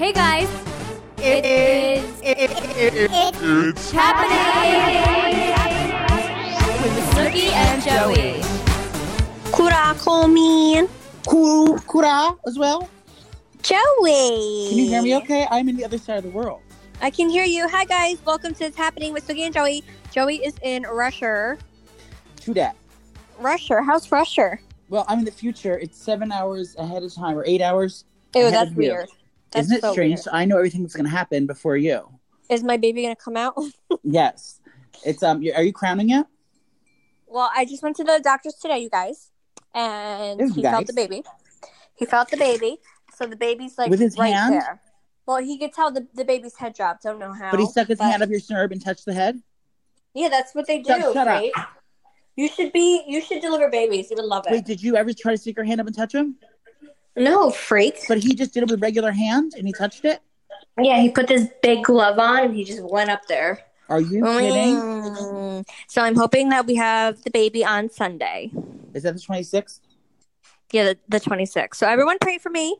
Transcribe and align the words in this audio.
Hey 0.00 0.14
guys, 0.14 0.48
it 1.18 1.44
is 1.44 2.20
it's 2.24 3.90
happening 3.90 4.38
with 6.80 6.94
Snooki 7.10 7.52
and 7.52 7.82
Joey. 7.82 8.40
Kura 9.52 9.94
Komin. 10.00 10.88
Kuru, 11.28 11.76
Kura 11.80 12.34
as 12.46 12.58
well. 12.58 12.88
Joey. 13.60 14.68
Can 14.70 14.78
you 14.78 14.86
hear 14.86 15.02
me 15.02 15.16
okay? 15.16 15.46
I'm 15.50 15.68
in 15.68 15.76
the 15.76 15.84
other 15.84 15.98
side 15.98 16.16
of 16.16 16.24
the 16.24 16.30
world. 16.30 16.62
I 17.02 17.10
can 17.10 17.28
hear 17.28 17.44
you. 17.44 17.68
Hi 17.68 17.84
guys, 17.84 18.24
welcome 18.24 18.54
to 18.54 18.64
It's 18.64 18.76
Happening 18.78 19.12
with 19.12 19.28
Snooki 19.28 19.40
and 19.40 19.52
Joey. 19.52 19.84
Joey 20.12 20.36
is 20.36 20.54
in 20.62 20.84
Russia. 20.84 21.58
To 22.40 22.54
that. 22.54 22.74
Russia? 23.38 23.82
How's 23.84 24.10
Russia? 24.10 24.56
Well, 24.88 25.04
I'm 25.08 25.18
in 25.18 25.26
the 25.26 25.30
future. 25.30 25.78
It's 25.78 25.98
seven 25.98 26.32
hours 26.32 26.74
ahead 26.76 27.02
of 27.02 27.14
time 27.14 27.36
or 27.36 27.44
eight 27.44 27.60
hours. 27.60 28.06
Ew, 28.34 28.40
ahead 28.40 28.54
that's 28.54 28.70
of 28.70 28.76
you. 28.78 28.92
weird. 28.92 29.10
That's 29.52 29.66
Isn't 29.66 29.76
it 29.78 29.80
so 29.82 29.92
strange? 29.92 30.16
weird. 30.20 30.28
I 30.32 30.44
know 30.44 30.56
everything 30.58 30.82
that's 30.82 30.94
going 30.94 31.04
to 31.06 31.10
happen 31.10 31.46
before 31.46 31.76
you. 31.76 32.08
Is 32.48 32.62
my 32.64 32.76
baby 32.76 33.02
gonna 33.02 33.16
come 33.16 33.36
out? 33.36 33.54
Yes. 34.02 34.60
It's 35.04 35.22
um. 35.22 35.38
Are 35.54 35.62
you 35.62 35.72
crowning 35.72 36.08
yet? 36.08 36.26
well, 37.26 37.48
I 37.54 37.64
just 37.64 37.82
went 37.82 37.96
to 37.96 38.04
the 38.04 38.20
doctor's 38.22 38.54
today, 38.54 38.78
you 38.80 38.90
guys, 38.90 39.30
and 39.72 40.40
Ew, 40.40 40.48
he 40.52 40.62
you 40.62 40.62
felt 40.62 40.86
the 40.88 40.92
baby. 40.92 41.22
He 41.94 42.06
felt 42.06 42.28
the 42.28 42.36
baby, 42.36 42.78
so 43.14 43.26
the 43.26 43.36
baby's 43.36 43.78
like 43.78 43.88
With 43.88 44.00
his 44.00 44.18
right 44.18 44.32
hand? 44.34 44.54
there. 44.54 44.80
Well, 45.26 45.36
he 45.38 45.58
could 45.58 45.72
tell 45.72 45.92
the, 45.92 46.08
the 46.14 46.24
baby's 46.24 46.56
head 46.56 46.74
dropped. 46.74 47.04
Don't 47.04 47.20
know 47.20 47.32
how. 47.32 47.52
But 47.52 47.60
he 47.60 47.66
stuck 47.66 47.86
his 47.86 47.98
but- 47.98 48.06
hand 48.10 48.22
up 48.22 48.30
your 48.30 48.40
snurb 48.40 48.72
and 48.72 48.82
touched 48.84 49.04
the 49.06 49.14
head. 49.14 49.40
Yeah, 50.12 50.28
that's 50.28 50.52
what 50.56 50.66
they 50.66 50.78
do, 50.82 50.88
Shut- 50.92 51.12
shut 51.14 51.28
up. 51.28 51.44
You 52.36 52.48
should 52.48 52.72
be. 52.72 53.04
You 53.06 53.20
should 53.20 53.40
deliver 53.42 53.68
babies. 53.70 54.10
You 54.10 54.16
would 54.16 54.24
love 54.24 54.44
it. 54.48 54.52
Wait, 54.52 54.64
did 54.64 54.82
you 54.82 54.96
ever 54.96 55.12
try 55.12 55.32
to 55.32 55.38
stick 55.38 55.54
your 55.56 55.64
hand 55.64 55.80
up 55.80 55.86
and 55.86 55.94
touch 55.96 56.14
him? 56.14 56.34
No, 57.16 57.50
freak. 57.50 57.96
But 58.08 58.18
he 58.18 58.34
just 58.34 58.54
did 58.54 58.62
it 58.64 58.70
with 58.70 58.82
regular 58.82 59.12
hand 59.12 59.54
and 59.56 59.66
he 59.66 59.72
touched 59.72 60.04
it. 60.04 60.20
Yeah, 60.80 61.00
he 61.00 61.10
put 61.10 61.26
this 61.26 61.48
big 61.62 61.84
glove 61.84 62.18
on 62.18 62.44
and 62.44 62.54
he 62.54 62.64
just 62.64 62.82
went 62.82 63.10
up 63.10 63.26
there. 63.26 63.60
Are 63.88 64.00
you 64.00 64.24
kidding? 64.24 64.76
Mm. 64.76 65.68
So 65.88 66.02
I'm 66.02 66.14
hoping 66.14 66.50
that 66.50 66.66
we 66.66 66.76
have 66.76 67.22
the 67.22 67.30
baby 67.30 67.64
on 67.64 67.90
Sunday. 67.90 68.52
Is 68.94 69.02
that 69.02 69.14
the 69.14 69.20
26th? 69.20 69.80
Yeah, 70.72 70.84
the, 70.84 70.98
the 71.08 71.20
26th. 71.20 71.74
So 71.74 71.88
everyone 71.88 72.18
pray 72.20 72.38
for 72.38 72.50
me. 72.50 72.76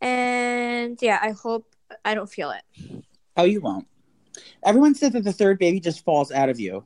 And 0.00 0.98
yeah, 1.00 1.20
I 1.22 1.30
hope 1.30 1.72
I 2.04 2.14
don't 2.14 2.28
feel 2.28 2.50
it. 2.50 3.04
Oh, 3.36 3.44
you 3.44 3.60
won't. 3.60 3.86
Everyone 4.64 4.94
said 4.94 5.12
that 5.12 5.22
the 5.22 5.32
third 5.32 5.58
baby 5.58 5.78
just 5.78 6.04
falls 6.04 6.32
out 6.32 6.48
of 6.48 6.58
you. 6.58 6.84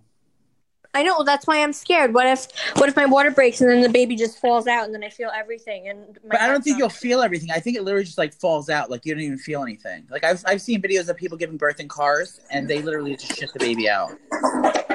I 0.95 1.03
know 1.03 1.23
that's 1.23 1.47
why 1.47 1.63
I'm 1.63 1.73
scared. 1.73 2.15
What 2.15 2.27
if 2.27 2.49
what 2.77 2.89
if 2.89 2.97
my 2.97 3.05
water 3.07 3.31
breaks 3.31 3.61
and 3.61 3.71
then 3.71 3.83
the 3.83 3.89
baby 3.89 4.17
just 4.17 4.41
falls 4.41 4.67
out 4.67 4.85
and 4.87 4.95
then 4.95 5.05
I 5.05 5.11
feel 5.11 5.31
everything 5.35 5.89
and 5.89 6.19
my 6.25 6.31
But 6.31 6.41
I 6.41 6.49
don't 6.49 6.63
think 6.63 6.75
not- 6.75 6.79
you'll 6.79 6.89
feel 6.89 7.21
everything. 7.21 7.51
I 7.51 7.61
think 7.61 7.77
it 7.77 7.83
literally 7.83 8.05
just 8.05 8.19
like 8.19 8.33
falls 8.33 8.71
out. 8.71 8.91
Like 8.91 9.05
you 9.05 9.15
don't 9.15 9.23
even 9.23 9.39
feel 9.39 9.63
anything. 9.63 10.07
Like 10.11 10.25
I've 10.25 10.43
I've 10.47 10.63
seen 10.63 10.81
videos 10.81 11.09
of 11.09 11.17
people 11.17 11.37
giving 11.37 11.57
birth 11.57 11.79
in 11.79 11.89
cars 11.89 12.41
and 12.51 12.67
they 12.69 12.81
literally 12.83 13.17
just 13.17 13.37
shit 13.37 13.53
the 13.53 13.59
baby 13.59 13.89
out. 13.89 14.13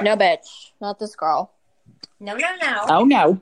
No 0.02 0.16
bitch. 0.16 0.72
Not 0.80 0.98
this 0.98 1.14
girl. 1.14 1.52
No 2.20 2.34
no 2.36 2.48
no. 2.60 2.84
Oh 2.88 3.04
no. 3.04 3.40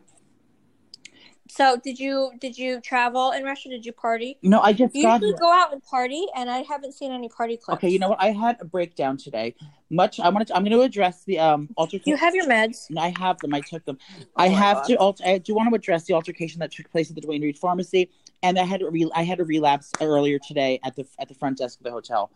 So 1.55 1.77
did 1.77 1.98
you 1.98 2.31
did 2.41 2.56
you 2.56 2.81
travel 2.81 3.33
in 3.33 3.45
Russia? 3.45 3.69
Did 3.69 3.84
you 3.84 3.92
party? 3.92 4.39
No, 4.42 4.61
I 4.61 4.72
just 4.72 4.95
You 4.95 5.03
got 5.03 5.17
usually 5.20 5.33
here. 5.33 5.39
go 5.39 5.53
out 5.53 5.70
and 5.70 5.83
party 5.84 6.25
and 6.34 6.50
I 6.50 6.62
haven't 6.62 6.92
seen 6.95 7.12
any 7.12 7.28
party 7.28 7.58
clips. 7.58 7.77
Okay, 7.77 7.91
you 7.91 7.98
know 7.98 8.08
what? 8.08 8.22
I 8.22 8.31
had 8.31 8.56
a 8.61 8.64
breakdown 8.64 9.19
today. 9.19 9.55
Much 9.91 10.19
I 10.19 10.30
want 10.30 10.48
to 10.48 10.56
I'm 10.56 10.62
going 10.64 10.73
to 10.73 10.80
address 10.80 11.25
the 11.25 11.39
um 11.39 11.69
altercation. 11.77 12.08
You 12.11 12.17
have 12.17 12.34
your 12.34 12.47
meds. 12.47 12.86
I 12.97 13.12
have 13.19 13.39
them. 13.41 13.53
I 13.53 13.61
took 13.61 13.84
them. 13.84 13.98
I 14.34 14.48
have 14.48 14.78
God. 14.78 14.86
to. 14.86 14.97
Alter, 14.97 15.25
I 15.27 15.36
do 15.36 15.53
you 15.53 15.55
want 15.55 15.69
to 15.69 15.75
address 15.75 16.05
the 16.05 16.14
altercation 16.14 16.58
that 16.61 16.73
took 16.73 16.91
place 16.91 17.11
at 17.11 17.17
the 17.17 17.20
Duane 17.20 17.42
Reade 17.42 17.58
Pharmacy, 17.58 18.08
and 18.42 18.58
I 18.58 18.64
had 18.64 18.80
a 18.80 18.89
re- 18.89 19.11
I 19.14 19.23
had 19.23 19.39
a 19.39 19.45
relapse 19.45 19.92
earlier 20.00 20.39
today 20.39 20.80
at 20.83 20.97
the 20.97 21.05
at 21.19 21.28
the 21.28 21.34
front 21.34 21.58
desk 21.58 21.80
of 21.80 21.84
the 21.84 21.91
hotel. 21.91 22.30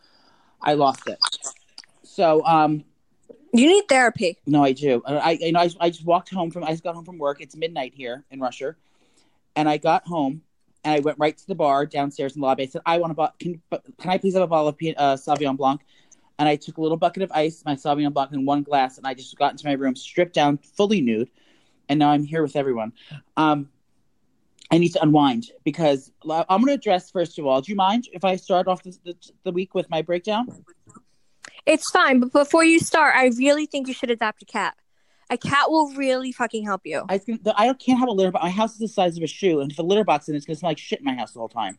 I 0.61 0.75
lost 0.75 1.07
it. 1.07 1.19
So 2.03 2.45
um 2.45 2.85
You 3.55 3.67
need 3.67 3.85
therapy. 3.89 4.37
no, 4.47 4.63
I 4.63 4.73
do. 4.73 5.03
I 5.07 5.15
I- 5.17 5.39
you 5.41 5.53
know 5.53 5.61
I, 5.61 5.71
I 5.81 5.89
just 5.89 6.05
walked 6.05 6.29
home 6.35 6.51
from 6.51 6.65
I 6.65 6.73
just 6.73 6.85
got 6.85 6.95
home 6.95 7.07
from 7.07 7.17
work. 7.17 7.41
It's 7.41 7.57
midnight 7.57 7.95
here 7.95 8.23
in 8.31 8.41
Russia, 8.41 8.77
and 9.57 9.69
I 9.69 9.79
got 9.79 10.07
home 10.07 10.43
and 10.85 10.95
I 10.95 11.01
went 11.01 11.19
right 11.19 11.37
to 11.37 11.47
the 11.47 11.55
bar 11.55 11.87
downstairs 11.87 12.37
in 12.37 12.41
the 12.41 12.47
lobby. 12.47 12.63
I 12.63 12.67
said 12.67 12.83
I 12.87 12.99
want 12.99 13.17
bo- 13.17 13.33
can 13.41 13.61
can 13.99 14.11
I 14.11 14.19
please 14.19 14.35
have 14.35 14.43
a 14.43 14.47
bottle 14.47 14.69
of 14.69 14.75
uh, 14.75 15.17
Sauvignon 15.17 15.57
Blanc? 15.57 15.81
And 16.39 16.47
I 16.47 16.57
took 16.57 16.77
a 16.77 16.83
little 16.83 16.99
bucket 16.99 17.23
of 17.23 17.33
ice, 17.33 17.63
my 17.65 17.75
Sauvignon 17.75 18.13
Blanc, 18.13 18.31
and 18.33 18.47
one 18.47 18.63
glass, 18.63 18.99
and 18.99 19.07
I 19.07 19.15
just 19.15 19.37
got 19.39 19.53
into 19.53 19.67
my 19.67 19.73
room, 19.73 19.97
stripped 19.97 20.35
down, 20.35 20.59
fully 20.59 21.01
nude, 21.01 21.31
and 21.89 21.99
now 21.99 22.11
I'm 22.11 22.25
here 22.25 22.43
with 22.43 22.57
everyone. 22.57 22.93
Um, 23.39 23.71
I 24.71 24.79
need 24.79 24.91
to 24.91 25.03
unwind 25.03 25.51
because 25.65 26.13
I'm 26.29 26.61
going 26.61 26.67
to 26.67 26.73
address 26.73 27.11
first 27.11 27.39
of 27.39 27.47
all. 27.47 27.63
Do 27.63 27.73
you 27.73 27.77
mind 27.77 28.09
if 28.13 28.25
I 28.25 28.37
start 28.37 28.69
off 28.69 28.83
the, 28.83 28.97
the, 29.05 29.17
the 29.45 29.53
week 29.53 29.75
with 29.75 29.89
my 29.89 30.03
breakdown? 30.03 30.49
It's 31.65 31.91
fine, 31.91 32.21
but 32.21 32.33
before 32.33 32.65
you 32.65 32.79
start, 32.79 33.15
I 33.17 33.27
really 33.39 33.67
think 33.67 33.89
you 33.89 33.95
should 33.95 34.11
adopt 34.11 34.43
a 34.43 34.45
cat. 34.45 34.77
A 35.29 35.37
cat 35.37 35.71
will 35.71 35.93
really 35.95 36.31
fucking 36.31 36.65
help 36.65 36.83
you. 36.85 37.05
I 37.09 37.19
can, 37.19 37.41
the, 37.43 37.53
I 37.59 37.73
can't 37.75 37.99
have 37.99 38.09
a 38.09 38.13
litter 38.13 38.31
box. 38.31 38.45
My 38.45 38.51
house 38.51 38.73
is 38.75 38.79
the 38.79 38.89
size 38.89 39.17
of 39.17 39.23
a 39.25 39.27
shoe, 39.27 39.61
and 39.61 39.73
if 39.73 39.79
a 39.79 39.83
litter 39.83 40.05
box 40.05 40.29
in 40.29 40.35
it, 40.35 40.39
it's 40.39 40.47
to 40.47 40.55
smell 40.55 40.71
like 40.71 40.79
shit 40.79 41.01
in 41.01 41.05
my 41.05 41.15
house 41.15 41.33
the 41.33 41.41
whole 41.41 41.49
time. 41.49 41.77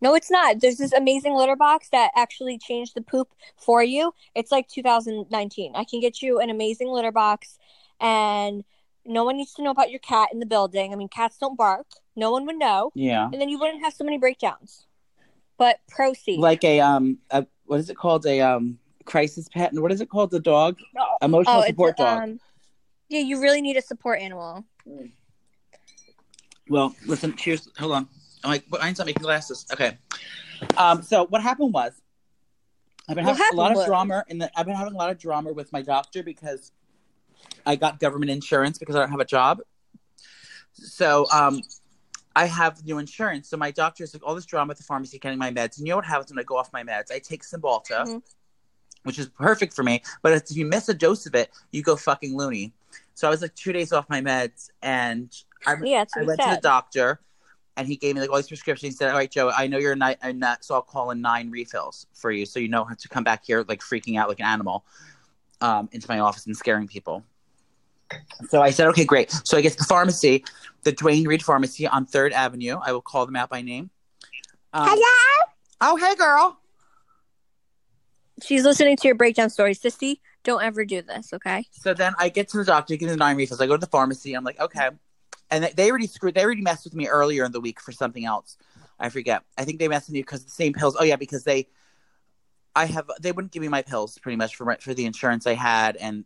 No, 0.00 0.14
it's 0.16 0.30
not. 0.32 0.60
There's 0.60 0.78
this 0.78 0.92
amazing 0.92 1.34
litter 1.36 1.54
box 1.54 1.88
that 1.90 2.10
actually 2.16 2.58
changed 2.58 2.96
the 2.96 3.00
poop 3.02 3.28
for 3.56 3.84
you. 3.84 4.12
It's 4.34 4.50
like 4.50 4.66
2019. 4.68 5.76
I 5.76 5.84
can 5.84 6.00
get 6.00 6.20
you 6.22 6.40
an 6.40 6.50
amazing 6.50 6.88
litter 6.88 7.12
box, 7.12 7.56
and 8.00 8.64
no 9.06 9.24
one 9.24 9.36
needs 9.36 9.54
to 9.54 9.62
know 9.62 9.70
about 9.70 9.90
your 9.90 10.00
cat 10.00 10.30
in 10.32 10.40
the 10.40 10.46
building. 10.46 10.92
I 10.92 10.96
mean, 10.96 11.08
cats 11.08 11.38
don't 11.38 11.56
bark. 11.56 11.86
No 12.16 12.32
one 12.32 12.46
would 12.46 12.58
know, 12.58 12.90
Yeah, 12.94 13.24
and 13.32 13.40
then 13.40 13.48
you 13.48 13.58
wouldn't 13.58 13.82
have 13.84 13.94
so 13.94 14.02
many 14.04 14.18
breakdowns. 14.18 14.86
But 15.56 15.78
proceed. 15.88 16.40
like 16.40 16.64
a 16.64 16.80
um, 16.80 17.18
a, 17.30 17.46
what 17.66 17.78
is 17.78 17.88
it 17.90 17.96
called? 17.96 18.26
A 18.26 18.40
um, 18.40 18.78
crisis 19.04 19.48
pet, 19.48 19.72
and 19.72 19.80
what 19.80 19.92
is 19.92 20.00
it 20.00 20.10
called? 20.10 20.30
The 20.32 20.40
dog, 20.40 20.78
Oh, 20.98 21.16
emotional 21.22 21.60
it's, 21.60 21.68
support 21.68 21.96
dog. 21.96 22.22
um, 22.22 22.40
yeah, 23.12 23.20
you 23.20 23.40
really 23.40 23.60
need 23.60 23.76
a 23.76 23.82
support 23.82 24.20
animal. 24.20 24.64
Well, 26.68 26.94
listen, 27.06 27.36
cheers. 27.36 27.68
Hold 27.78 27.92
on. 27.92 28.08
I'm 28.42 28.50
like, 28.50 28.64
but 28.70 28.82
I 28.82 28.86
need 28.86 28.92
to 28.92 28.94
stop 28.96 29.06
making 29.06 29.22
glasses. 29.22 29.66
Okay. 29.72 29.98
Um, 30.78 31.02
so 31.02 31.26
what 31.26 31.42
happened 31.42 31.74
was, 31.74 31.92
I've 33.08 33.16
been 33.16 33.26
What 33.26 33.36
having 33.36 33.58
a 33.58 33.60
lot 33.60 33.68
happened 33.68 33.80
of 33.80 33.86
drama 33.86 34.24
in 34.28 34.38
the. 34.38 34.50
I've 34.58 34.64
been 34.64 34.74
having 34.74 34.94
a 34.94 34.96
lot 34.96 35.10
of 35.10 35.18
drama 35.18 35.52
with 35.52 35.70
my 35.72 35.82
doctor 35.82 36.22
because 36.22 36.72
I 37.66 37.76
got 37.76 38.00
government 38.00 38.30
insurance 38.30 38.78
because 38.78 38.96
I 38.96 39.00
don't 39.00 39.10
have 39.10 39.20
a 39.20 39.26
job. 39.26 39.60
So 40.72 41.26
um, 41.30 41.60
I 42.34 42.46
have 42.46 42.82
new 42.86 42.98
insurance. 42.98 43.50
So 43.50 43.58
my 43.58 43.70
doctor 43.70 44.04
is 44.04 44.14
like 44.14 44.22
all 44.24 44.34
this 44.34 44.46
drama 44.46 44.70
at 44.70 44.78
the 44.78 44.84
pharmacy 44.84 45.18
getting 45.18 45.38
my 45.38 45.50
meds. 45.50 45.76
And 45.76 45.86
you 45.86 45.90
know 45.90 45.96
what 45.96 46.06
happens 46.06 46.30
when 46.30 46.38
I 46.38 46.44
go 46.44 46.56
off 46.56 46.72
my 46.72 46.82
meds? 46.82 47.12
I 47.12 47.18
take 47.18 47.42
Cymbalta, 47.42 48.06
Mhm. 48.06 48.22
which 49.02 49.18
is 49.18 49.28
perfect 49.28 49.74
for 49.74 49.82
me. 49.82 50.02
But 50.22 50.32
if 50.32 50.56
you 50.56 50.64
miss 50.64 50.88
a 50.88 50.94
dose 50.94 51.26
of 51.26 51.34
it, 51.34 51.50
you 51.72 51.82
go 51.82 51.96
fucking 51.96 52.34
loony. 52.34 52.72
So 53.14 53.26
I 53.26 53.30
was 53.30 53.42
like 53.42 53.54
two 53.54 53.72
days 53.72 53.92
off 53.92 54.08
my 54.08 54.20
meds, 54.20 54.70
and 54.82 55.34
I, 55.66 55.76
Yeah, 55.82 56.04
I 56.16 56.24
went 56.24 56.40
to 56.40 56.50
the 56.50 56.60
doctor, 56.60 57.20
and 57.76 57.86
he 57.86 57.96
gave 57.96 58.14
me 58.14 58.20
like 58.20 58.30
all 58.30 58.36
these 58.36 58.48
prescriptions. 58.48 58.94
He 58.94 58.96
said, 58.96 59.10
"All 59.10 59.16
right, 59.16 59.30
Joe, 59.30 59.50
I 59.50 59.66
know 59.66 59.78
you're 59.78 59.96
not 59.96 60.18
a 60.22 60.32
nut, 60.32 60.64
so 60.64 60.74
I'll 60.74 60.82
call 60.82 61.10
in 61.10 61.20
nine 61.20 61.50
refills 61.50 62.06
for 62.14 62.30
you, 62.30 62.46
so 62.46 62.60
you 62.60 62.68
know 62.68 62.84
how 62.84 62.94
to 62.94 63.08
come 63.08 63.24
back 63.24 63.44
here 63.46 63.64
like 63.68 63.80
freaking 63.80 64.18
out 64.18 64.28
like 64.28 64.40
an 64.40 64.46
animal 64.46 64.84
um, 65.60 65.88
into 65.92 66.08
my 66.08 66.18
office 66.20 66.46
and 66.46 66.56
scaring 66.56 66.86
people." 66.88 67.24
So 68.48 68.60
I 68.60 68.70
said, 68.70 68.88
"Okay, 68.88 69.04
great." 69.04 69.30
So 69.44 69.56
I 69.56 69.60
get 69.60 69.72
to 69.72 69.78
the 69.78 69.84
pharmacy, 69.84 70.44
the 70.82 70.92
Duane 70.92 71.26
Reade 71.26 71.42
Pharmacy 71.42 71.86
on 71.86 72.06
Third 72.06 72.32
Avenue. 72.32 72.78
I 72.84 72.92
will 72.92 73.02
call 73.02 73.26
them 73.26 73.36
out 73.36 73.48
by 73.48 73.62
name. 73.62 73.90
Um, 74.72 74.88
Hello? 74.88 75.52
Oh, 75.80 75.96
hey, 75.96 76.14
girl. 76.14 76.58
She's 78.42 78.64
listening 78.64 78.96
to 78.96 79.08
your 79.08 79.14
breakdown 79.14 79.50
story. 79.50 79.74
Sissy, 79.74 80.20
don't 80.44 80.62
ever 80.62 80.84
do 80.84 81.02
this, 81.02 81.32
okay? 81.32 81.66
So 81.72 81.94
then 81.94 82.14
I 82.18 82.28
get 82.28 82.48
to 82.50 82.58
the 82.58 82.64
doctor, 82.64 82.96
the 82.96 83.16
nine 83.16 83.36
refills. 83.36 83.60
I 83.60 83.66
go 83.66 83.76
to 83.76 83.80
the 83.80 83.86
pharmacy. 83.86 84.34
I'm 84.34 84.44
like, 84.44 84.60
okay. 84.60 84.90
And 85.50 85.64
they, 85.64 85.90
already 85.90 86.06
screwed. 86.06 86.34
They 86.34 86.44
already 86.44 86.62
messed 86.62 86.84
with 86.84 86.94
me 86.94 87.08
earlier 87.08 87.44
in 87.44 87.52
the 87.52 87.60
week 87.60 87.80
for 87.80 87.92
something 87.92 88.24
else. 88.24 88.56
I 88.98 89.10
forget. 89.10 89.42
I 89.58 89.64
think 89.64 89.78
they 89.78 89.88
messed 89.88 90.08
with 90.08 90.14
me 90.14 90.20
because 90.20 90.44
the 90.44 90.50
same 90.50 90.72
pills. 90.72 90.96
Oh 90.98 91.04
yeah, 91.04 91.16
because 91.16 91.44
they, 91.44 91.68
I 92.74 92.86
have. 92.86 93.10
They 93.20 93.32
wouldn't 93.32 93.52
give 93.52 93.60
me 93.60 93.68
my 93.68 93.82
pills 93.82 94.16
pretty 94.18 94.36
much 94.36 94.56
for 94.56 94.76
for 94.80 94.94
the 94.94 95.04
insurance 95.04 95.46
I 95.46 95.54
had, 95.54 95.96
and 95.96 96.24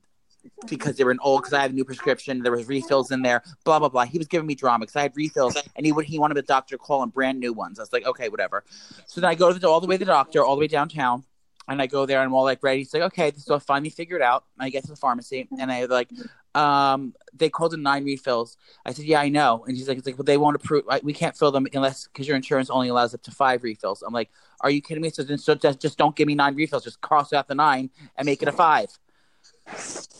because 0.68 0.96
they 0.96 1.04
were 1.04 1.10
an 1.10 1.18
old. 1.22 1.42
Because 1.42 1.54
I 1.54 1.62
have 1.62 1.70
a 1.70 1.74
new 1.74 1.84
prescription. 1.84 2.42
There 2.42 2.52
was 2.52 2.68
refills 2.68 3.10
in 3.10 3.22
there. 3.22 3.42
Blah 3.64 3.78
blah 3.78 3.88
blah. 3.88 4.04
He 4.04 4.18
was 4.18 4.28
giving 4.28 4.46
me 4.46 4.54
drama 4.54 4.84
because 4.84 4.94
I 4.94 5.02
had 5.02 5.16
refills, 5.16 5.56
and 5.74 5.86
he 5.86 5.92
would 5.92 6.04
he 6.04 6.18
wanted 6.18 6.34
the 6.34 6.42
doctor 6.42 6.76
to 6.76 6.78
call 6.78 7.02
in 7.02 7.08
brand 7.08 7.40
new 7.40 7.52
ones. 7.52 7.78
I 7.78 7.82
was 7.82 7.92
like, 7.92 8.06
okay, 8.06 8.28
whatever. 8.28 8.62
So 9.06 9.20
then 9.20 9.30
I 9.30 9.34
go 9.34 9.52
to 9.52 9.58
the, 9.58 9.68
all 9.68 9.80
the 9.80 9.86
way 9.86 9.96
to 9.96 10.04
the 10.04 10.12
doctor, 10.12 10.44
all 10.44 10.54
the 10.54 10.60
way 10.60 10.68
downtown. 10.68 11.24
And 11.68 11.82
I 11.82 11.86
go 11.86 12.06
there 12.06 12.20
and 12.20 12.28
I'm 12.28 12.34
all 12.34 12.44
like 12.44 12.62
ready. 12.62 12.78
He's 12.78 12.94
like, 12.94 13.02
okay, 13.02 13.32
so 13.36 13.56
I 13.56 13.58
finally 13.58 13.90
figured 13.90 14.20
it 14.20 14.24
out. 14.24 14.44
I 14.58 14.70
get 14.70 14.84
to 14.84 14.90
the 14.90 14.96
pharmacy 14.96 15.48
and 15.58 15.72
I 15.72 15.84
like, 15.86 16.08
um, 16.54 17.12
they 17.34 17.50
called 17.50 17.74
in 17.74 17.82
nine 17.82 18.04
refills. 18.04 18.56
I 18.84 18.92
said, 18.92 19.04
yeah, 19.04 19.20
I 19.20 19.28
know. 19.28 19.64
And 19.66 19.76
he's 19.76 19.88
like, 19.88 19.98
it's 19.98 20.06
like, 20.06 20.16
well, 20.16 20.24
they 20.24 20.36
won't 20.36 20.56
approve. 20.56 20.84
We 21.02 21.12
can't 21.12 21.36
fill 21.36 21.50
them 21.50 21.66
unless 21.74 22.06
because 22.06 22.28
your 22.28 22.36
insurance 22.36 22.70
only 22.70 22.88
allows 22.88 23.14
up 23.14 23.22
to 23.24 23.30
five 23.32 23.64
refills. 23.64 24.02
I'm 24.02 24.14
like, 24.14 24.30
are 24.60 24.70
you 24.70 24.80
kidding 24.80 25.02
me? 25.02 25.10
So 25.10 25.22
then, 25.22 25.38
so 25.38 25.54
just, 25.56 25.80
just 25.80 25.98
don't 25.98 26.14
give 26.14 26.28
me 26.28 26.34
nine 26.36 26.54
refills. 26.54 26.84
Just 26.84 27.00
cross 27.00 27.32
out 27.32 27.48
the 27.48 27.54
nine 27.56 27.90
and 28.16 28.26
make 28.26 28.42
it 28.42 28.48
a 28.48 28.52
five. 28.52 28.88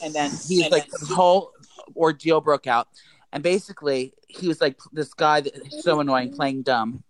And 0.03 0.13
then 0.13 0.31
he's 0.31 0.71
like, 0.71 0.91
this 0.91 1.09
whole 1.11 1.53
ordeal 1.95 2.41
broke 2.41 2.67
out. 2.67 2.89
And 3.33 3.43
basically, 3.43 4.15
he 4.29 4.49
was 4.49 4.61
like, 4.61 4.79
this 4.93 5.15
guy 5.15 5.41
that 5.43 5.55
is 5.55 5.85
so 5.85 6.01
annoying, 6.01 6.33
playing 6.33 6.63
dumb. 6.63 7.05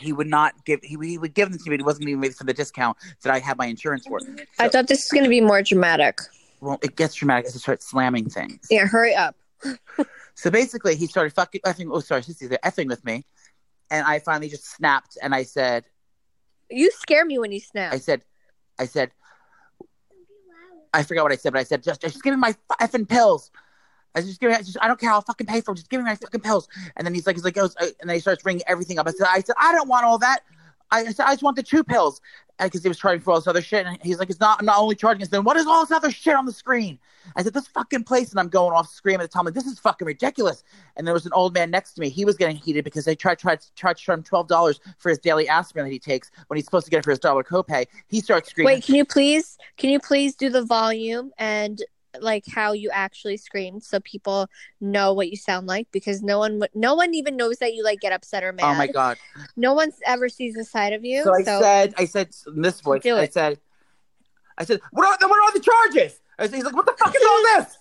He 0.00 0.12
would 0.12 0.26
not 0.26 0.64
give 0.64 0.80
he, 0.82 0.96
he 1.02 1.18
would 1.18 1.34
give 1.34 1.50
them 1.50 1.58
to 1.58 1.70
me, 1.70 1.76
but 1.76 1.80
he 1.80 1.84
wasn't 1.84 2.08
even 2.08 2.20
made 2.20 2.34
for 2.34 2.44
the 2.44 2.54
discount 2.54 2.96
that 3.22 3.32
I 3.32 3.38
had 3.38 3.56
my 3.58 3.66
insurance 3.66 4.06
for. 4.06 4.20
I 4.58 4.68
thought 4.68 4.88
this 4.88 5.04
was 5.04 5.10
going 5.10 5.24
to 5.24 5.30
be 5.30 5.40
more 5.40 5.62
dramatic. 5.62 6.20
Well, 6.60 6.78
it 6.82 6.96
gets 6.96 7.14
dramatic 7.14 7.46
as 7.46 7.56
I 7.56 7.58
start 7.58 7.82
slamming 7.82 8.28
things. 8.30 8.66
Yeah, 8.70 8.86
hurry 8.86 9.14
up. 9.14 9.36
So 10.36 10.50
basically, 10.50 10.96
he 10.96 11.06
started 11.06 11.32
fucking 11.32 11.60
effing. 11.64 11.88
Oh, 11.92 12.00
sorry, 12.00 12.22
she's 12.22 12.40
there 12.40 12.58
effing 12.64 12.88
with 12.88 13.04
me, 13.04 13.24
and 13.88 14.04
I 14.04 14.18
finally 14.18 14.48
just 14.48 14.64
snapped 14.68 15.16
and 15.22 15.34
I 15.34 15.44
said, 15.44 15.84
You 16.68 16.90
scare 16.90 17.24
me 17.24 17.38
when 17.38 17.52
you 17.52 17.60
snap. 17.60 17.92
I 17.92 17.98
said, 17.98 18.22
I 18.78 18.86
said, 18.86 19.12
I 20.92 21.02
forgot 21.02 21.24
what 21.24 21.32
I 21.32 21.36
said, 21.36 21.52
but 21.52 21.58
I 21.58 21.64
said, 21.64 21.82
just, 21.82 22.00
just 22.00 22.22
give 22.22 22.34
me 22.34 22.38
my 22.38 22.54
effing 22.80 23.08
pills. 23.08 23.50
I 24.14 24.20
just 24.20 24.40
give 24.40 24.50
me, 24.50 24.56
just, 24.58 24.78
I 24.80 24.86
don't 24.86 24.98
care, 24.98 25.10
I'll 25.10 25.22
fucking 25.22 25.46
pay 25.46 25.60
for 25.60 25.72
it. 25.72 25.76
Just 25.76 25.90
give 25.90 26.00
me 26.00 26.04
my 26.04 26.14
fucking 26.14 26.40
pills. 26.40 26.68
And 26.96 27.06
then 27.06 27.14
he's 27.14 27.26
like, 27.26 27.36
he's 27.36 27.44
like, 27.44 27.56
uh, 27.56 27.68
and 27.80 28.08
then 28.08 28.14
he 28.14 28.20
starts 28.20 28.42
bringing 28.42 28.62
everything 28.66 28.98
up. 28.98 29.08
I 29.08 29.10
said, 29.10 29.26
I 29.28 29.40
said, 29.40 29.56
I 29.58 29.74
don't 29.74 29.88
want 29.88 30.04
all 30.04 30.18
that. 30.18 30.40
I 30.90 31.04
said, 31.06 31.26
I 31.26 31.32
just 31.32 31.42
want 31.42 31.56
the 31.56 31.62
two 31.62 31.82
pills. 31.82 32.20
Because 32.56 32.84
he 32.84 32.88
was 32.88 32.98
charging 32.98 33.20
for 33.20 33.32
all 33.32 33.38
this 33.40 33.48
other 33.48 33.60
shit. 33.60 33.84
And 33.84 33.98
he's 34.00 34.20
like, 34.20 34.30
it's 34.30 34.38
not, 34.38 34.60
I'm 34.60 34.66
not 34.66 34.78
only 34.78 34.94
charging. 34.94 35.24
I 35.24 35.26
said, 35.26 35.44
what 35.44 35.56
is 35.56 35.66
all 35.66 35.84
this 35.84 35.90
other 35.90 36.12
shit 36.12 36.36
on 36.36 36.46
the 36.46 36.52
screen? 36.52 37.00
I 37.34 37.42
said, 37.42 37.52
this 37.52 37.66
fucking 37.66 38.04
place. 38.04 38.30
And 38.30 38.38
I'm 38.38 38.48
going 38.48 38.72
off 38.72 38.88
screaming 38.88 39.22
at 39.22 39.32
Tom, 39.32 39.44
like, 39.44 39.54
this 39.54 39.66
is 39.66 39.80
fucking 39.80 40.06
ridiculous. 40.06 40.62
And 40.94 41.04
there 41.04 41.14
was 41.14 41.26
an 41.26 41.32
old 41.32 41.52
man 41.52 41.72
next 41.72 41.94
to 41.94 42.00
me. 42.00 42.10
He 42.10 42.24
was 42.24 42.36
getting 42.36 42.54
heated 42.54 42.84
because 42.84 43.06
they 43.06 43.16
tried, 43.16 43.40
tried, 43.40 43.58
tried 43.74 43.96
to 43.96 44.04
charge 44.04 44.18
him 44.18 44.22
$12 44.22 44.78
for 44.98 45.08
his 45.08 45.18
daily 45.18 45.48
aspirin 45.48 45.84
that 45.84 45.90
he 45.90 45.98
takes 45.98 46.30
when 46.46 46.56
he's 46.56 46.64
supposed 46.64 46.84
to 46.84 46.92
get 46.92 46.98
it 46.98 47.04
for 47.04 47.10
his 47.10 47.18
dollar 47.18 47.42
copay. 47.42 47.86
He 48.06 48.20
starts 48.20 48.50
screaming. 48.50 48.74
Wait, 48.74 48.84
can 48.84 48.94
you 48.94 49.04
please 49.04 49.58
can 49.76 49.90
you 49.90 49.98
please 49.98 50.36
do 50.36 50.48
the 50.48 50.62
volume 50.62 51.32
and 51.38 51.82
like 52.20 52.44
how 52.46 52.72
you 52.72 52.90
actually 52.92 53.36
screamed 53.36 53.82
so 53.82 54.00
people 54.00 54.48
know 54.80 55.12
what 55.12 55.30
you 55.30 55.36
sound 55.36 55.66
like 55.66 55.88
because 55.92 56.22
no 56.22 56.38
one 56.38 56.62
no 56.74 56.94
one 56.94 57.14
even 57.14 57.36
knows 57.36 57.58
that 57.58 57.74
you 57.74 57.84
like 57.84 58.00
get 58.00 58.12
upset 58.12 58.44
or 58.44 58.52
mad. 58.52 58.64
Oh 58.64 58.74
my 58.74 58.86
god! 58.86 59.18
No 59.56 59.74
one 59.74 59.92
ever 60.06 60.28
sees 60.28 60.54
the 60.54 60.64
side 60.64 60.92
of 60.92 61.04
you. 61.04 61.22
So 61.22 61.34
I 61.34 61.42
said, 61.42 61.94
I 61.96 62.04
said 62.06 62.30
in 62.46 62.62
this 62.62 62.80
voice, 62.80 63.04
I 63.06 63.28
said, 63.28 63.58
I 64.58 64.64
said, 64.64 64.80
what 64.90 65.06
are 65.06 65.16
the, 65.20 65.28
what 65.28 65.38
are 65.42 65.52
the 65.58 65.64
charges? 65.64 66.20
I 66.38 66.46
said, 66.46 66.54
he's 66.56 66.64
like, 66.64 66.74
what 66.74 66.86
the 66.86 66.94
fuck 66.98 67.14
is 67.14 67.22
all 67.22 67.42
this? 67.56 67.78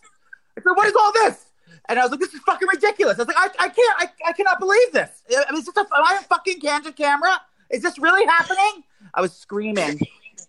I 0.57 0.61
said, 0.61 0.71
what 0.75 0.87
is 0.87 0.93
all 0.99 1.11
this? 1.13 1.45
And 1.89 1.99
I 1.99 2.03
was 2.03 2.11
like, 2.11 2.19
this 2.19 2.33
is 2.33 2.39
fucking 2.41 2.67
ridiculous. 2.71 3.17
I 3.19 3.23
was 3.23 3.27
like, 3.27 3.37
I, 3.37 3.65
I 3.65 3.69
can't, 3.69 3.97
I, 3.97 4.29
I 4.29 4.33
cannot 4.33 4.59
believe 4.59 4.91
this. 4.93 5.23
I 5.29 5.51
mean, 5.51 5.59
is 5.59 5.65
this 5.65 5.75
a, 5.75 5.81
am 5.81 5.87
I 5.91 6.19
a 6.21 6.23
fucking 6.23 6.59
candid 6.59 6.95
camera? 6.95 7.41
Is 7.69 7.81
this 7.81 7.99
really 7.99 8.25
happening? 8.25 8.83
I 9.13 9.21
was 9.21 9.33
screaming 9.33 9.99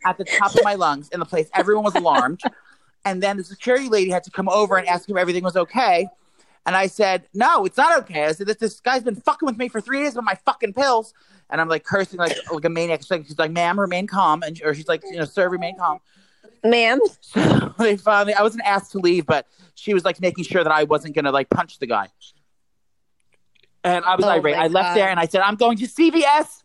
at 0.05 0.19
the 0.19 0.25
top 0.25 0.55
of 0.55 0.61
my 0.63 0.75
lungs 0.75 1.09
in 1.09 1.21
the 1.21 1.27
place. 1.27 1.49
Everyone 1.55 1.85
was 1.85 1.95
alarmed. 1.95 2.41
And 3.05 3.23
then 3.23 3.37
the 3.37 3.45
security 3.45 3.89
lady 3.89 4.11
had 4.11 4.25
to 4.25 4.31
come 4.31 4.49
over 4.49 4.77
and 4.77 4.87
ask 4.89 5.09
if 5.09 5.17
everything 5.17 5.45
was 5.45 5.56
okay. 5.56 6.09
And 6.67 6.75
I 6.75 6.87
said, 6.87 7.29
no, 7.35 7.67
it's 7.67 7.77
not 7.77 7.99
okay. 8.01 8.25
I 8.25 8.33
said, 8.33 8.47
this, 8.47 8.56
this 8.56 8.81
guy's 8.81 9.03
been 9.03 9.17
fucking 9.17 9.47
with 9.47 9.59
me 9.59 9.69
for 9.69 9.81
three 9.83 10.03
days 10.03 10.15
with 10.15 10.25
my 10.25 10.35
fucking 10.47 10.73
pills. 10.73 11.12
And 11.51 11.61
I'm 11.61 11.69
like 11.69 11.85
cursing 11.85 12.19
like, 12.19 12.37
like 12.53 12.65
a 12.65 12.71
maniac. 12.71 13.03
She's 13.03 13.11
like, 13.11 13.27
she's 13.27 13.39
like, 13.39 13.51
ma'am, 13.51 13.79
remain 13.79 14.06
calm. 14.06 14.43
And, 14.43 14.59
or 14.65 14.75
she's 14.75 14.89
like, 14.89 15.03
you 15.05 15.17
know, 15.19 15.27
sir, 15.27 15.49
remain 15.49 15.77
calm. 15.77 15.99
ma'am. 16.65 17.01
So 17.21 17.75
they 17.79 17.97
finally, 17.97 18.33
I 18.35 18.43
wasn't 18.43 18.65
asked 18.65 18.93
to 18.93 18.99
leave, 18.99 19.27
but 19.27 19.47
she 19.75 19.93
was 19.93 20.05
like 20.05 20.21
making 20.21 20.45
sure 20.45 20.62
that 20.65 20.73
I 20.73 20.85
wasn't 20.85 21.15
going 21.15 21.25
to 21.25 21.33
like 21.33 21.50
punch 21.50 21.79
the 21.81 21.87
guy. 21.87 22.09
And 23.83 24.05
I 24.05 24.15
was 24.17 24.25
Oh 24.25 24.29
irate. 24.31 24.55
I 24.57 24.69
left 24.69 24.91
God. 24.91 24.97
there 24.97 25.09
and 25.11 25.21
I 25.21 25.27
said, 25.27 25.43
I'm 25.43 25.57
going 25.57 25.77
to 25.79 25.85
CVS. 25.87 26.62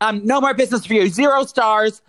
Um, 0.00 0.26
no 0.26 0.40
more 0.40 0.54
business 0.54 0.84
for 0.84 0.94
you. 0.94 1.06
Zero 1.08 1.44
stars. 1.44 2.02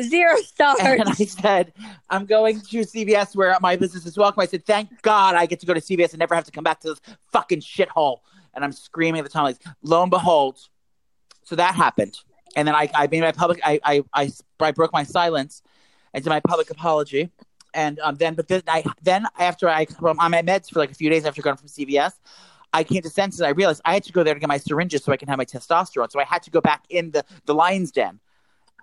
Zero 0.00 0.36
stars. 0.36 0.78
And 0.80 1.08
I 1.08 1.12
said, 1.14 1.72
I'm 2.08 2.26
going 2.26 2.60
to 2.60 2.78
CVS 2.80 3.34
where 3.34 3.56
my 3.60 3.76
business 3.76 4.06
is 4.06 4.16
welcome. 4.16 4.40
I 4.40 4.46
said, 4.46 4.64
thank 4.64 5.02
God 5.02 5.34
I 5.34 5.46
get 5.46 5.60
to 5.60 5.66
go 5.66 5.74
to 5.74 5.80
CVS 5.80 6.10
and 6.10 6.18
never 6.18 6.34
have 6.34 6.44
to 6.44 6.52
come 6.52 6.64
back 6.64 6.80
to 6.80 6.88
this 6.88 7.00
fucking 7.32 7.60
shithole. 7.60 8.18
And 8.54 8.64
I'm 8.64 8.72
screaming 8.72 9.20
at 9.20 9.24
the 9.24 9.30
time, 9.30 9.44
like, 9.44 9.58
lo 9.82 10.02
and 10.02 10.10
behold, 10.10 10.58
so 11.44 11.56
that 11.56 11.74
happened. 11.74 12.18
And 12.56 12.66
then 12.66 12.74
I, 12.74 12.90
I 12.94 13.06
made 13.06 13.20
my 13.20 13.32
public, 13.32 13.60
I, 13.64 13.80
I, 13.84 14.02
I, 14.12 14.30
I 14.60 14.72
broke 14.72 14.92
my 14.92 15.04
silence 15.04 15.62
and 16.12 16.22
did 16.22 16.30
my 16.30 16.40
public 16.40 16.70
apology. 16.70 17.30
And 17.74 18.00
um, 18.00 18.16
then, 18.16 18.34
but 18.34 18.48
then 18.48 18.62
I, 18.66 18.84
then 19.02 19.26
after 19.38 19.68
I, 19.68 19.86
well, 20.00 20.14
on 20.18 20.30
my 20.30 20.42
meds 20.42 20.70
for 20.70 20.80
like 20.80 20.90
a 20.90 20.94
few 20.94 21.08
days 21.08 21.24
after 21.24 21.42
going 21.42 21.56
from 21.56 21.68
CVS, 21.68 22.14
I 22.72 22.84
came 22.84 23.02
to 23.02 23.10
senses. 23.10 23.40
I 23.40 23.50
realized 23.50 23.80
I 23.84 23.94
had 23.94 24.04
to 24.04 24.12
go 24.12 24.22
there 24.22 24.34
to 24.34 24.40
get 24.40 24.48
my 24.48 24.58
syringes 24.58 25.04
so 25.04 25.12
I 25.12 25.16
can 25.16 25.28
have 25.28 25.38
my 25.38 25.44
testosterone. 25.44 26.10
So 26.10 26.20
I 26.20 26.24
had 26.24 26.42
to 26.44 26.50
go 26.50 26.60
back 26.60 26.84
in 26.88 27.10
the, 27.10 27.24
the 27.46 27.54
lion's 27.54 27.90
den. 27.90 28.20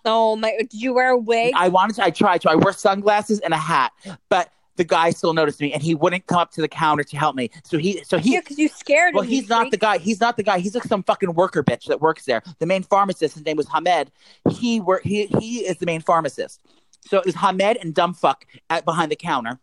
Oh 0.05 0.35
my! 0.35 0.53
Did 0.57 0.73
you 0.73 0.93
wear 0.93 1.11
a 1.11 1.17
wig? 1.17 1.53
I 1.55 1.69
wanted 1.69 1.95
to. 1.97 2.03
I 2.03 2.09
tried 2.09 2.41
to. 2.41 2.51
I 2.51 2.55
wore 2.55 2.73
sunglasses 2.73 3.39
and 3.39 3.53
a 3.53 3.57
hat, 3.57 3.91
but 4.29 4.51
the 4.77 4.83
guy 4.83 5.09
still 5.09 5.33
noticed 5.33 5.59
me, 5.59 5.73
and 5.73 5.81
he 5.81 5.93
wouldn't 5.93 6.25
come 6.27 6.37
up 6.37 6.51
to 6.51 6.61
the 6.61 6.67
counter 6.67 7.03
to 7.03 7.17
help 7.17 7.35
me. 7.35 7.49
So 7.63 7.77
he, 7.77 8.03
so 8.03 8.17
he, 8.17 8.33
yeah, 8.33 8.39
because 8.39 8.57
you 8.57 8.67
scared 8.69 9.13
well, 9.13 9.23
him. 9.23 9.29
he's 9.29 9.49
not 9.49 9.63
freak. 9.63 9.71
the 9.71 9.77
guy. 9.77 9.97
He's 9.97 10.21
not 10.21 10.37
the 10.37 10.43
guy. 10.43 10.59
He's 10.59 10.75
like 10.75 10.83
some 10.85 11.03
fucking 11.03 11.33
worker 11.33 11.63
bitch 11.63 11.85
that 11.85 11.99
works 11.99 12.25
there. 12.25 12.41
The 12.59 12.65
main 12.65 12.83
pharmacist, 12.83 13.35
his 13.35 13.45
name 13.45 13.57
was 13.57 13.67
Hamed. 13.67 14.11
He 14.49 14.79
were 14.79 15.01
he 15.03 15.25
he 15.25 15.59
is 15.59 15.77
the 15.77 15.85
main 15.85 16.01
pharmacist. 16.01 16.61
So 17.05 17.17
it 17.17 17.25
was 17.25 17.35
Hamed 17.35 17.77
and 17.77 17.93
dumb 17.93 18.13
fuck 18.13 18.45
at 18.69 18.85
behind 18.85 19.11
the 19.11 19.15
counter. 19.15 19.59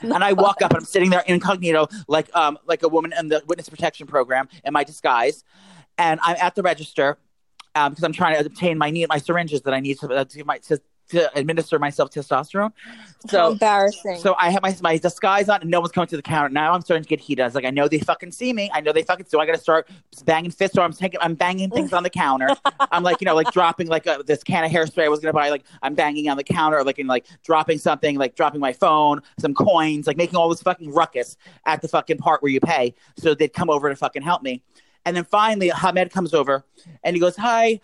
And 0.00 0.24
I 0.24 0.32
walk 0.32 0.62
up 0.62 0.70
and 0.70 0.78
I'm 0.78 0.84
sitting 0.84 1.10
there 1.10 1.22
incognito, 1.26 1.88
like 2.08 2.34
um 2.34 2.58
like 2.66 2.82
a 2.82 2.88
woman 2.88 3.12
in 3.18 3.28
the 3.28 3.42
witness 3.46 3.68
protection 3.68 4.06
program 4.06 4.48
in 4.64 4.72
my 4.72 4.84
disguise, 4.84 5.44
and 5.98 6.20
I'm 6.22 6.36
at 6.40 6.54
the 6.54 6.62
register 6.62 7.18
um, 7.74 7.92
because 7.92 8.04
I'm 8.04 8.12
trying 8.12 8.38
to 8.38 8.46
obtain 8.46 8.78
my 8.78 8.90
need 8.90 9.08
my 9.08 9.18
syringes 9.18 9.62
that 9.62 9.74
I 9.74 9.80
need 9.80 9.98
to, 10.00 10.08
uh, 10.08 10.24
to, 10.24 10.44
my, 10.44 10.58
to, 10.58 10.80
to 11.10 11.38
administer 11.38 11.78
myself 11.78 12.10
testosterone. 12.10 12.72
How 13.24 13.28
So 13.28 13.52
embarrassing. 13.52 14.18
so 14.18 14.34
I 14.38 14.50
have 14.50 14.62
my 14.62 14.74
my 14.80 14.96
disguise 14.96 15.48
on, 15.48 15.60
and 15.60 15.70
no 15.70 15.80
one's 15.80 15.92
coming 15.92 16.08
to 16.08 16.16
the 16.16 16.22
counter. 16.22 16.48
Now 16.48 16.72
I'm 16.72 16.80
starting 16.80 17.02
to 17.02 17.08
get 17.08 17.20
heated. 17.20 17.42
I 17.42 17.46
was 17.46 17.54
like, 17.54 17.64
I 17.64 17.70
know 17.70 17.88
they 17.88 17.98
fucking 17.98 18.32
see 18.32 18.52
me. 18.52 18.70
I 18.72 18.80
know 18.80 18.92
they 18.92 19.02
fucking. 19.02 19.26
So 19.28 19.40
I 19.40 19.46
got 19.46 19.52
to 19.52 19.58
start 19.58 19.88
banging 20.24 20.50
fists, 20.50 20.78
or 20.78 20.82
I'm 20.82 20.92
taking, 20.92 21.20
I'm 21.20 21.34
banging 21.34 21.70
things 21.70 21.92
on 21.92 22.02
the 22.02 22.10
counter. 22.10 22.48
I'm 22.90 23.02
like, 23.02 23.20
you 23.20 23.26
know, 23.26 23.34
like 23.34 23.50
dropping 23.52 23.88
like 23.88 24.06
a, 24.06 24.22
this 24.26 24.42
can 24.42 24.64
of 24.64 24.70
hairspray 24.70 25.04
I 25.04 25.08
was 25.08 25.20
gonna 25.20 25.32
buy. 25.32 25.50
Like 25.50 25.64
I'm 25.82 25.94
banging 25.94 26.28
on 26.28 26.36
the 26.36 26.44
counter, 26.44 26.82
like 26.84 26.98
in 26.98 27.06
like 27.06 27.26
dropping 27.42 27.78
something, 27.78 28.16
like 28.16 28.34
dropping 28.34 28.60
my 28.60 28.72
phone, 28.72 29.20
some 29.38 29.54
coins, 29.54 30.06
like 30.06 30.16
making 30.16 30.36
all 30.36 30.48
this 30.48 30.62
fucking 30.62 30.92
ruckus 30.92 31.36
at 31.66 31.82
the 31.82 31.88
fucking 31.88 32.18
part 32.18 32.42
where 32.42 32.52
you 32.52 32.60
pay. 32.60 32.94
So 33.18 33.34
they'd 33.34 33.52
come 33.52 33.68
over 33.68 33.88
to 33.90 33.96
fucking 33.96 34.22
help 34.22 34.42
me. 34.42 34.62
And 35.06 35.16
then 35.16 35.24
finally, 35.24 35.68
Hamed 35.68 36.10
comes 36.10 36.34
over 36.34 36.64
and 37.02 37.14
he 37.14 37.20
goes, 37.20 37.36
"Hi." 37.36 37.80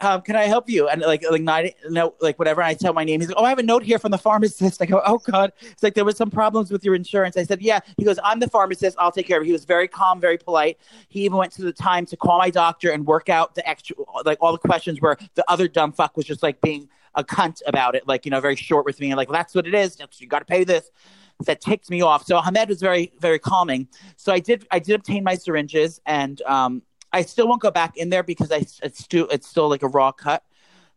um, 0.00 0.22
can 0.22 0.36
I 0.36 0.44
help 0.44 0.68
you? 0.68 0.88
And 0.88 1.02
like, 1.02 1.24
like 1.28 1.42
not, 1.42 1.64
no, 1.88 2.14
like 2.20 2.38
whatever. 2.38 2.62
I 2.62 2.74
tell 2.74 2.92
my 2.92 3.04
name. 3.04 3.20
He's 3.20 3.28
like, 3.28 3.38
oh, 3.38 3.44
I 3.44 3.48
have 3.48 3.58
a 3.58 3.62
note 3.62 3.82
here 3.82 3.98
from 3.98 4.10
the 4.10 4.18
pharmacist. 4.18 4.80
I 4.82 4.86
go, 4.86 5.02
oh 5.04 5.18
God. 5.18 5.52
It's 5.60 5.82
like 5.82 5.94
there 5.94 6.04
was 6.04 6.16
some 6.16 6.30
problems 6.30 6.70
with 6.70 6.84
your 6.84 6.94
insurance. 6.94 7.36
I 7.36 7.44
said, 7.44 7.60
yeah. 7.62 7.80
He 7.96 8.04
goes, 8.04 8.18
I'm 8.22 8.40
the 8.40 8.48
pharmacist. 8.48 8.96
I'll 8.98 9.12
take 9.12 9.26
care 9.26 9.38
of 9.38 9.42
it. 9.42 9.46
He 9.46 9.52
was 9.52 9.64
very 9.64 9.88
calm, 9.88 10.20
very 10.20 10.38
polite. 10.38 10.78
He 11.08 11.24
even 11.24 11.36
went 11.36 11.52
to 11.52 11.62
the 11.62 11.72
time 11.72 12.06
to 12.06 12.16
call 12.16 12.38
my 12.38 12.50
doctor 12.50 12.90
and 12.90 13.06
work 13.06 13.28
out 13.28 13.54
the 13.54 13.68
extra, 13.68 13.96
like 14.24 14.38
all 14.40 14.52
the 14.52 14.58
questions 14.58 15.00
where 15.00 15.16
the 15.34 15.44
other 15.48 15.68
dumb 15.68 15.92
fuck 15.92 16.16
was 16.16 16.26
just 16.26 16.42
like 16.42 16.60
being 16.60 16.88
a 17.14 17.24
cunt 17.24 17.62
about 17.66 17.94
it, 17.94 18.06
like 18.06 18.24
you 18.24 18.30
know, 18.30 18.40
very 18.40 18.54
short 18.54 18.84
with 18.84 19.00
me, 19.00 19.10
and 19.10 19.16
like 19.16 19.28
that's 19.28 19.54
what 19.54 19.66
it 19.66 19.74
is. 19.74 19.98
You 20.18 20.28
got 20.28 20.40
to 20.40 20.44
pay 20.44 20.62
this. 20.62 20.90
That 21.46 21.60
ticked 21.60 21.88
me 21.88 22.02
off. 22.02 22.26
So 22.26 22.40
Hamed 22.40 22.68
was 22.68 22.80
very, 22.80 23.12
very 23.20 23.38
calming. 23.38 23.86
So 24.16 24.32
I 24.32 24.40
did, 24.40 24.66
I 24.72 24.80
did 24.80 24.96
obtain 24.96 25.22
my 25.22 25.36
syringes, 25.36 26.00
and 26.04 26.42
um, 26.42 26.82
I 27.12 27.22
still 27.22 27.48
won't 27.48 27.60
go 27.60 27.70
back 27.70 27.96
in 27.96 28.10
there 28.10 28.22
because 28.22 28.52
I 28.52 28.64
it's 28.82 28.98
still 28.98 29.28
it's 29.28 29.48
still 29.48 29.68
like 29.68 29.82
a 29.82 29.88
raw 29.88 30.12
cut. 30.12 30.42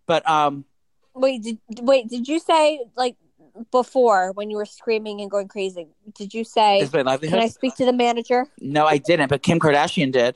But 0.05 0.27
um 0.29 0.65
wait, 1.13 1.43
did 1.43 1.59
wait? 1.81 2.09
Did 2.09 2.27
you 2.27 2.39
say 2.39 2.81
like 2.95 3.15
before 3.71 4.31
when 4.33 4.49
you 4.49 4.57
were 4.57 4.65
screaming 4.65 5.21
and 5.21 5.29
going 5.29 5.47
crazy? 5.47 5.87
Did 6.15 6.33
you 6.33 6.43
say? 6.43 6.79
is 6.79 6.93
my 6.93 7.01
livelihood? 7.01 7.39
Can 7.39 7.43
I 7.43 7.47
speak 7.47 7.75
to 7.75 7.85
the 7.85 7.93
manager? 7.93 8.47
no, 8.59 8.85
I 8.85 8.97
didn't, 8.97 9.29
but 9.29 9.41
Kim 9.43 9.59
Kardashian 9.59 10.11
did. 10.11 10.35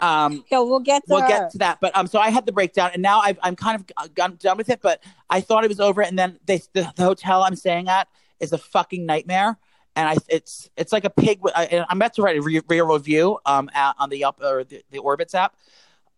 Um 0.00 0.44
Yeah, 0.50 0.60
we'll 0.60 0.80
get 0.80 1.06
to 1.06 1.12
we'll 1.14 1.22
her. 1.22 1.28
get 1.28 1.50
to 1.50 1.58
that. 1.58 1.78
But 1.80 1.96
um 1.96 2.06
so 2.06 2.18
I 2.18 2.30
had 2.30 2.46
the 2.46 2.52
breakdown 2.52 2.90
and 2.92 3.02
now 3.02 3.20
I've, 3.20 3.38
I'm 3.42 3.56
kind 3.56 3.80
of 3.80 4.12
I'm 4.18 4.36
done 4.36 4.56
with 4.56 4.68
it, 4.68 4.80
but 4.82 5.02
I 5.30 5.40
thought 5.40 5.64
it 5.64 5.68
was 5.68 5.80
over 5.80 6.02
and 6.02 6.18
then 6.18 6.38
they 6.46 6.58
the, 6.74 6.92
the 6.96 7.04
hotel 7.04 7.42
I'm 7.42 7.56
staying 7.56 7.88
at 7.88 8.08
is 8.40 8.52
a 8.52 8.58
fucking 8.58 9.06
nightmare. 9.06 9.58
And 9.94 10.08
I, 10.08 10.16
it's 10.28 10.68
it's 10.76 10.92
like 10.92 11.04
a 11.04 11.10
pig. 11.10 11.40
with- 11.40 11.54
I, 11.56 11.84
I'm 11.88 11.96
about 11.96 12.12
to 12.14 12.22
write 12.22 12.36
a 12.36 12.42
re- 12.42 12.60
real 12.68 12.86
review 12.86 13.38
um 13.46 13.70
on 13.98 14.10
the 14.10 14.24
up 14.24 14.40
or 14.42 14.64
the, 14.64 14.82
the 14.90 14.98
Orbitz 14.98 15.34
app. 15.34 15.54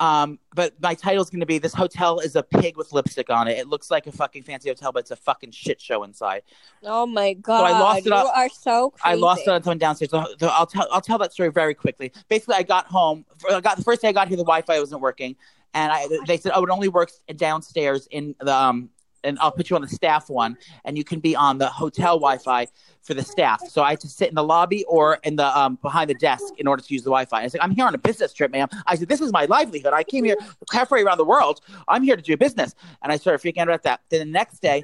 Um, 0.00 0.38
but 0.54 0.75
my 0.80 0.94
title 0.94 1.22
is 1.22 1.28
going 1.30 1.40
to 1.40 1.46
be 1.46 1.58
"This 1.58 1.75
hotel 1.75 2.20
is 2.20 2.37
a 2.37 2.42
pig 2.42 2.76
with 2.76 2.92
lipstick 2.92 3.30
on 3.30 3.48
it." 3.48 3.58
It 3.58 3.66
looks 3.66 3.90
like 3.90 4.06
a 4.06 4.12
fucking 4.12 4.44
fancy 4.44 4.68
hotel, 4.68 4.92
but 4.92 5.00
it's 5.00 5.10
a 5.10 5.16
fucking 5.16 5.50
shit 5.50 5.80
show 5.80 6.04
inside. 6.04 6.42
Oh 6.84 7.04
my 7.04 7.32
god! 7.34 7.64
I 7.64 7.70
lost 7.80 7.98
it 8.00 8.06
you 8.06 8.12
on- 8.14 8.26
are 8.26 8.48
so 8.48 8.90
crazy. 8.90 9.02
I 9.12 9.14
lost 9.14 9.42
it 9.42 9.48
on 9.48 9.62
someone 9.62 9.78
downstairs. 9.78 10.10
So, 10.12 10.25
so 10.38 10.48
I'll 10.48 10.66
tell 10.66 10.87
I'll 10.92 11.00
tell 11.00 11.18
that 11.18 11.32
story 11.32 11.50
very 11.50 11.75
quickly. 11.75 12.12
Basically, 12.28 12.54
I 12.54 12.62
got 12.62 12.87
home. 12.87 13.25
I 13.50 13.60
got 13.60 13.76
the 13.76 13.82
first 13.82 14.02
day 14.02 14.08
I 14.08 14.12
got 14.12 14.28
here, 14.28 14.37
the 14.37 14.44
Wi-Fi 14.44 14.78
wasn't 14.78 15.00
working, 15.00 15.34
and 15.75 15.90
I 15.90 16.06
they 16.28 16.37
said, 16.37 16.52
"Oh, 16.54 16.62
it 16.62 16.70
only 16.70 16.88
works 16.88 17.20
downstairs 17.34 18.06
in 18.12 18.37
the 18.40 18.54
um." 18.54 18.90
And 19.25 19.38
I'll 19.40 19.50
put 19.52 19.68
you 19.70 19.76
on 19.76 19.82
the 19.82 19.88
staff 19.88 20.30
one, 20.30 20.56
and 20.84 20.96
you 20.96 21.04
can 21.04 21.20
be 21.20 21.34
on 21.34 21.58
the 21.58 21.68
hotel 21.68 22.18
Wi-Fi 22.18 22.66
for 23.02 23.14
the 23.14 23.22
staff. 23.22 23.60
So 23.68 23.82
I 23.82 23.90
had 23.90 24.00
to 24.00 24.08
sit 24.08 24.28
in 24.28 24.34
the 24.34 24.44
lobby 24.44 24.84
or 24.84 25.18
in 25.25 25.37
the 25.37 25.58
um, 25.58 25.78
behind 25.82 26.10
the 26.10 26.14
desk 26.14 26.54
in 26.58 26.66
order 26.66 26.82
to 26.82 26.92
use 26.92 27.02
the 27.02 27.10
Wi-Fi. 27.10 27.42
I 27.42 27.48
said, 27.48 27.60
"I'm 27.60 27.72
here 27.72 27.87
on 27.87 27.94
a 27.94 27.98
business 27.98 28.32
trip, 28.32 28.52
ma'am." 28.52 28.68
I 28.87 28.94
said, 28.94 29.08
"This 29.08 29.20
is 29.20 29.32
my 29.32 29.46
livelihood. 29.46 29.92
I 29.92 30.04
came 30.04 30.25
here 30.25 30.37
halfway 30.72 31.02
around 31.02 31.18
the 31.18 31.25
world. 31.25 31.60
I'm 31.88 32.02
here 32.02 32.16
to 32.16 32.22
do 32.22 32.37
business." 32.37 32.75
And 33.02 33.10
I 33.10 33.16
started 33.16 33.40
freaking 33.40 33.62
out 33.62 33.68
about 33.68 33.82
that. 33.82 34.00
Then 34.08 34.20
the 34.20 34.32
next 34.32 34.60
day, 34.60 34.82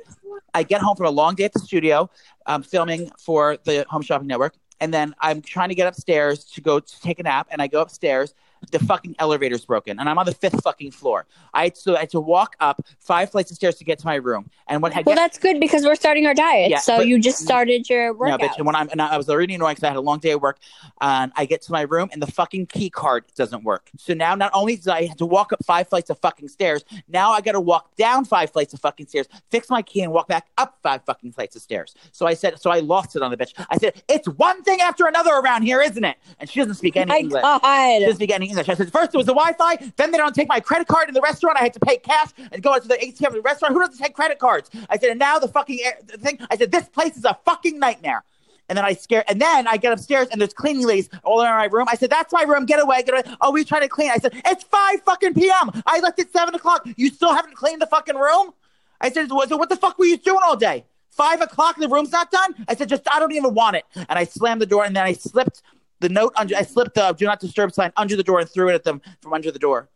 I 0.52 0.62
get 0.62 0.80
home 0.80 0.96
from 0.96 1.06
a 1.06 1.10
long 1.10 1.34
day 1.34 1.44
at 1.44 1.52
the 1.52 1.60
studio, 1.60 2.10
um, 2.46 2.62
filming 2.62 3.10
for 3.18 3.56
the 3.64 3.84
Home 3.88 4.02
Shopping 4.02 4.26
Network, 4.26 4.54
and 4.80 4.92
then 4.92 5.14
I'm 5.20 5.42
trying 5.42 5.68
to 5.68 5.74
get 5.74 5.86
upstairs 5.86 6.44
to 6.44 6.60
go 6.60 6.80
to 6.80 7.00
take 7.00 7.18
a 7.18 7.22
nap, 7.22 7.48
and 7.50 7.60
I 7.60 7.66
go 7.66 7.80
upstairs, 7.80 8.34
the 8.70 8.78
fucking 8.78 9.16
elevator's 9.18 9.64
broken, 9.64 9.98
and 9.98 10.08
I'm 10.08 10.18
on 10.18 10.26
the 10.26 10.34
fifth 10.34 10.62
fucking 10.62 10.90
floor. 10.92 11.26
I 11.52 11.64
had 11.64 11.74
to, 11.76 11.96
I 11.96 12.00
had 12.00 12.10
to 12.10 12.20
walk 12.20 12.56
up 12.60 12.84
five 12.98 13.30
flights 13.30 13.50
of 13.50 13.56
stairs 13.56 13.76
to 13.76 13.84
get 13.84 13.98
to 14.00 14.06
my 14.06 14.16
room. 14.16 14.50
And 14.66 14.82
when 14.82 14.92
I 14.92 14.96
Well, 14.96 15.14
get, 15.14 15.16
that's 15.16 15.38
good 15.38 15.60
because 15.60 15.84
we're 15.84 15.94
starting 15.94 16.26
our 16.26 16.34
diet. 16.34 16.70
Yeah, 16.70 16.78
so 16.78 16.98
but- 16.98 17.06
you 17.08 17.18
just 17.20 17.38
started 17.38 17.88
your 17.88 18.08
no, 18.08 18.12
workout. 18.14 18.40
bitch, 18.40 18.56
and 18.56 18.66
when 18.66 18.74
I'm 18.74 18.88
and 18.90 19.00
I 19.02 19.16
was 19.16 19.28
already 19.28 19.54
annoyed 19.54 19.70
because 19.72 19.84
I 19.84 19.88
had 19.88 19.96
a 19.96 20.00
long 20.00 20.18
day 20.18 20.30
at 20.32 20.40
work, 20.40 20.58
and 21.00 21.32
I 21.36 21.44
get 21.46 21.62
to 21.62 21.72
my 21.72 21.82
room 21.82 22.08
and 22.12 22.22
the 22.22 22.30
fucking 22.30 22.66
key 22.66 22.90
card 22.90 23.24
doesn't 23.34 23.64
work. 23.64 23.90
So 23.98 24.14
now 24.14 24.34
not 24.34 24.50
only 24.54 24.76
did 24.76 24.88
I 24.88 25.04
have 25.06 25.16
to 25.18 25.26
walk 25.26 25.52
up 25.52 25.64
five 25.64 25.88
flights 25.88 26.10
of 26.10 26.18
fucking 26.18 26.48
stairs, 26.48 26.84
now 27.08 27.30
I 27.32 27.40
got 27.40 27.52
to 27.52 27.60
walk 27.60 27.94
down 27.96 28.24
five 28.24 28.50
flights 28.50 28.72
of 28.74 28.80
fucking 28.80 29.06
stairs, 29.06 29.26
fix 29.50 29.70
my 29.70 29.82
key, 29.82 30.00
and 30.02 30.12
walk 30.12 30.28
back 30.28 30.46
up 30.58 30.78
five 30.82 31.02
fucking 31.04 31.32
flights 31.32 31.56
of 31.56 31.62
stairs. 31.62 31.94
So 32.12 32.26
I 32.26 32.34
said, 32.34 32.60
so 32.60 32.70
I 32.70 32.80
lost 32.80 33.16
it 33.16 33.22
on 33.22 33.30
the 33.30 33.36
bitch. 33.36 33.52
I 33.70 33.76
said, 33.78 34.02
it's 34.08 34.28
one 34.28 34.62
thing 34.62 34.80
after 34.80 35.06
another 35.06 35.32
around 35.34 35.62
here, 35.62 35.80
isn't 35.80 36.04
it? 36.04 36.16
And 36.38 36.48
she 36.48 36.60
doesn't 36.60 36.74
speak 36.74 36.96
any 36.96 37.10
My 37.10 37.18
English. 37.18 37.42
God. 37.42 37.60
She 37.98 38.00
doesn't 38.00 38.16
speak 38.16 38.30
any 38.32 38.46
I 38.58 38.62
said, 38.62 38.92
first 38.92 39.14
it 39.14 39.16
was 39.16 39.26
the 39.26 39.34
Wi-Fi, 39.34 39.92
then 39.96 40.10
they 40.10 40.18
don't 40.18 40.34
take 40.34 40.48
my 40.48 40.60
credit 40.60 40.88
card 40.88 41.08
in 41.08 41.14
the 41.14 41.20
restaurant. 41.20 41.58
I 41.58 41.62
had 41.62 41.74
to 41.74 41.80
pay 41.80 41.96
cash 41.96 42.30
and 42.52 42.62
go 42.62 42.74
out 42.74 42.82
to 42.82 42.88
the 42.88 42.96
ATM 42.96 43.28
of 43.28 43.32
the 43.34 43.40
restaurant. 43.40 43.74
Who 43.74 43.80
doesn't 43.80 43.98
take 43.98 44.14
credit 44.14 44.38
cards? 44.38 44.70
I 44.88 44.98
said, 44.98 45.10
and 45.10 45.18
now 45.18 45.38
the 45.38 45.48
fucking 45.48 45.78
thing. 46.18 46.38
I 46.50 46.56
said, 46.56 46.72
this 46.72 46.88
place 46.88 47.16
is 47.16 47.24
a 47.24 47.36
fucking 47.44 47.78
nightmare. 47.78 48.24
And 48.68 48.78
then 48.78 48.84
I 48.84 48.94
scare, 48.94 49.24
and 49.28 49.40
then 49.40 49.66
I 49.66 49.76
get 49.76 49.92
upstairs 49.92 50.28
and 50.32 50.40
there's 50.40 50.54
cleaning 50.54 50.86
ladies 50.86 51.10
all 51.22 51.42
around 51.42 51.58
my 51.58 51.66
room. 51.66 51.86
I 51.90 51.96
said, 51.96 52.08
"That's 52.08 52.32
my 52.32 52.44
room. 52.44 52.64
Get 52.64 52.80
away, 52.82 53.02
get 53.02 53.12
away." 53.12 53.36
Oh, 53.42 53.50
we 53.50 53.62
trying 53.62 53.82
to 53.82 53.88
clean. 53.88 54.10
I 54.10 54.16
said, 54.16 54.32
"It's 54.42 54.64
five 54.64 55.02
fucking 55.02 55.34
p.m. 55.34 55.70
I 55.84 56.00
left 56.00 56.18
at 56.18 56.32
seven 56.32 56.54
o'clock. 56.54 56.88
You 56.96 57.10
still 57.10 57.34
haven't 57.34 57.56
cleaned 57.56 57.82
the 57.82 57.86
fucking 57.86 58.16
room?" 58.16 58.54
I 59.02 59.10
said, 59.10 59.28
"So 59.28 59.34
what 59.34 59.68
the 59.68 59.76
fuck 59.76 59.98
were 59.98 60.06
you 60.06 60.16
doing 60.16 60.40
all 60.42 60.56
day? 60.56 60.86
Five 61.10 61.42
o'clock, 61.42 61.76
the 61.76 61.88
room's 61.88 62.10
not 62.10 62.30
done." 62.30 62.54
I 62.66 62.74
said, 62.74 62.88
"Just 62.88 63.02
I 63.10 63.20
don't 63.20 63.32
even 63.32 63.52
want 63.52 63.76
it." 63.76 63.84
And 63.94 64.18
I 64.18 64.24
slammed 64.24 64.62
the 64.62 64.66
door, 64.66 64.82
and 64.82 64.96
then 64.96 65.04
I 65.04 65.12
slipped 65.12 65.60
the 66.00 66.08
note 66.08 66.32
under. 66.36 66.56
I 66.56 66.62
slipped 66.62 66.94
the 66.94 67.12
"Do 67.12 67.24
not 67.24 67.40
disturb" 67.40 67.72
sign 67.72 67.92
under 67.96 68.16
the 68.16 68.22
door 68.22 68.40
and 68.40 68.48
threw 68.48 68.68
it 68.68 68.74
at 68.74 68.84
them 68.84 69.00
from 69.20 69.32
under 69.32 69.50
the 69.50 69.58
door. 69.58 69.88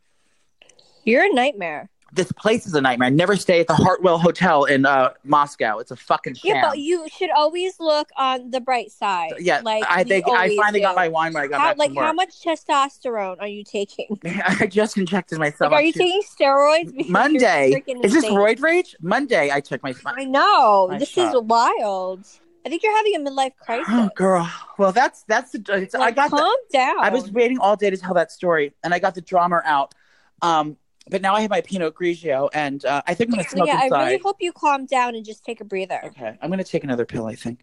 You're 1.04 1.24
a 1.24 1.32
nightmare. 1.32 1.88
This 2.12 2.32
place 2.32 2.66
is 2.66 2.72
a 2.74 2.80
nightmare. 2.80 3.08
I 3.08 3.10
never 3.10 3.36
stay 3.36 3.60
at 3.60 3.66
the 3.66 3.74
Hartwell 3.74 4.16
Hotel 4.16 4.64
in 4.64 4.86
uh, 4.86 5.10
Moscow. 5.24 5.78
It's 5.78 5.90
a 5.90 5.96
fucking 5.96 6.34
sham. 6.34 6.54
Yeah, 6.54 6.68
but 6.70 6.78
you 6.78 7.06
should 7.14 7.30
always 7.30 7.78
look 7.78 8.08
on 8.16 8.50
the 8.50 8.60
bright 8.60 8.90
side. 8.90 9.34
yeah, 9.38 9.60
like 9.62 9.84
I 9.86 10.04
think 10.04 10.26
I 10.26 10.56
finally 10.56 10.80
got 10.80 10.96
my 10.96 11.08
wine 11.08 11.34
when 11.34 11.42
I 11.42 11.46
got 11.48 11.60
How, 11.60 11.68
back 11.68 11.78
like 11.78 11.94
how 11.94 12.14
much 12.14 12.40
testosterone 12.42 13.36
are 13.40 13.46
you 13.46 13.62
taking? 13.62 14.18
I 14.24 14.66
just 14.66 14.96
injected 14.96 15.38
myself. 15.38 15.70
Like, 15.70 15.82
are 15.82 15.86
you 15.86 15.92
Tuesday. 15.92 16.06
taking 16.06 16.22
steroids? 16.22 17.08
Monday? 17.10 17.84
Is 18.02 18.14
this 18.14 18.24
insane. 18.24 18.32
roid 18.32 18.62
rage? 18.62 18.96
Monday, 19.02 19.50
I 19.52 19.60
took 19.60 19.82
my. 19.82 19.94
I 20.06 20.24
know. 20.24 20.88
My 20.88 20.98
this 20.98 21.10
shot. 21.10 21.34
is 21.34 21.42
wild. 21.42 22.26
I 22.64 22.68
think 22.68 22.82
you're 22.82 22.96
having 22.96 23.16
a 23.16 23.20
midlife 23.20 23.56
crisis. 23.56 23.86
Oh, 23.88 24.10
girl. 24.14 24.50
Well, 24.78 24.92
that's 24.92 25.22
that's 25.24 25.52
the. 25.52 25.62
It's, 25.68 25.94
I 25.94 25.98
Like, 25.98 26.16
got. 26.16 26.30
The, 26.30 26.36
calm 26.36 26.56
down. 26.72 26.98
I 27.00 27.10
was 27.10 27.30
waiting 27.30 27.58
all 27.58 27.76
day 27.76 27.90
to 27.90 27.96
tell 27.96 28.14
that 28.14 28.30
story, 28.32 28.74
and 28.82 28.92
I 28.92 28.98
got 28.98 29.14
the 29.14 29.20
drama 29.20 29.62
out. 29.64 29.94
Um, 30.42 30.76
but 31.10 31.22
now 31.22 31.34
I 31.34 31.40
have 31.40 31.50
my 31.50 31.60
Pinot 31.60 31.94
Grigio, 31.94 32.48
and 32.52 32.84
uh, 32.84 33.02
I 33.06 33.14
think 33.14 33.30
I'm 33.30 33.36
gonna 33.36 33.48
smoke 33.48 33.66
yeah, 33.66 33.80
I 33.80 34.04
really 34.04 34.18
hope 34.18 34.36
you 34.40 34.52
calm 34.52 34.86
down 34.86 35.14
and 35.14 35.24
just 35.24 35.44
take 35.44 35.60
a 35.60 35.64
breather. 35.64 36.00
okay, 36.04 36.36
I'm 36.42 36.50
gonna 36.50 36.64
take 36.64 36.84
another 36.84 37.06
pill. 37.06 37.26
I 37.26 37.34
think. 37.34 37.60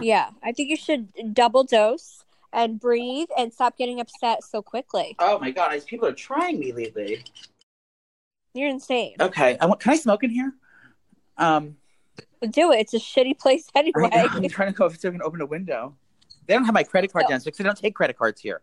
Yeah, 0.00 0.30
I 0.42 0.52
think 0.52 0.70
you 0.70 0.76
should 0.76 1.34
double 1.34 1.64
dose 1.64 2.24
and 2.52 2.80
breathe 2.80 3.28
and 3.36 3.52
stop 3.52 3.76
getting 3.76 4.00
upset 4.00 4.42
so 4.42 4.62
quickly. 4.62 5.14
Oh 5.18 5.38
my 5.38 5.50
god, 5.50 5.84
people 5.86 6.08
are 6.08 6.12
trying 6.12 6.58
me 6.58 6.72
lately. 6.72 7.24
You're 8.54 8.70
insane. 8.70 9.14
Okay, 9.20 9.58
I 9.60 9.66
want, 9.66 9.80
can 9.80 9.92
I 9.92 9.96
smoke 9.96 10.24
in 10.24 10.30
here? 10.30 10.54
Um, 11.36 11.76
Do 12.50 12.72
it. 12.72 12.78
It's 12.80 12.94
a 12.94 12.98
shitty 12.98 13.38
place 13.38 13.68
anyway. 13.74 14.08
I, 14.12 14.28
am 14.34 14.48
trying 14.48 14.72
to 14.72 14.76
go 14.76 14.86
if 14.86 14.98
someone 15.00 15.20
can 15.20 15.26
open 15.26 15.40
a 15.40 15.46
window. 15.46 15.94
They 16.46 16.54
don't 16.54 16.64
have 16.64 16.74
my 16.74 16.82
credit 16.84 17.12
card 17.12 17.24
No. 17.24 17.30
down 17.30 17.40
because 17.44 17.58
they 17.58 17.64
don't 17.64 17.76
take 17.78 17.94
credit 17.94 18.16
cards 18.16 18.40
here. 18.40 18.62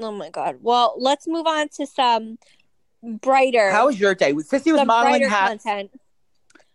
oh 0.00 0.12
my 0.12 0.30
god. 0.30 0.58
Well, 0.62 0.94
let's 0.98 1.26
move 1.26 1.46
on 1.46 1.68
to 1.70 1.86
some 1.86 2.38
brighter. 3.02 3.70
How 3.70 3.86
was 3.86 3.98
your 3.98 4.14
day? 4.14 4.32
Sissy 4.34 4.72
was 4.72 4.86
modeling 4.86 5.28
hats. 5.28 5.62
content? 5.64 5.90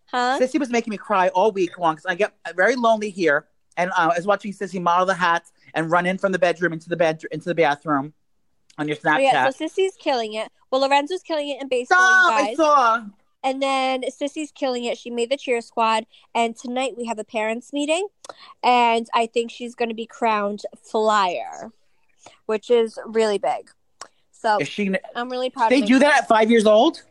Huh? 0.08 0.38
Sissy 0.40 0.60
was 0.60 0.70
making 0.70 0.92
me 0.92 0.98
cry 0.98 1.30
all 1.30 1.52
week 1.52 1.78
long 1.78 1.96
because 1.96 2.06
I 2.06 2.16
get 2.16 2.34
very 2.56 2.76
lonely 2.76 3.10
here, 3.10 3.46
and 3.78 3.90
uh, 3.92 4.10
I 4.12 4.18
was 4.18 4.28
watching 4.28 4.54
Sissy 4.54 4.82
model 4.82 5.06
the 5.06 5.14
hats 5.16 5.52
and 5.74 5.90
run 5.90 6.06
in 6.06 6.18
from 6.18 6.32
the 6.32 6.40
bedroom 6.40 6.74
into 6.74 6.90
the 6.90 6.98
bedroom 6.98 7.30
into 7.32 7.46
the 7.50 7.56
bathroom 7.56 8.14
on 8.78 8.88
your 8.88 8.98
Oh, 8.98 9.08
Snapchat. 9.08 9.22
yeah, 9.22 9.50
so 9.50 9.66
Sissy's 9.66 9.96
killing 9.98 10.34
it. 10.34 10.50
Well, 10.72 10.82
Lorenzo's 10.82 11.22
killing 11.24 11.50
it 11.50 11.62
in 11.62 11.68
baseball, 11.68 11.98
Stop! 12.00 12.34
I 12.34 12.54
saw. 12.56 13.06
And 13.44 13.62
then 13.62 14.04
Sissy's 14.04 14.52
killing 14.52 14.86
it. 14.86 14.98
She 14.98 15.10
made 15.10 15.30
the 15.30 15.38
cheer 15.38 15.62
squad. 15.62 16.06
And 16.34 16.56
tonight 16.56 16.94
we 16.98 17.06
have 17.06 17.20
a 17.20 17.24
parents' 17.24 17.74
meeting. 17.74 18.08
And 18.64 19.08
I 19.14 19.28
think 19.28 19.52
she's 19.52 19.76
going 19.76 19.90
to 19.90 19.96
be 19.96 20.06
crowned 20.06 20.62
flyer, 20.82 21.72
which 22.46 22.70
is 22.70 22.98
really 23.06 23.38
big. 23.38 23.70
So 24.32 24.58
Is 24.60 24.68
she? 24.68 24.94
I'm 25.16 25.30
really 25.30 25.50
proud 25.50 25.72
They 25.72 25.82
do 25.82 26.00
that 26.00 26.24
at 26.24 26.28
five 26.28 26.50
years 26.52 26.66
old. 26.66 27.04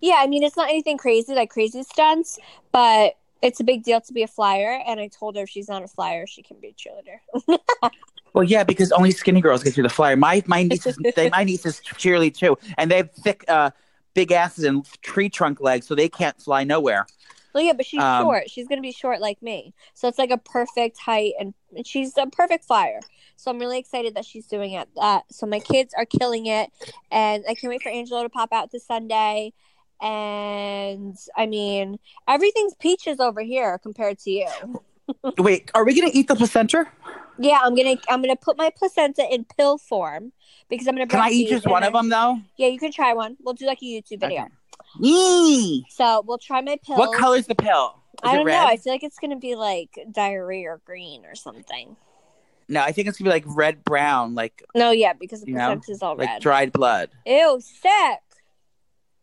Yeah, 0.00 0.16
I 0.18 0.26
mean, 0.26 0.42
it's 0.42 0.56
not 0.56 0.68
anything 0.68 0.96
crazy, 0.96 1.34
like 1.34 1.50
crazy 1.50 1.82
stunts, 1.82 2.38
but 2.72 3.14
it's 3.42 3.58
a 3.60 3.64
big 3.64 3.82
deal 3.82 4.00
to 4.00 4.12
be 4.12 4.22
a 4.22 4.28
flyer. 4.28 4.80
And 4.86 5.00
I 5.00 5.08
told 5.08 5.36
her 5.36 5.42
if 5.42 5.50
she's 5.50 5.68
not 5.68 5.82
a 5.82 5.88
flyer, 5.88 6.26
she 6.26 6.42
can 6.42 6.58
be 6.60 6.68
a 6.68 6.72
cheerleader. 6.72 7.58
Well, 8.34 8.44
yeah, 8.44 8.62
because 8.62 8.92
only 8.92 9.10
skinny 9.10 9.40
girls 9.40 9.62
get 9.62 9.74
through 9.74 9.84
the 9.84 9.88
flyer. 9.88 10.16
My 10.16 10.42
my 10.46 10.62
nieces, 10.62 10.98
they, 11.16 11.30
my 11.30 11.44
nieces 11.44 11.80
cheerlead 11.94 12.36
too, 12.36 12.58
and 12.76 12.90
they 12.90 12.98
have 12.98 13.10
thick, 13.12 13.44
uh, 13.48 13.70
big 14.18 14.32
asses 14.32 14.64
and 14.64 14.84
tree 15.00 15.28
trunk 15.28 15.60
legs, 15.60 15.86
so 15.86 15.94
they 15.94 16.08
can't 16.08 16.40
fly 16.42 16.64
nowhere. 16.64 17.06
Well, 17.54 17.62
yeah, 17.62 17.72
but 17.72 17.86
she's 17.86 18.02
Um, 18.02 18.24
short. 18.24 18.50
She's 18.50 18.66
going 18.66 18.78
to 18.78 18.82
be 18.82 18.90
short 18.90 19.20
like 19.20 19.40
me. 19.40 19.72
So 19.94 20.08
it's 20.08 20.18
like 20.18 20.30
a 20.30 20.38
perfect 20.38 20.98
height, 20.98 21.34
and 21.38 21.54
and 21.76 21.86
she's 21.86 22.16
a 22.16 22.26
perfect 22.26 22.64
flyer. 22.64 22.98
So 23.36 23.50
I'm 23.52 23.60
really 23.60 23.78
excited 23.78 24.16
that 24.16 24.24
she's 24.24 24.46
doing 24.46 24.72
it. 24.72 24.88
Uh, 24.96 25.20
so 25.30 25.46
my 25.46 25.60
kids 25.60 25.94
are 25.96 26.04
killing 26.04 26.46
it, 26.46 26.70
and 27.12 27.44
I 27.48 27.54
can't 27.54 27.70
wait 27.70 27.82
for 27.82 27.90
Angelo 27.90 28.24
to 28.24 28.28
pop 28.28 28.52
out 28.52 28.72
this 28.72 28.84
Sunday. 28.84 29.52
And 30.00 31.16
I 31.36 31.46
mean, 31.46 31.98
everything's 32.26 32.74
peaches 32.74 33.20
over 33.20 33.40
here 33.42 33.78
compared 33.78 34.18
to 34.20 34.30
you. 34.30 34.82
Wait, 35.38 35.70
are 35.74 35.84
we 35.84 35.98
gonna 35.98 36.12
eat 36.12 36.28
the 36.28 36.36
placenta? 36.36 36.86
Yeah, 37.38 37.60
I'm 37.62 37.74
gonna 37.74 37.96
I'm 38.08 38.20
gonna 38.20 38.36
put 38.36 38.56
my 38.56 38.70
placenta 38.70 39.26
in 39.32 39.44
pill 39.44 39.78
form 39.78 40.32
because 40.68 40.86
I'm 40.88 40.94
gonna. 40.94 41.06
Can 41.06 41.20
I 41.20 41.30
eat 41.30 41.48
just 41.48 41.66
one 41.66 41.84
of 41.84 41.92
them 41.92 42.08
though? 42.08 42.38
Yeah, 42.56 42.68
you 42.68 42.78
can 42.78 42.92
try 42.92 43.14
one. 43.14 43.36
We'll 43.40 43.54
do 43.54 43.66
like 43.66 43.82
a 43.82 43.84
YouTube 43.84 44.20
video. 44.20 44.48
Okay. 45.00 45.82
So 45.90 46.22
we'll 46.26 46.38
try 46.38 46.60
my 46.60 46.78
pill. 46.84 46.96
What 46.96 47.16
color's 47.18 47.46
the 47.46 47.54
pill? 47.54 48.00
Is 48.24 48.30
I 48.30 48.36
don't 48.36 48.46
know. 48.46 48.64
I 48.66 48.76
feel 48.76 48.92
like 48.92 49.04
it's 49.04 49.18
gonna 49.18 49.36
be 49.38 49.54
like 49.54 49.98
diarrhea 50.10 50.70
or 50.70 50.80
green 50.84 51.24
or 51.24 51.34
something. 51.34 51.96
No, 52.68 52.82
I 52.82 52.92
think 52.92 53.08
it's 53.08 53.18
gonna 53.18 53.30
be 53.30 53.34
like 53.34 53.44
red 53.46 53.84
brown, 53.84 54.34
like 54.34 54.62
No, 54.74 54.90
yeah, 54.90 55.12
because 55.12 55.40
the 55.42 55.48
You 55.48 55.54
know, 55.54 55.66
placenta's 55.76 56.02
all 56.02 56.16
like 56.16 56.28
red. 56.28 56.42
dried 56.42 56.72
blood. 56.72 57.10
Ew, 57.24 57.60
sick. 57.60 58.20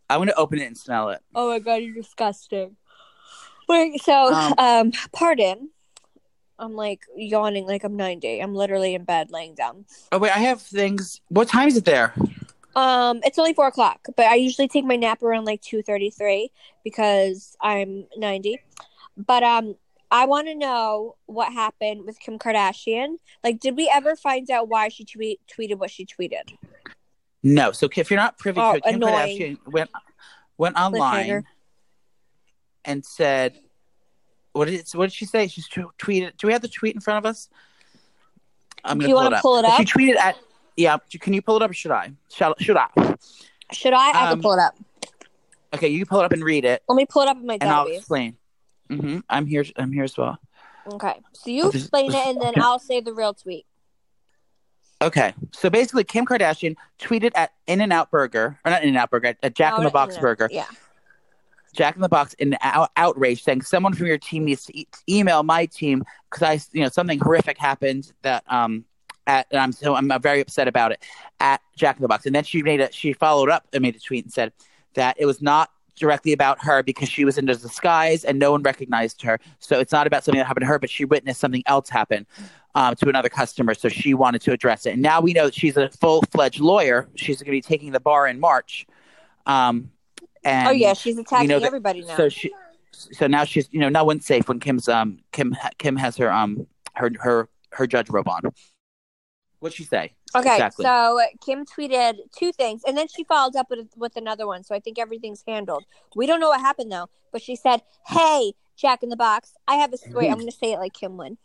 I'm 0.10 0.20
gonna 0.20 0.34
open 0.38 0.60
it 0.60 0.66
and 0.68 0.78
smell 0.78 1.10
it. 1.10 1.22
Oh 1.34 1.50
my 1.50 1.60
god, 1.60 1.76
you're 1.76 1.94
disgusting. 1.96 2.76
Wait, 3.68 4.02
so 4.02 4.34
Um, 4.34 4.54
um, 4.58 4.92
pardon. 5.12 5.70
I'm 6.58 6.74
like 6.74 7.02
yawning 7.16 7.66
like 7.68 7.84
I'm 7.84 7.96
90. 7.96 8.40
I'm 8.40 8.56
literally 8.56 8.96
in 8.96 9.04
bed 9.04 9.32
laying 9.32 9.56
down. 9.56 9.86
Oh 10.12 10.18
wait, 10.20 10.32
I 10.36 10.40
have 10.40 10.62
things. 10.62 11.22
What 11.30 11.48
time 11.48 11.68
is 11.68 11.78
it 11.78 11.86
there? 11.86 12.14
Um, 12.76 13.22
it's 13.24 13.40
only 13.40 13.54
four 13.54 13.68
o'clock, 13.68 14.08
but 14.18 14.26
I 14.26 14.36
usually 14.36 14.68
take 14.68 14.84
my 14.86 14.96
nap 14.98 15.24
around 15.24 15.46
like 15.46 15.62
two 15.62 15.82
thirty 15.82 16.10
three 16.10 16.52
because 16.84 17.56
I'm 17.62 18.06
ninety. 18.18 18.60
But 19.18 19.44
um, 19.44 19.76
I 20.12 20.26
want 20.26 20.48
to 20.48 20.56
know 20.56 21.16
what 21.26 21.54
happened 21.54 22.06
with 22.06 22.20
Kim 22.20 22.38
Kardashian. 22.38 23.16
Like, 23.44 23.60
did 23.60 23.78
we 23.78 23.90
ever 23.94 24.16
find 24.16 24.50
out 24.52 24.68
why 24.68 24.90
she 24.90 25.06
tweet 25.06 25.40
tweeted 25.48 25.76
what 25.78 25.90
she 25.90 26.06
tweeted? 26.06 26.54
No. 27.44 27.72
So 27.72 27.88
if 27.96 28.10
you're 28.12 28.20
not 28.20 28.38
privy 28.38 28.60
Oh, 28.60 28.74
to 28.74 28.78
it, 28.80 28.84
Kim 28.84 28.96
annoying. 28.96 29.40
Kardashian 29.40 29.72
went 29.72 29.90
went 30.58 30.76
online 30.78 31.46
and 32.84 33.06
said, 33.06 33.58
"What 34.56 34.70
did 34.70 34.88
what 34.94 35.06
did 35.08 35.14
she 35.14 35.26
say? 35.26 35.48
She's 35.48 35.68
t- 35.68 35.82
tweeted. 36.00 36.38
Do 36.38 36.48
we 36.48 36.54
have 36.54 36.62
the 36.62 36.70
tweet 36.70 36.96
in 36.96 37.02
front 37.02 37.18
of 37.26 37.30
us? 37.30 37.50
I'm 38.86 38.98
gonna 38.98 39.04
Do 39.04 39.10
you 39.10 39.16
pull 39.16 39.28
it 39.28 39.34
up. 39.34 39.42
pull 39.42 39.58
it 39.58 39.66
She 39.66 39.72
up? 39.84 39.88
tweeted 39.90 40.16
at. 40.18 40.38
Yeah. 40.78 40.98
Can 41.20 41.34
you 41.34 41.42
pull 41.42 41.58
it 41.58 41.62
up 41.62 41.72
or 41.72 41.74
should 41.74 41.92
I? 41.92 42.14
Shall, 42.32 42.56
should 42.60 42.78
I? 42.78 42.88
Should 43.74 43.94
I? 43.94 44.12
I 44.12 44.24
Um, 44.28 44.36
can 44.38 44.42
pull 44.42 44.54
it 44.54 44.60
up. 44.60 44.76
Okay, 45.74 45.90
you 45.90 46.00
can 46.00 46.08
pull 46.08 46.22
it 46.22 46.26
up 46.26 46.32
and 46.32 46.44
read 46.44 46.64
it, 46.64 46.84
Let 46.88 46.96
me 46.96 47.06
pull 47.06 47.22
it 47.24 47.28
up 47.28 47.36
in 47.38 47.46
my 47.46 47.56
and 47.60 47.64
I'll 47.70 47.86
database. 47.86 47.98
explain. 47.98 48.38
hmm 48.90 49.20
I'm 49.30 49.46
here. 49.46 49.66
I'm 49.76 49.92
here 49.92 50.04
as 50.06 50.18
well. 50.18 50.38
Okay, 50.90 51.20
so 51.34 51.50
you 51.50 51.70
explain 51.70 52.12
it, 52.14 52.16
and 52.28 52.40
then. 52.42 52.54
I'll 52.62 52.80
say 52.80 53.02
the 53.02 53.14
real 53.14 53.34
tweet. 53.34 53.66
Okay, 55.02 55.34
so 55.52 55.70
basically, 55.70 56.04
Kim 56.06 56.26
Kardashian 56.26 56.76
tweeted 57.00 57.32
at 57.36 57.52
In 57.68 57.82
and 57.82 57.92
Out 57.92 58.10
Burger, 58.12 58.58
or 58.64 58.72
not 58.72 58.84
In 58.84 58.90
and 58.90 58.98
Out 58.98 59.10
Burger, 59.10 59.36
at 59.44 59.54
Jack 59.56 59.74
No, 59.74 59.78
in 59.80 59.84
the 59.84 59.90
Box. 59.90 60.18
Burger, 60.18 60.48
Yeah. 60.52 60.66
Jack 61.76 61.96
in 61.96 62.02
the 62.02 62.10
Box 62.10 62.34
in 62.36 62.58
out- 62.62 62.92
outrage, 62.98 63.44
saying 63.44 63.62
someone 63.62 63.94
from 63.94 64.08
your 64.08 64.18
team 64.18 64.46
needs 64.46 64.66
to 64.66 64.78
e- 64.78 64.88
email 65.10 65.44
my 65.44 65.66
team 65.66 66.04
because 66.30 66.44
I, 66.44 66.78
you 66.78 66.84
know, 66.84 66.90
something 66.90 67.20
horrific 67.20 67.58
happened 67.58 68.12
that 68.22 68.44
um 68.48 68.86
at 69.28 69.48
and 69.52 69.60
I'm 69.60 69.72
so 69.72 69.96
I'm 69.96 70.12
very 70.22 70.42
upset 70.42 70.68
about 70.68 70.92
it 70.92 71.04
at 71.40 71.62
Jack 71.76 71.98
in 71.98 72.02
the 72.02 72.08
Box, 72.08 72.26
and 72.26 72.36
then 72.36 72.44
she 72.44 72.64
made 72.64 72.82
a 72.82 72.92
she 72.92 73.14
followed 73.14 73.50
up 73.50 73.68
and 73.74 73.82
made 73.82 73.96
a 73.96 74.00
tweet 74.00 74.26
and 74.26 74.34
said 74.34 74.54
that 74.94 75.16
it 75.20 75.26
was 75.26 75.42
not 75.42 75.70
directly 75.96 76.34
about 76.34 76.62
her 76.64 76.84
because 76.84 77.10
she 77.10 77.26
was 77.26 77.38
in 77.38 77.46
disguise 77.46 78.26
and 78.26 78.38
no 78.38 78.52
one 78.52 78.62
recognized 78.62 79.22
her. 79.22 79.40
So 79.60 79.80
it's 79.80 79.92
not 79.92 80.08
about 80.08 80.24
something 80.24 80.40
that 80.40 80.46
happened 80.46 80.64
to 80.64 80.68
her, 80.68 80.80
but 80.80 80.90
she 80.90 81.06
witnessed 81.06 81.40
something 81.40 81.64
else 81.66 81.90
happen 81.90 82.26
um, 82.76 82.96
to 82.96 83.10
another 83.10 83.30
customer. 83.30 83.74
So 83.74 83.90
she 83.90 84.14
wanted 84.14 84.42
to 84.42 84.52
address 84.52 84.86
it. 84.86 84.92
And 84.92 85.02
now 85.02 85.22
we 85.22 85.34
know 85.34 85.46
that 85.46 85.56
she's 85.56 85.78
a 85.78 85.90
full 85.90 86.22
fledged 86.32 86.60
lawyer. 86.60 87.08
She's 87.16 87.38
going 87.38 87.46
to 87.46 87.52
be 87.52 87.62
taking 87.62 87.92
the 87.92 88.00
bar 88.00 88.28
in 88.28 88.40
March. 88.40 88.86
Um, 89.46 89.92
and 90.46 90.68
oh 90.70 90.72
yeah, 90.72 90.94
she's 90.94 91.18
attacking 91.18 91.50
know 91.50 91.60
that- 91.60 91.66
everybody 91.68 92.02
now. 92.02 92.16
so 92.16 92.30
she, 92.30 92.54
so 92.94 93.28
now 93.28 93.44
she's 93.44 93.68
you 93.72 93.80
know 93.80 93.90
no 93.90 94.04
one's 94.04 94.26
safe 94.26 94.48
when 94.48 94.60
Kim's 94.60 94.88
um 94.88 95.20
Kim 95.32 95.56
Kim 95.78 95.98
has 95.98 96.16
her 96.18 96.32
um 96.32 96.66
her 96.94 97.12
her 97.20 97.50
her 97.72 97.88
judge 97.88 98.10
robe 98.10 98.28
on. 98.30 98.42
What'd 99.60 99.76
she 99.76 99.84
say? 99.84 100.14
Okay, 100.36 100.54
Exactly. 100.54 100.84
so 100.84 101.20
Kim 101.44 101.66
tweeted 101.66 102.16
two 102.38 102.52
things, 102.52 102.82
and 102.86 102.98
then 102.98 103.08
she 103.08 103.24
followed 103.24 103.56
up 103.56 103.70
with 103.70 103.88
with 103.96 104.16
another 104.16 104.46
one. 104.48 104.64
So 104.64 104.76
I 104.76 104.80
think 104.80 105.00
everything's 105.00 105.44
handled. 105.48 105.86
We 106.16 106.26
don't 106.28 106.40
know 106.40 106.50
what 106.50 106.60
happened 106.62 106.92
though, 106.92 107.10
but 107.32 107.42
she 107.42 107.56
said, 107.56 107.82
"Hey, 108.08 108.54
Jack 108.78 109.02
in 109.02 109.10
the 109.10 109.16
Box, 109.16 109.54
I 109.68 109.76
have 109.76 109.92
a 109.94 109.98
story. 109.98 110.28
I'm 110.28 110.36
going 110.36 110.46
to 110.48 110.56
say 110.56 110.74
it 110.74 110.80
like 110.80 110.94
Kim 110.94 111.18
would. 111.18 111.38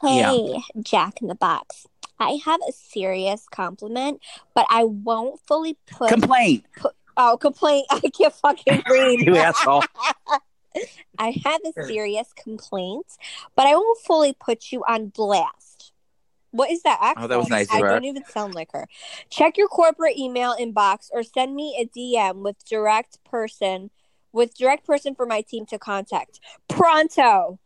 Hey, 0.00 0.18
Yeah. 0.20 0.58
Jack 0.80 1.20
in 1.22 1.28
the 1.28 1.34
Box, 1.34 1.86
I 2.18 2.38
have 2.44 2.60
a 2.68 2.72
serious 2.72 3.46
compliment, 3.50 4.20
but 4.54 4.66
I 4.70 4.84
won't 4.84 5.40
fully 5.46 5.76
put. 5.90 6.10
Complaint, 6.10 6.64
oh, 7.16 7.36
complaint! 7.36 7.86
I 7.90 8.00
can't 8.00 8.34
fucking 8.34 8.82
read. 8.90 9.20
you 9.20 9.36
asshole. 9.36 9.84
I 11.18 11.38
have 11.44 11.60
a 11.64 11.84
serious 11.84 12.32
complaint, 12.34 13.06
but 13.54 13.66
I 13.66 13.74
won't 13.74 14.00
fully 14.00 14.32
put 14.32 14.72
you 14.72 14.82
on 14.88 15.08
blast. 15.08 15.92
What 16.50 16.70
is 16.70 16.82
that 16.82 16.98
accent? 17.00 17.24
Oh, 17.24 17.28
that 17.28 17.38
was 17.38 17.48
nice 17.48 17.70
I 17.70 17.80
don't 17.80 18.04
even 18.04 18.24
sound 18.26 18.54
like 18.54 18.72
her. 18.72 18.86
Check 19.30 19.56
your 19.56 19.68
corporate 19.68 20.18
email 20.18 20.54
inbox 20.58 21.08
or 21.12 21.22
send 21.22 21.54
me 21.54 21.76
a 21.78 21.86
DM 21.86 22.42
with 22.42 22.64
direct 22.66 23.22
person 23.24 23.90
with 24.32 24.56
direct 24.56 24.86
person 24.86 25.14
for 25.14 25.26
my 25.26 25.42
team 25.42 25.66
to 25.66 25.78
contact. 25.78 26.40
Pronto. 26.68 27.58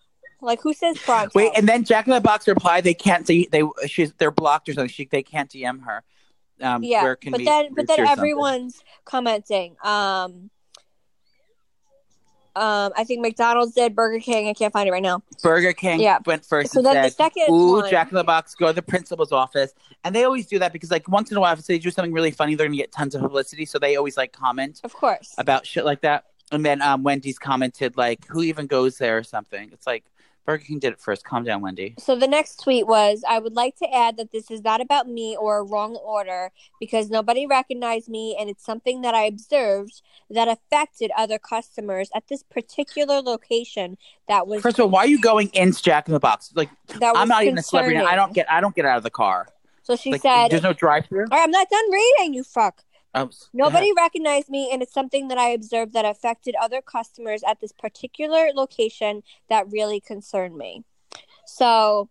Like 0.42 0.60
who 0.60 0.74
says 0.74 0.98
pronto? 0.98 1.30
Wait, 1.34 1.52
and 1.56 1.68
then 1.68 1.84
Jack 1.84 2.06
in 2.06 2.12
the 2.12 2.20
Box 2.20 2.46
replied 2.46 2.84
they 2.84 2.94
can't 2.94 3.26
see 3.26 3.48
they 3.50 3.62
she's 3.86 4.12
they're 4.14 4.30
blocked 4.30 4.68
or 4.68 4.74
something. 4.74 4.90
She 4.90 5.06
they 5.06 5.22
can't 5.22 5.50
DM 5.50 5.84
her. 5.84 6.04
Um, 6.60 6.82
yeah, 6.82 7.02
where 7.02 7.16
can 7.16 7.32
but 7.32 7.44
then 7.44 7.68
but 7.74 7.86
then 7.86 8.00
or 8.00 8.06
something? 8.06 8.18
everyone's 8.22 8.82
commenting. 9.04 9.76
Um 9.82 10.50
um 12.54 12.92
I 12.96 13.04
think 13.04 13.20
McDonald's 13.20 13.74
did 13.74 13.94
Burger 13.94 14.18
King. 14.18 14.48
I 14.48 14.54
can't 14.54 14.72
find 14.72 14.88
it 14.88 14.92
right 14.92 15.02
now. 15.02 15.22
Burger 15.42 15.74
King 15.74 16.00
Yeah. 16.00 16.18
went 16.24 16.44
first 16.46 16.72
So 16.72 16.78
and 16.80 16.86
then 16.86 16.94
the 17.02 17.10
said, 17.10 17.12
second 17.12 17.54
"Ooh, 17.54 17.72
one, 17.74 17.90
Jack 17.90 18.08
in 18.10 18.14
the 18.16 18.24
Box, 18.24 18.54
go 18.54 18.68
to 18.68 18.72
the 18.72 18.80
principal's 18.82 19.32
office." 19.32 19.74
And 20.04 20.14
they 20.14 20.24
always 20.24 20.46
do 20.46 20.58
that 20.60 20.72
because 20.72 20.90
like 20.90 21.06
once 21.08 21.30
in 21.30 21.36
a 21.36 21.40
while, 21.40 21.52
if 21.52 21.66
they 21.66 21.78
do 21.78 21.90
something 21.90 22.12
really 22.12 22.30
funny, 22.30 22.54
they're 22.54 22.66
gonna 22.66 22.76
get 22.78 22.92
tons 22.92 23.14
of 23.14 23.20
publicity. 23.20 23.66
So 23.66 23.78
they 23.78 23.96
always 23.96 24.16
like 24.16 24.32
comment 24.32 24.80
of 24.84 24.94
course. 24.94 25.34
about 25.36 25.66
shit 25.66 25.84
like 25.84 26.00
that. 26.00 26.24
And 26.52 26.64
then 26.64 26.80
um, 26.80 27.02
Wendy's 27.02 27.38
commented 27.38 27.96
like, 27.98 28.24
"Who 28.28 28.42
even 28.42 28.66
goes 28.66 28.96
there?" 28.96 29.18
or 29.18 29.22
something. 29.24 29.68
It's 29.72 29.86
like 29.86 30.04
Burger 30.46 30.64
King 30.64 30.78
did 30.78 30.92
it 30.92 31.00
first. 31.00 31.24
Calm 31.24 31.44
down, 31.44 31.60
Wendy. 31.60 31.94
So 31.98 32.16
the 32.16 32.28
next 32.28 32.62
tweet 32.62 32.86
was 32.86 33.22
I 33.28 33.40
would 33.40 33.54
like 33.54 33.76
to 33.76 33.94
add 33.94 34.16
that 34.16 34.30
this 34.30 34.50
is 34.50 34.62
not 34.62 34.80
about 34.80 35.08
me 35.08 35.36
or 35.36 35.58
a 35.58 35.62
wrong 35.64 35.96
order 35.96 36.52
because 36.80 37.10
nobody 37.10 37.46
recognized 37.46 38.08
me 38.08 38.36
and 38.38 38.48
it's 38.48 38.64
something 38.64 39.02
that 39.02 39.14
I 39.14 39.24
observed 39.24 40.02
that 40.30 40.46
affected 40.46 41.10
other 41.16 41.38
customers 41.38 42.10
at 42.14 42.28
this 42.28 42.44
particular 42.44 43.20
location 43.20 43.98
that 44.28 44.46
was 44.46 44.62
First 44.62 44.78
of 44.78 44.84
all, 44.84 44.90
why 44.90 45.00
are 45.00 45.08
you 45.08 45.20
going 45.20 45.50
into 45.52 45.82
Jack 45.82 46.06
in 46.06 46.14
the 46.14 46.20
Box? 46.20 46.52
Like, 46.54 46.70
that 47.00 47.12
was 47.12 47.14
I'm 47.16 47.28
not 47.28 47.42
even 47.42 47.58
a 47.58 47.62
celebrity. 47.62 47.98
I 47.98 48.14
don't 48.14 48.32
get. 48.32 48.50
I 48.50 48.60
don't 48.60 48.74
get 48.74 48.84
out 48.84 48.96
of 48.96 49.02
the 49.02 49.10
car. 49.10 49.48
So 49.82 49.94
she 49.94 50.12
Like, 50.12 50.22
said 50.22 50.48
"There's 50.48 50.62
no 50.62 50.72
drive-through." 50.72 51.26
All 51.30 51.38
right, 51.38 51.44
I'm 51.44 51.50
not 51.50 51.68
done 51.70 51.92
reading, 51.92 52.34
you 52.34 52.42
fuck. 52.42 52.82
Oh, 53.16 53.30
Nobody 53.54 53.92
recognized 53.96 54.50
me, 54.50 54.70
and 54.70 54.82
it's 54.82 54.92
something 54.92 55.28
that 55.28 55.38
I 55.38 55.48
observed 55.48 55.94
that 55.94 56.04
affected 56.04 56.54
other 56.60 56.82
customers 56.82 57.42
at 57.46 57.60
this 57.60 57.72
particular 57.72 58.50
location 58.54 59.22
that 59.48 59.70
really 59.70 60.00
concerned 60.00 60.56
me. 60.56 60.84
So, 61.46 62.10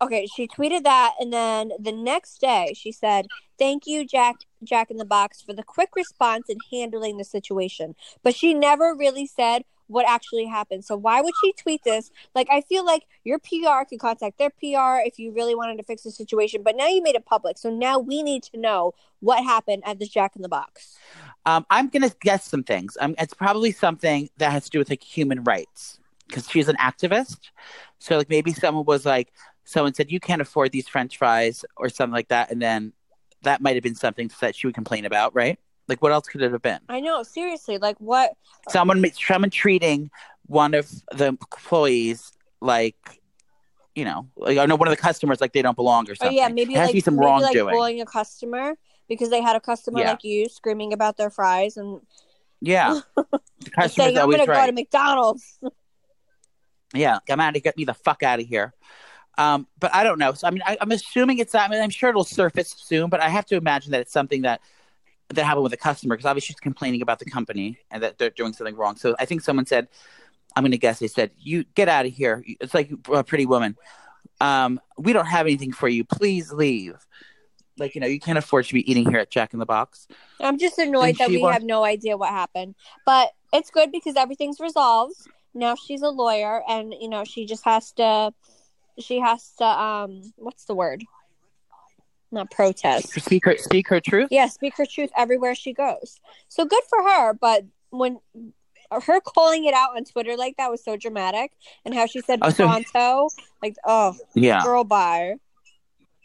okay, 0.00 0.26
she 0.26 0.46
tweeted 0.46 0.84
that, 0.84 1.14
and 1.18 1.32
then 1.32 1.72
the 1.76 1.90
next 1.90 2.40
day 2.40 2.72
she 2.76 2.92
said, 2.92 3.26
"Thank 3.58 3.84
you, 3.84 4.06
Jack, 4.06 4.36
Jack 4.62 4.92
in 4.92 4.96
the 4.96 5.04
Box, 5.04 5.42
for 5.42 5.52
the 5.52 5.64
quick 5.64 5.96
response 5.96 6.48
and 6.48 6.60
handling 6.70 7.16
the 7.16 7.24
situation." 7.24 7.96
But 8.22 8.36
she 8.36 8.54
never 8.54 8.94
really 8.94 9.26
said 9.26 9.64
what 9.92 10.08
actually 10.08 10.46
happened. 10.46 10.84
So 10.84 10.96
why 10.96 11.20
would 11.20 11.34
she 11.42 11.52
tweet 11.52 11.84
this? 11.84 12.10
Like, 12.34 12.48
I 12.50 12.62
feel 12.62 12.84
like 12.84 13.04
your 13.24 13.38
PR 13.38 13.84
could 13.88 14.00
contact 14.00 14.38
their 14.38 14.50
PR 14.50 15.06
if 15.06 15.18
you 15.18 15.32
really 15.32 15.54
wanted 15.54 15.76
to 15.76 15.82
fix 15.82 16.02
the 16.02 16.10
situation, 16.10 16.62
but 16.62 16.76
now 16.76 16.88
you 16.88 17.02
made 17.02 17.14
it 17.14 17.24
public. 17.24 17.58
So 17.58 17.70
now 17.70 17.98
we 17.98 18.22
need 18.22 18.42
to 18.44 18.58
know 18.58 18.94
what 19.20 19.44
happened 19.44 19.82
at 19.86 19.98
this 19.98 20.08
Jack 20.08 20.34
in 20.36 20.42
the 20.42 20.48
Box. 20.48 20.96
Um, 21.46 21.66
I'm 21.70 21.88
gonna 21.88 22.10
guess 22.20 22.44
some 22.44 22.62
things. 22.62 22.96
Um, 23.00 23.14
it's 23.18 23.34
probably 23.34 23.72
something 23.72 24.30
that 24.38 24.52
has 24.52 24.64
to 24.64 24.70
do 24.70 24.78
with 24.78 24.90
like 24.90 25.02
human 25.02 25.44
rights 25.44 25.98
because 26.26 26.48
she's 26.48 26.68
an 26.68 26.76
activist. 26.76 27.50
So 27.98 28.16
like 28.16 28.30
maybe 28.30 28.52
someone 28.52 28.84
was 28.84 29.04
like, 29.04 29.32
someone 29.64 29.94
said 29.94 30.10
you 30.10 30.20
can't 30.20 30.42
afford 30.42 30.72
these 30.72 30.88
French 30.88 31.18
fries 31.18 31.64
or 31.76 31.88
something 31.88 32.14
like 32.14 32.28
that, 32.28 32.50
and 32.50 32.60
then 32.60 32.92
that 33.42 33.60
might 33.60 33.74
have 33.74 33.82
been 33.82 33.94
something 33.94 34.30
that 34.40 34.54
she 34.54 34.66
would 34.66 34.74
complain 34.74 35.04
about, 35.04 35.34
right? 35.34 35.58
Like 35.88 36.02
what 36.02 36.12
else 36.12 36.26
could 36.28 36.42
it 36.42 36.52
have 36.52 36.62
been? 36.62 36.80
I 36.88 37.00
know, 37.00 37.22
seriously. 37.22 37.78
Like, 37.78 37.96
what? 37.98 38.32
Someone, 38.68 39.04
someone 39.14 39.50
treating 39.50 40.10
one 40.46 40.74
of 40.74 40.90
the 41.12 41.26
employees 41.26 42.32
like, 42.60 42.96
you 43.94 44.04
know, 44.04 44.28
like 44.36 44.58
I 44.58 44.66
know 44.66 44.76
one 44.76 44.88
of 44.88 44.92
the 44.92 45.00
customers 45.00 45.40
like 45.40 45.52
they 45.52 45.62
don't 45.62 45.76
belong 45.76 46.08
or 46.10 46.14
something. 46.14 46.38
Oh 46.38 46.42
yeah, 46.42 46.48
maybe 46.48 46.74
it 46.74 46.78
has 46.78 46.86
like 46.86 46.90
to 46.90 46.96
be 46.96 47.00
some 47.00 47.16
maybe 47.16 47.26
like 47.26 47.42
wrongdoing. 47.42 47.74
bullying 47.74 48.00
a 48.00 48.06
customer 48.06 48.74
because 49.08 49.28
they 49.30 49.42
had 49.42 49.56
a 49.56 49.60
customer 49.60 50.00
Yeah. 50.00 50.10
like 50.10 50.24
you 50.24 50.48
screaming 50.48 50.92
about 50.92 51.16
their 51.16 51.30
fries 51.30 51.76
and 51.76 52.00
yeah, 52.60 53.00
the 53.16 53.24
saying, 53.64 53.70
customer's 53.74 54.16
"I'm 54.16 54.22
always 54.22 54.38
gonna 54.38 54.60
go 54.60 54.66
to 54.66 54.72
McDonald's." 54.72 55.58
Yeah, 56.94 57.18
come 57.26 57.40
out 57.40 57.54
and 57.54 57.62
get 57.62 57.76
me 57.76 57.84
the 57.84 57.94
fuck 57.94 58.22
out 58.22 58.38
of 58.38 58.46
here. 58.46 58.74
Um, 59.38 59.66
but 59.80 59.94
I 59.94 60.04
don't 60.04 60.18
know. 60.18 60.34
So 60.34 60.46
I 60.46 60.50
mean, 60.50 60.62
I, 60.66 60.76
I'm 60.80 60.90
assuming 60.90 61.38
it's. 61.38 61.54
I 61.54 61.66
mean, 61.68 61.80
I'm 61.80 61.90
sure 61.90 62.10
it'll 62.10 62.22
surface 62.24 62.74
soon, 62.78 63.08
but 63.08 63.20
I 63.20 63.30
have 63.30 63.46
to 63.46 63.56
imagine 63.56 63.92
that 63.92 64.02
it's 64.02 64.12
something 64.12 64.42
that 64.42 64.60
that 65.34 65.44
happened 65.44 65.64
with 65.64 65.72
a 65.72 65.78
customer 65.78 66.16
because 66.16 66.26
obviously 66.26 66.54
she's 66.54 66.60
complaining 66.60 67.02
about 67.02 67.18
the 67.18 67.24
company 67.24 67.78
and 67.90 68.02
that 68.02 68.18
they're 68.18 68.30
doing 68.30 68.52
something 68.52 68.76
wrong. 68.76 68.96
So 68.96 69.14
I 69.18 69.24
think 69.24 69.40
someone 69.42 69.66
said, 69.66 69.88
I'm 70.56 70.62
going 70.62 70.72
to 70.72 70.78
guess 70.78 70.98
they 70.98 71.08
said, 71.08 71.30
"You 71.38 71.64
get 71.74 71.88
out 71.88 72.06
of 72.06 72.12
here." 72.12 72.44
It's 72.46 72.74
like 72.74 72.92
a 73.12 73.24
pretty 73.24 73.46
woman. 73.46 73.76
Um, 74.40 74.80
we 74.98 75.12
don't 75.12 75.26
have 75.26 75.46
anything 75.46 75.72
for 75.72 75.88
you. 75.88 76.04
Please 76.04 76.52
leave. 76.52 76.94
Like 77.78 77.94
you 77.94 78.00
know, 78.00 78.06
you 78.06 78.20
can't 78.20 78.38
afford 78.38 78.66
to 78.66 78.74
be 78.74 78.90
eating 78.90 79.08
here 79.08 79.18
at 79.18 79.30
Jack 79.30 79.54
in 79.54 79.58
the 79.58 79.66
Box. 79.66 80.06
I'm 80.40 80.58
just 80.58 80.78
annoyed 80.78 81.10
And 81.10 81.18
that 81.18 81.28
we 81.30 81.40
have 81.42 81.62
no 81.62 81.84
idea 81.84 82.16
what 82.16 82.28
happened. 82.28 82.74
But 83.06 83.32
it's 83.52 83.70
good 83.70 83.90
because 83.90 84.16
everything's 84.16 84.60
resolved. 84.60 85.16
Now 85.54 85.74
she's 85.74 86.02
a 86.02 86.08
lawyer 86.08 86.62
and 86.68 86.94
you 87.00 87.08
know, 87.08 87.24
she 87.24 87.46
just 87.46 87.64
has 87.64 87.92
to 87.92 88.34
she 88.98 89.20
has 89.20 89.52
to 89.58 89.64
um 89.64 90.32
what's 90.36 90.64
the 90.66 90.74
word? 90.74 91.02
Not 92.32 92.50
protest. 92.50 93.10
Speak 93.20 93.44
her, 93.44 93.56
speak 93.58 93.88
her 93.88 94.00
truth. 94.00 94.28
Yeah, 94.30 94.46
speak 94.48 94.74
her 94.78 94.86
truth 94.86 95.10
everywhere 95.16 95.54
she 95.54 95.72
goes. 95.74 96.18
So 96.48 96.64
good 96.64 96.82
for 96.88 97.02
her, 97.02 97.34
but 97.34 97.64
when 97.90 98.18
her 98.90 99.20
calling 99.20 99.64
it 99.66 99.74
out 99.74 99.96
on 99.96 100.04
Twitter 100.04 100.36
like 100.36 100.56
that 100.56 100.70
was 100.70 100.82
so 100.82 100.96
dramatic 100.96 101.52
and 101.84 101.94
how 101.94 102.06
she 102.06 102.20
said 102.22 102.38
Oh, 102.42 102.50
so- 102.50 102.66
like 103.62 103.76
oh 103.84 104.16
Yeah. 104.34 104.62
girl 104.62 104.84
bye. 104.84 105.34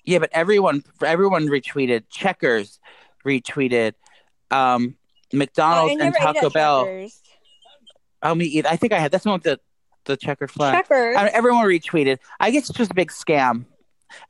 Yeah, 0.05 0.19
but 0.19 0.29
everyone 0.31 0.83
everyone 1.03 1.47
retweeted. 1.47 2.05
Checkers 2.09 2.79
retweeted. 3.25 3.93
Um, 4.51 4.95
Oh, 5.33 5.37
McDonald's 5.37 6.01
I 6.01 6.05
and 6.05 6.15
Taco 6.15 6.49
Bell. 6.49 6.85
Checkers. 6.85 7.21
Oh, 8.23 8.33
me 8.33 8.45
either. 8.45 8.69
I 8.69 8.77
think 8.77 8.93
I 8.93 8.99
had. 8.99 9.11
That's 9.11 9.25
one 9.25 9.33
with 9.33 9.43
the 9.43 9.59
the 10.05 10.15
checkered 10.15 10.49
flag. 10.49 10.73
Checkers. 10.73 11.17
I- 11.17 11.27
everyone 11.27 11.65
retweeted. 11.65 12.19
I 12.39 12.51
guess 12.51 12.69
it's 12.69 12.77
just 12.77 12.91
a 12.91 12.93
big 12.93 13.11
scam, 13.11 13.65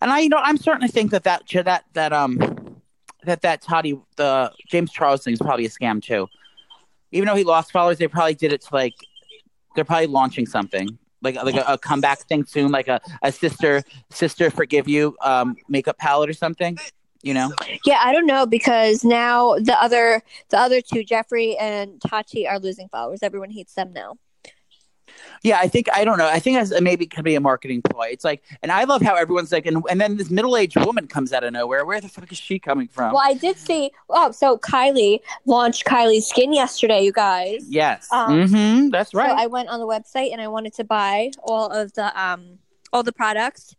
and 0.01 0.11
I, 0.11 0.19
you 0.19 0.29
know, 0.29 0.39
I'm 0.41 0.57
starting 0.57 0.87
to 0.87 0.91
think 0.91 1.11
that 1.11 1.23
that 1.23 1.43
that 1.65 1.85
that 1.93 2.13
um 2.13 2.81
that 3.23 3.41
that 3.41 3.61
Tati 3.61 3.99
the 4.15 4.51
James 4.67 4.91
Charles 4.91 5.23
thing 5.23 5.33
is 5.33 5.39
probably 5.39 5.65
a 5.65 5.69
scam 5.69 6.01
too. 6.01 6.27
Even 7.11 7.27
though 7.27 7.35
he 7.35 7.43
lost 7.43 7.71
followers, 7.71 7.97
they 7.97 8.07
probably 8.07 8.33
did 8.33 8.51
it 8.53 8.61
to 8.61 8.73
like 8.73 8.95
they're 9.75 9.85
probably 9.85 10.07
launching 10.07 10.45
something 10.45 10.97
like 11.21 11.35
like 11.35 11.55
a, 11.55 11.63
a 11.67 11.77
comeback 11.77 12.19
thing 12.27 12.45
soon, 12.45 12.71
like 12.71 12.87
a, 12.87 13.01
a 13.21 13.31
sister 13.31 13.83
sister 14.09 14.49
forgive 14.49 14.87
you 14.87 15.15
um 15.21 15.55
makeup 15.67 15.97
palette 15.97 16.29
or 16.29 16.33
something. 16.33 16.77
You 17.23 17.33
know, 17.33 17.51
Yeah, 17.85 17.99
I 18.03 18.13
don't 18.13 18.27
know 18.27 18.45
because 18.45 19.03
now 19.03 19.55
the 19.55 19.75
other 19.81 20.21
the 20.49 20.59
other 20.59 20.81
two, 20.81 21.03
Jeffrey 21.03 21.57
and 21.57 21.99
Tati, 21.99 22.47
are 22.47 22.59
losing 22.59 22.87
followers. 22.89 23.23
Everyone 23.23 23.49
hates 23.49 23.73
them 23.73 23.91
now. 23.91 24.17
Yeah, 25.43 25.59
I 25.59 25.67
think 25.67 25.87
I 25.93 26.03
don't 26.03 26.17
know. 26.17 26.27
I 26.27 26.39
think 26.39 26.57
as 26.57 26.73
maybe 26.81 27.05
it 27.05 27.11
could 27.11 27.23
be 27.23 27.35
a 27.35 27.39
marketing 27.41 27.81
ploy. 27.81 28.07
It's 28.11 28.23
like, 28.23 28.43
and 28.61 28.71
I 28.71 28.83
love 28.83 29.01
how 29.01 29.15
everyone's 29.15 29.51
like, 29.51 29.65
and, 29.65 29.83
and 29.89 29.99
then 29.99 30.17
this 30.17 30.29
middle-aged 30.29 30.77
woman 30.85 31.07
comes 31.07 31.33
out 31.33 31.43
of 31.43 31.53
nowhere. 31.53 31.85
Where 31.85 32.01
the 32.01 32.09
fuck 32.09 32.31
is 32.31 32.37
she 32.37 32.59
coming 32.59 32.87
from? 32.87 33.13
Well, 33.13 33.23
I 33.23 33.33
did 33.33 33.57
see. 33.57 33.91
Oh, 34.09 34.31
so 34.31 34.57
Kylie 34.57 35.19
launched 35.45 35.85
Kylie's 35.85 36.27
Skin 36.27 36.53
yesterday, 36.53 37.03
you 37.03 37.11
guys. 37.11 37.65
Yes, 37.67 38.07
Um, 38.11 38.47
hmm 38.47 38.89
that's 38.89 39.13
right. 39.13 39.29
So 39.29 39.35
I 39.37 39.47
went 39.47 39.69
on 39.69 39.79
the 39.79 39.87
website 39.87 40.31
and 40.31 40.41
I 40.41 40.47
wanted 40.47 40.73
to 40.75 40.83
buy 40.83 41.31
all 41.43 41.69
of 41.69 41.93
the 41.93 42.19
um 42.19 42.59
all 42.93 43.03
the 43.03 43.11
products, 43.13 43.75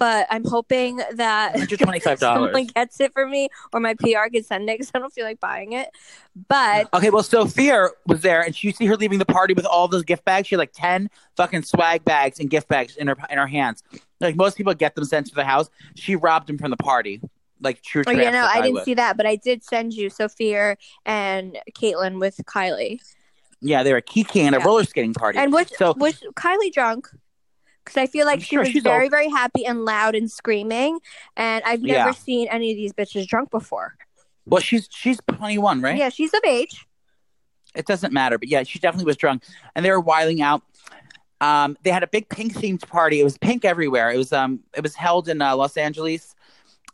but 0.00 0.26
I'm 0.30 0.44
hoping 0.44 0.96
that 1.12 1.56
someone 2.18 2.64
gets 2.74 2.98
it 3.00 3.12
for 3.12 3.26
me 3.26 3.50
or 3.72 3.80
my 3.80 3.92
PR 3.94 4.28
can 4.32 4.42
send 4.42 4.68
it 4.68 4.74
because 4.78 4.90
I 4.94 4.98
don't 4.98 5.12
feel 5.12 5.26
like 5.26 5.38
buying 5.38 5.72
it. 5.74 5.90
But 6.48 6.88
Okay, 6.94 7.10
well, 7.10 7.22
Sophia 7.22 7.88
was 8.06 8.22
there, 8.22 8.40
and 8.40 8.60
you 8.64 8.72
see 8.72 8.86
her 8.86 8.96
leaving 8.96 9.18
the 9.18 9.26
party 9.26 9.52
with 9.52 9.66
all 9.66 9.88
those 9.88 10.02
gift 10.02 10.24
bags. 10.24 10.48
She 10.48 10.54
had 10.54 10.58
like 10.58 10.72
ten 10.72 11.10
fucking 11.36 11.62
swag 11.64 12.02
bags 12.04 12.40
and 12.40 12.48
gift 12.48 12.66
bags 12.66 12.96
in 12.96 13.06
her 13.08 13.16
in 13.28 13.36
her 13.38 13.46
hands. 13.46 13.84
Like 14.20 14.36
most 14.36 14.56
people 14.56 14.72
get 14.74 14.94
them 14.94 15.04
sent 15.04 15.26
to 15.28 15.34
the 15.34 15.44
house. 15.44 15.68
She 15.96 16.16
robbed 16.16 16.46
them 16.48 16.56
from 16.56 16.70
the 16.70 16.76
party, 16.78 17.20
like 17.60 17.82
true. 17.82 18.02
oh, 18.06 18.10
yeah, 18.10 18.30
no, 18.30 18.44
I 18.46 18.62
didn't 18.62 18.74
would. 18.74 18.84
see 18.84 18.94
that, 18.94 19.18
but 19.18 19.26
I 19.26 19.36
did 19.36 19.62
send 19.62 19.92
you 19.92 20.08
Sophia 20.08 20.76
and 21.04 21.58
Caitlin 21.78 22.18
with 22.18 22.38
Kylie. 22.46 23.00
Yeah, 23.60 23.82
they 23.82 23.92
were 23.92 24.00
Kiki 24.00 24.40
and 24.40 24.54
a 24.54 24.58
Yeah. 24.58 24.64
roller 24.64 24.84
skating 24.84 25.12
party. 25.12 25.38
And 25.38 25.52
was 25.52 25.70
So- 25.76 25.92
was 25.98 26.22
Kylie 26.34 26.72
drunk? 26.72 27.06
Because 27.84 27.96
I 27.96 28.06
feel 28.06 28.26
like 28.26 28.40
she 28.40 28.56
sure 28.56 28.60
was 28.60 28.72
very, 28.82 29.08
very 29.08 29.28
happy 29.28 29.64
and 29.64 29.84
loud 29.84 30.14
and 30.14 30.30
screaming. 30.30 31.00
And 31.36 31.62
I've 31.64 31.82
never 31.82 32.10
Yeah. 32.10 32.14
seen 32.14 32.48
any 32.48 32.70
of 32.70 32.76
these 32.76 32.92
bitches 32.92 33.26
drunk 33.26 33.50
before. 33.50 33.96
well, 34.46 34.60
she's 34.60 34.88
she's 34.90 35.18
twenty 35.28 35.58
one, 35.58 35.80
right? 35.80 35.96
Yeah, 35.96 36.08
she's 36.08 36.32
of 36.34 36.40
age. 36.46 36.86
It 37.74 37.86
doesn't 37.86 38.12
matter, 38.12 38.36
but 38.38 38.48
yeah, 38.48 38.64
she 38.64 38.78
definitely 38.80 39.04
was 39.06 39.16
drunk, 39.16 39.44
and 39.74 39.84
they 39.84 39.90
were 39.90 40.00
wiling 40.00 40.42
out. 40.42 40.62
Um, 41.40 41.78
they 41.84 41.90
had 41.90 42.02
a 42.02 42.06
big 42.08 42.28
pink 42.28 42.52
themed 42.54 42.86
party. 42.88 43.20
It 43.20 43.24
was 43.24 43.38
pink 43.38 43.64
everywhere. 43.64 44.10
It 44.10 44.16
was 44.18 44.32
um, 44.32 44.60
it 44.76 44.82
was 44.82 44.94
held 44.94 45.28
in 45.28 45.40
uh, 45.40 45.54
Los 45.56 45.76
Angeles, 45.76 46.34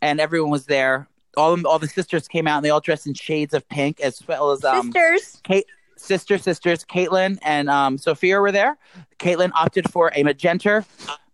and 0.03 0.21
everyone 0.21 0.51
was 0.51 0.67
there. 0.67 1.09
All 1.37 1.67
all 1.67 1.79
the 1.79 1.89
sisters 1.89 2.29
came 2.29 2.47
out, 2.47 2.57
and 2.59 2.65
they 2.65 2.71
all 2.71 2.81
dressed 2.81 3.07
in 3.07 3.15
shades 3.15 3.55
of 3.55 3.67
pink, 3.69 4.01
as 4.01 4.23
well 4.29 4.51
as 4.53 4.65
um, 4.65 4.93
Sisters. 4.93 5.41
Kate, 5.43 5.67
sister, 5.97 6.39
sisters, 6.39 6.85
Caitlin 6.85 7.39
and 7.43 7.69
um, 7.69 7.99
Sophia 7.99 8.41
were 8.41 8.53
there. 8.53 8.77
Caitlin 9.19 9.51
opted 9.55 9.91
for 9.91 10.13
a 10.15 10.23
magenta 10.23 10.85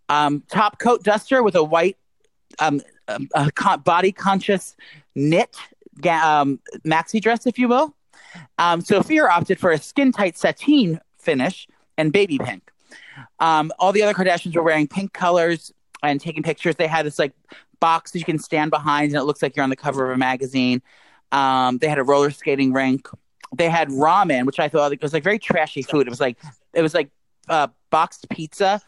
um, 0.08 0.42
top 0.50 0.78
coat 0.78 1.02
duster 1.02 1.42
with 1.42 1.54
a 1.54 1.64
white 1.64 1.96
um, 2.58 2.80
um, 3.08 3.28
body 3.84 4.12
conscious 4.12 4.76
knit 5.14 5.56
um, 6.04 6.60
maxi 6.86 7.20
dress, 7.20 7.46
if 7.46 7.58
you 7.58 7.68
will. 7.68 7.94
Um, 8.58 8.80
Sophia 8.80 9.26
opted 9.26 9.58
for 9.58 9.70
a 9.72 9.78
skin 9.78 10.12
tight 10.12 10.36
sateen 10.36 11.00
finish 11.18 11.66
and 11.98 12.12
baby 12.12 12.38
pink. 12.38 12.70
Um, 13.38 13.72
all 13.78 13.92
the 13.92 14.02
other 14.02 14.14
Kardashians 14.14 14.54
were 14.54 14.62
wearing 14.62 14.88
pink 14.88 15.12
colors 15.12 15.72
and 16.02 16.20
taking 16.20 16.42
pictures. 16.42 16.76
They 16.76 16.86
had 16.86 17.06
this 17.06 17.18
like 17.18 17.32
box 17.80 18.12
that 18.12 18.18
you 18.18 18.24
can 18.24 18.38
stand 18.38 18.70
behind, 18.70 19.12
and 19.12 19.20
it 19.20 19.24
looks 19.24 19.42
like 19.42 19.56
you're 19.56 19.64
on 19.64 19.70
the 19.70 19.76
cover 19.76 20.10
of 20.10 20.14
a 20.14 20.18
magazine. 20.18 20.82
Um, 21.30 21.78
they 21.78 21.88
had 21.88 21.98
a 21.98 22.04
roller 22.04 22.30
skating 22.30 22.72
rink. 22.72 23.08
They 23.54 23.68
had 23.68 23.88
ramen, 23.88 24.46
which 24.46 24.58
I 24.60 24.68
thought 24.68 24.92
it 24.92 25.02
was 25.02 25.12
like 25.12 25.22
very 25.24 25.38
trashy 25.38 25.82
food. 25.82 26.06
It 26.06 26.10
was 26.10 26.20
like 26.20 26.38
it 26.72 26.82
was 26.82 26.94
like 26.94 27.10
uh, 27.48 27.68
boxed 27.90 28.28
pizza. 28.30 28.80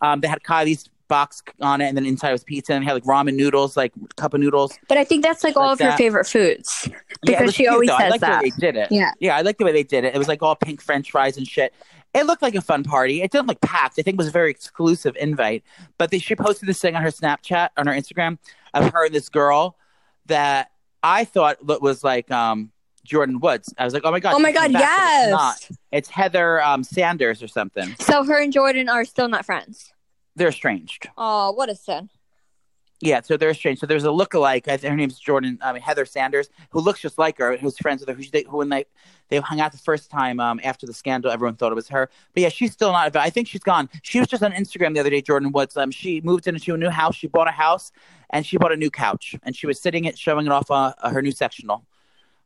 Um, 0.00 0.20
they 0.20 0.28
had 0.28 0.42
Kylie's 0.42 0.88
box 1.08 1.42
on 1.60 1.80
it, 1.80 1.86
and 1.86 1.96
then 1.96 2.04
inside 2.04 2.32
was 2.32 2.44
pizza, 2.44 2.72
and 2.74 2.84
had 2.84 2.92
like 2.92 3.04
ramen 3.04 3.34
noodles, 3.34 3.76
like 3.76 3.92
cup 4.16 4.34
of 4.34 4.40
noodles. 4.40 4.78
But 4.88 4.98
I 4.98 5.04
think 5.04 5.22
that's 5.24 5.42
like 5.44 5.56
all 5.56 5.68
Like 5.68 5.72
of 5.74 5.80
your 5.80 5.90
that. 5.90 5.98
favorite 5.98 6.26
foods. 6.26 6.88
Because 7.22 7.46
was 7.46 7.54
she 7.54 7.62
cute, 7.62 7.72
always 7.72 7.88
though. 7.88 7.94
I 7.96 8.10
says 8.10 8.12
the 8.14 8.26
that. 8.26 8.42
way 8.42 8.50
they 8.50 8.56
did 8.60 8.76
it. 8.76 8.88
Yeah. 8.90 9.12
Yeah, 9.20 9.36
I 9.36 9.40
like 9.42 9.58
the 9.58 9.64
way 9.64 9.72
they 9.72 9.82
did 9.84 10.04
it. 10.04 10.14
It 10.14 10.18
was 10.18 10.28
like 10.28 10.42
all 10.42 10.54
pink 10.56 10.82
French 10.82 11.10
fries 11.10 11.36
and 11.36 11.46
shit. 11.46 11.72
It 12.14 12.24
looked 12.26 12.42
like 12.42 12.54
a 12.54 12.60
fun 12.60 12.84
party. 12.84 13.22
It 13.22 13.30
didn't 13.30 13.46
look 13.48 13.60
packed. 13.60 13.98
I 13.98 14.02
think 14.02 14.14
it 14.14 14.18
was 14.18 14.28
a 14.28 14.32
very 14.32 14.50
exclusive 14.50 15.14
invite. 15.20 15.62
But 15.98 16.10
they, 16.10 16.18
she 16.18 16.34
posted 16.34 16.68
this 16.68 16.80
thing 16.80 16.96
on 16.96 17.02
her 17.02 17.10
Snapchat, 17.10 17.68
on 17.76 17.86
her 17.86 17.92
Instagram, 17.92 18.38
of 18.74 18.90
her 18.92 19.06
and 19.06 19.14
this 19.14 19.28
girl 19.28 19.76
that 20.26 20.70
I 21.02 21.24
thought 21.24 21.58
was 21.82 22.02
like 22.04 22.30
um, 22.30 22.70
Jordyn 23.08 23.40
Woods. 23.40 23.72
I 23.78 23.84
was 23.84 23.94
like, 23.94 24.02
oh 24.04 24.10
my 24.10 24.20
god. 24.20 24.34
Oh 24.34 24.38
my 24.38 24.52
god, 24.52 24.72
but 24.72 24.80
It's, 24.82 25.30
not. 25.30 25.56
yes. 25.60 25.72
it's 25.92 26.08
Heather 26.08 26.62
um, 26.62 26.84
Sanders 26.84 27.42
or 27.42 27.48
something. 27.48 27.94
So 28.00 28.24
her 28.24 28.40
and 28.40 28.52
Jordyn 28.52 28.88
are 28.88 29.04
still 29.04 29.28
not 29.28 29.44
friends. 29.46 29.92
They're 30.36 30.48
estranged. 30.48 31.08
Oh, 31.16 31.50
what 31.52 31.68
a 31.68 31.74
sin. 31.74 32.10
Yeah, 33.00 33.20
so 33.22 33.36
they're 33.36 33.50
estranged. 33.50 33.80
So 33.80 33.86
there's 33.86 34.04
a 34.04 34.08
lookalike. 34.08 34.66
I 34.66 34.76
think 34.76 34.90
her 34.90 34.96
name's 34.96 35.20
Jordyn, 35.20 35.58
I 35.62 35.72
mean 35.72 35.82
Heather 35.82 36.04
Sanders, 36.04 36.50
who 36.70 36.80
looks 36.80 37.00
just 37.00 37.16
like 37.16 37.38
her, 37.38 37.56
who's 37.56 37.78
friends 37.78 38.00
with 38.00 38.08
her. 38.08 38.14
Who, 38.16 38.24
they, 38.32 38.44
who 38.48 38.56
when 38.56 38.68
they 38.70 38.86
they 39.28 39.36
hung 39.38 39.60
out 39.60 39.70
the 39.70 39.78
first 39.78 40.10
time 40.10 40.40
um, 40.40 40.58
after 40.64 40.84
the 40.84 40.92
scandal, 40.92 41.30
everyone 41.30 41.54
thought 41.54 41.70
it 41.70 41.76
was 41.76 41.88
her. 41.90 42.10
But 42.34 42.42
yeah, 42.42 42.48
she's 42.48 42.72
still 42.72 42.90
not. 42.90 43.14
I 43.14 43.30
think 43.30 43.46
she's 43.46 43.62
gone. 43.62 43.88
She 44.02 44.18
was 44.18 44.26
just 44.26 44.42
on 44.42 44.50
Instagram 44.52 44.94
the 44.94 45.00
other 45.00 45.10
day. 45.10 45.22
Jordyn 45.22 45.52
Woods. 45.52 45.76
Um, 45.76 45.92
she 45.92 46.20
moved 46.22 46.48
into 46.48 46.74
a 46.74 46.76
new 46.76 46.90
house. 46.90 47.14
She 47.14 47.28
bought 47.28 47.46
a 47.46 47.52
house, 47.52 47.92
and 48.30 48.44
she 48.44 48.56
bought 48.58 48.72
a 48.72 48.76
new 48.76 48.90
couch, 48.90 49.36
and 49.44 49.54
she 49.54 49.68
was 49.68 49.80
sitting 49.80 50.04
it, 50.04 50.18
showing 50.18 50.46
it 50.46 50.52
off 50.52 50.68
uh, 50.68 50.92
uh, 51.00 51.10
her 51.10 51.22
new 51.22 51.30
sectional 51.32 51.84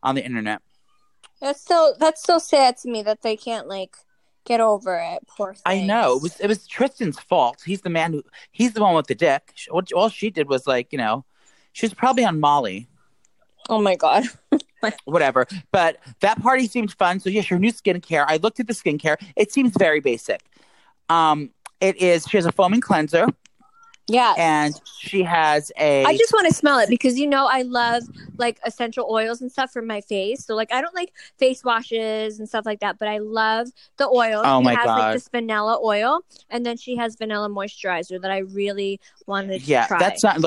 on 0.02 0.14
the 0.14 0.24
internet. 0.24 0.62
That's 1.40 1.60
so 1.60 1.94
that's 1.98 2.22
so 2.22 2.38
sad 2.38 2.76
to 2.78 2.88
me 2.88 3.02
that 3.02 3.22
they 3.22 3.36
can't 3.36 3.66
like 3.68 3.96
get 4.44 4.60
over 4.60 4.96
it. 4.96 5.26
Poor 5.28 5.54
thing. 5.54 5.62
I 5.66 5.80
know 5.84 6.16
it 6.16 6.22
was 6.22 6.40
it 6.40 6.46
was 6.46 6.66
Tristan's 6.66 7.18
fault. 7.18 7.62
He's 7.64 7.80
the 7.80 7.90
man 7.90 8.12
who 8.12 8.22
he's 8.52 8.72
the 8.72 8.80
one 8.80 8.94
with 8.94 9.06
the 9.06 9.14
dick. 9.14 9.54
All 9.70 10.08
she 10.08 10.30
did 10.30 10.48
was 10.48 10.66
like 10.66 10.92
you 10.92 10.98
know, 10.98 11.24
she 11.72 11.86
was 11.86 11.94
probably 11.94 12.24
on 12.24 12.40
Molly. 12.40 12.88
Oh 13.68 13.80
my 13.80 13.96
god. 13.96 14.24
whatever. 15.04 15.46
But 15.70 15.98
that 16.20 16.40
party 16.42 16.66
seemed 16.66 16.92
fun. 16.92 17.20
So 17.20 17.30
yes, 17.30 17.50
your 17.50 17.58
new 17.58 17.72
skincare. 17.72 18.24
I 18.28 18.36
looked 18.38 18.60
at 18.60 18.66
the 18.66 18.72
skincare. 18.72 19.16
It 19.36 19.52
seems 19.52 19.72
very 19.76 20.00
basic. 20.00 20.42
Um, 21.08 21.50
it 21.80 21.96
is. 21.96 22.26
She 22.28 22.36
has 22.36 22.46
a 22.46 22.52
foaming 22.52 22.80
cleanser, 22.80 23.26
Yeah. 24.12 24.34
and 24.36 24.80
she 25.00 25.22
has 25.22 25.72
a. 25.78 26.04
I 26.04 26.16
just 26.16 26.32
want 26.32 26.46
to 26.48 26.54
smell 26.54 26.78
it 26.78 26.88
because 26.88 27.18
you 27.18 27.26
know 27.26 27.48
I 27.50 27.62
love 27.62 28.02
like 28.36 28.60
essential 28.64 29.06
oils 29.10 29.40
and 29.40 29.50
stuff 29.50 29.72
for 29.72 29.82
my 29.82 30.00
face. 30.00 30.44
So 30.44 30.54
like 30.54 30.72
I 30.72 30.80
don't 30.80 30.94
like 30.94 31.12
face 31.38 31.64
washes 31.64 32.38
and 32.38 32.48
stuff 32.48 32.66
like 32.66 32.80
that, 32.80 32.98
but 32.98 33.08
I 33.08 33.18
love 33.18 33.68
the 33.96 34.06
oil. 34.06 34.42
Oh 34.44 34.60
she 34.60 34.64
my 34.64 34.74
has 34.74 34.84
God. 34.84 34.98
like 34.98 35.14
this 35.14 35.28
vanilla 35.28 35.80
oil, 35.82 36.20
and 36.50 36.64
then 36.64 36.76
she 36.76 36.96
has 36.96 37.16
vanilla 37.16 37.48
moisturizer 37.48 38.20
that 38.20 38.30
I 38.30 38.38
really 38.38 39.00
wanted 39.26 39.60
to 39.60 39.66
yeah, 39.66 39.86
that's 39.88 40.22
not. 40.22 40.40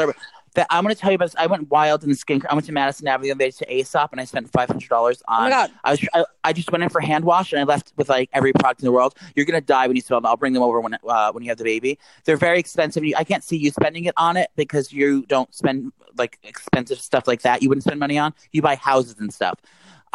That 0.55 0.67
I'm 0.69 0.83
going 0.83 0.95
to 0.95 0.99
tell 0.99 1.11
you 1.11 1.15
about. 1.15 1.25
This. 1.25 1.35
I 1.37 1.45
went 1.47 1.69
wild 1.69 2.03
in 2.03 2.09
the 2.09 2.15
skincare. 2.15 2.45
I 2.49 2.53
went 2.55 2.65
to 2.67 2.71
Madison 2.71 3.07
Avenue 3.07 3.27
the 3.27 3.31
other 3.31 3.39
day 3.45 3.51
to 3.51 3.73
Aesop, 3.73 4.11
and 4.11 4.19
I 4.19 4.25
spent 4.25 4.49
five 4.51 4.69
hundred 4.69 4.89
dollars 4.89 5.21
on. 5.27 5.41
oh 5.41 5.43
my 5.43 5.49
god. 5.49 5.71
I 5.83 5.91
was. 5.91 6.07
I, 6.13 6.25
I 6.43 6.53
just 6.53 6.71
went 6.71 6.83
in 6.83 6.89
for 6.89 7.01
hand 7.01 7.25
wash, 7.25 7.51
and 7.53 7.59
I 7.59 7.63
left 7.65 7.93
with 7.97 8.09
like 8.09 8.29
every 8.33 8.53
product 8.53 8.81
in 8.81 8.85
the 8.85 8.91
world. 8.91 9.15
You're 9.35 9.45
gonna 9.45 9.61
die 9.61 9.87
when 9.87 9.95
you 9.95 10.01
smell 10.01 10.19
them. 10.19 10.25
I'll 10.25 10.37
bring 10.37 10.53
them 10.53 10.63
over 10.63 10.79
when 10.79 10.97
uh, 11.07 11.31
when 11.31 11.43
you 11.43 11.49
have 11.49 11.57
the 11.57 11.63
baby. 11.63 11.99
They're 12.23 12.37
very 12.37 12.59
expensive. 12.59 13.03
You- 13.03 13.15
I 13.17 13.23
can't 13.23 13.43
see 13.43 13.57
you 13.57 13.69
spending 13.71 14.05
it 14.05 14.13
on 14.17 14.37
it 14.37 14.49
because 14.55 14.91
you 14.91 15.25
don't 15.27 15.53
spend 15.53 15.91
like 16.17 16.39
expensive 16.43 16.99
stuff 16.99 17.27
like 17.27 17.41
that. 17.41 17.61
You 17.61 17.69
wouldn't 17.69 17.83
spend 17.83 17.99
money 17.99 18.17
on. 18.17 18.33
You 18.51 18.61
buy 18.61 18.75
houses 18.75 19.15
and 19.19 19.33
stuff. 19.33 19.59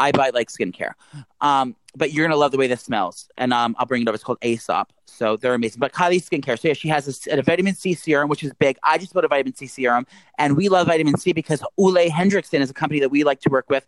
I 0.00 0.12
buy 0.12 0.30
like 0.30 0.48
skincare. 0.48 0.92
Um, 1.40 1.76
but 1.94 2.12
you're 2.12 2.24
gonna 2.26 2.36
love 2.36 2.52
the 2.52 2.58
way 2.58 2.66
this 2.66 2.82
smells, 2.82 3.28
and 3.36 3.52
um, 3.52 3.74
I'll 3.78 3.86
bring 3.86 4.02
it 4.02 4.08
over. 4.08 4.14
It's 4.14 4.24
called 4.24 4.38
Aesop, 4.42 4.92
so 5.06 5.36
they're 5.36 5.54
amazing. 5.54 5.80
But 5.80 5.92
Kylie 5.92 6.22
Skincare, 6.22 6.58
so 6.58 6.68
yeah, 6.68 6.74
she 6.74 6.88
has 6.88 7.26
a, 7.26 7.38
a 7.38 7.42
vitamin 7.42 7.74
C 7.74 7.94
serum, 7.94 8.28
which 8.28 8.42
is 8.44 8.52
big. 8.54 8.78
I 8.82 8.96
just 8.96 9.12
bought 9.12 9.24
a 9.24 9.28
vitamin 9.28 9.54
C 9.54 9.66
serum, 9.66 10.06
and 10.38 10.56
we 10.56 10.68
love 10.68 10.86
vitamin 10.86 11.18
C 11.18 11.32
because 11.32 11.62
Ole 11.76 12.08
Henriksen 12.08 12.62
is 12.62 12.70
a 12.70 12.74
company 12.74 13.00
that 13.00 13.10
we 13.10 13.24
like 13.24 13.40
to 13.40 13.50
work 13.50 13.68
with, 13.68 13.86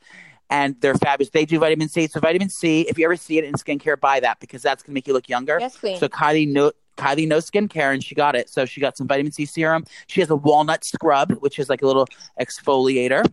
and 0.51 0.79
they're 0.81 0.96
fabulous. 0.96 1.31
They 1.31 1.44
do 1.44 1.59
vitamin 1.59 1.88
C, 1.88 2.09
so 2.09 2.20
vitamin 2.20 2.48
C. 2.48 2.83
If 2.83 2.98
you 2.98 3.05
ever 3.05 3.16
see 3.16 3.38
it 3.38 3.44
in 3.44 3.55
skincare, 3.55 3.98
buy 3.98 4.20
that 4.20 4.40
because 4.40 4.62
that's 4.62 4.83
gonna 4.83 4.94
make 4.94 5.07
you 5.07 5.14
look 5.14 5.29
younger. 5.29 5.59
Yes, 5.61 5.77
queen. 5.77 5.98
So 5.98 6.09
Kylie 6.09 6.48
know 6.48 6.72
Kylie 6.98 7.27
knows 7.27 7.51
skincare 7.51 7.94
and 7.94 8.03
she 8.03 8.14
got 8.14 8.35
it. 8.35 8.51
So 8.51 8.64
she 8.64 8.81
got 8.81 8.96
some 8.96 9.07
vitamin 9.07 9.33
C 9.33 9.46
serum. 9.46 9.85
She 10.09 10.20
has 10.20 10.31
a 10.31 10.37
walnut 10.37 10.85
scrub, 10.85 11.33
which 11.40 11.59
is 11.59 11.68
like 11.68 11.83
a 11.83 11.87
little 11.87 12.07
exfoliator, 12.40 13.25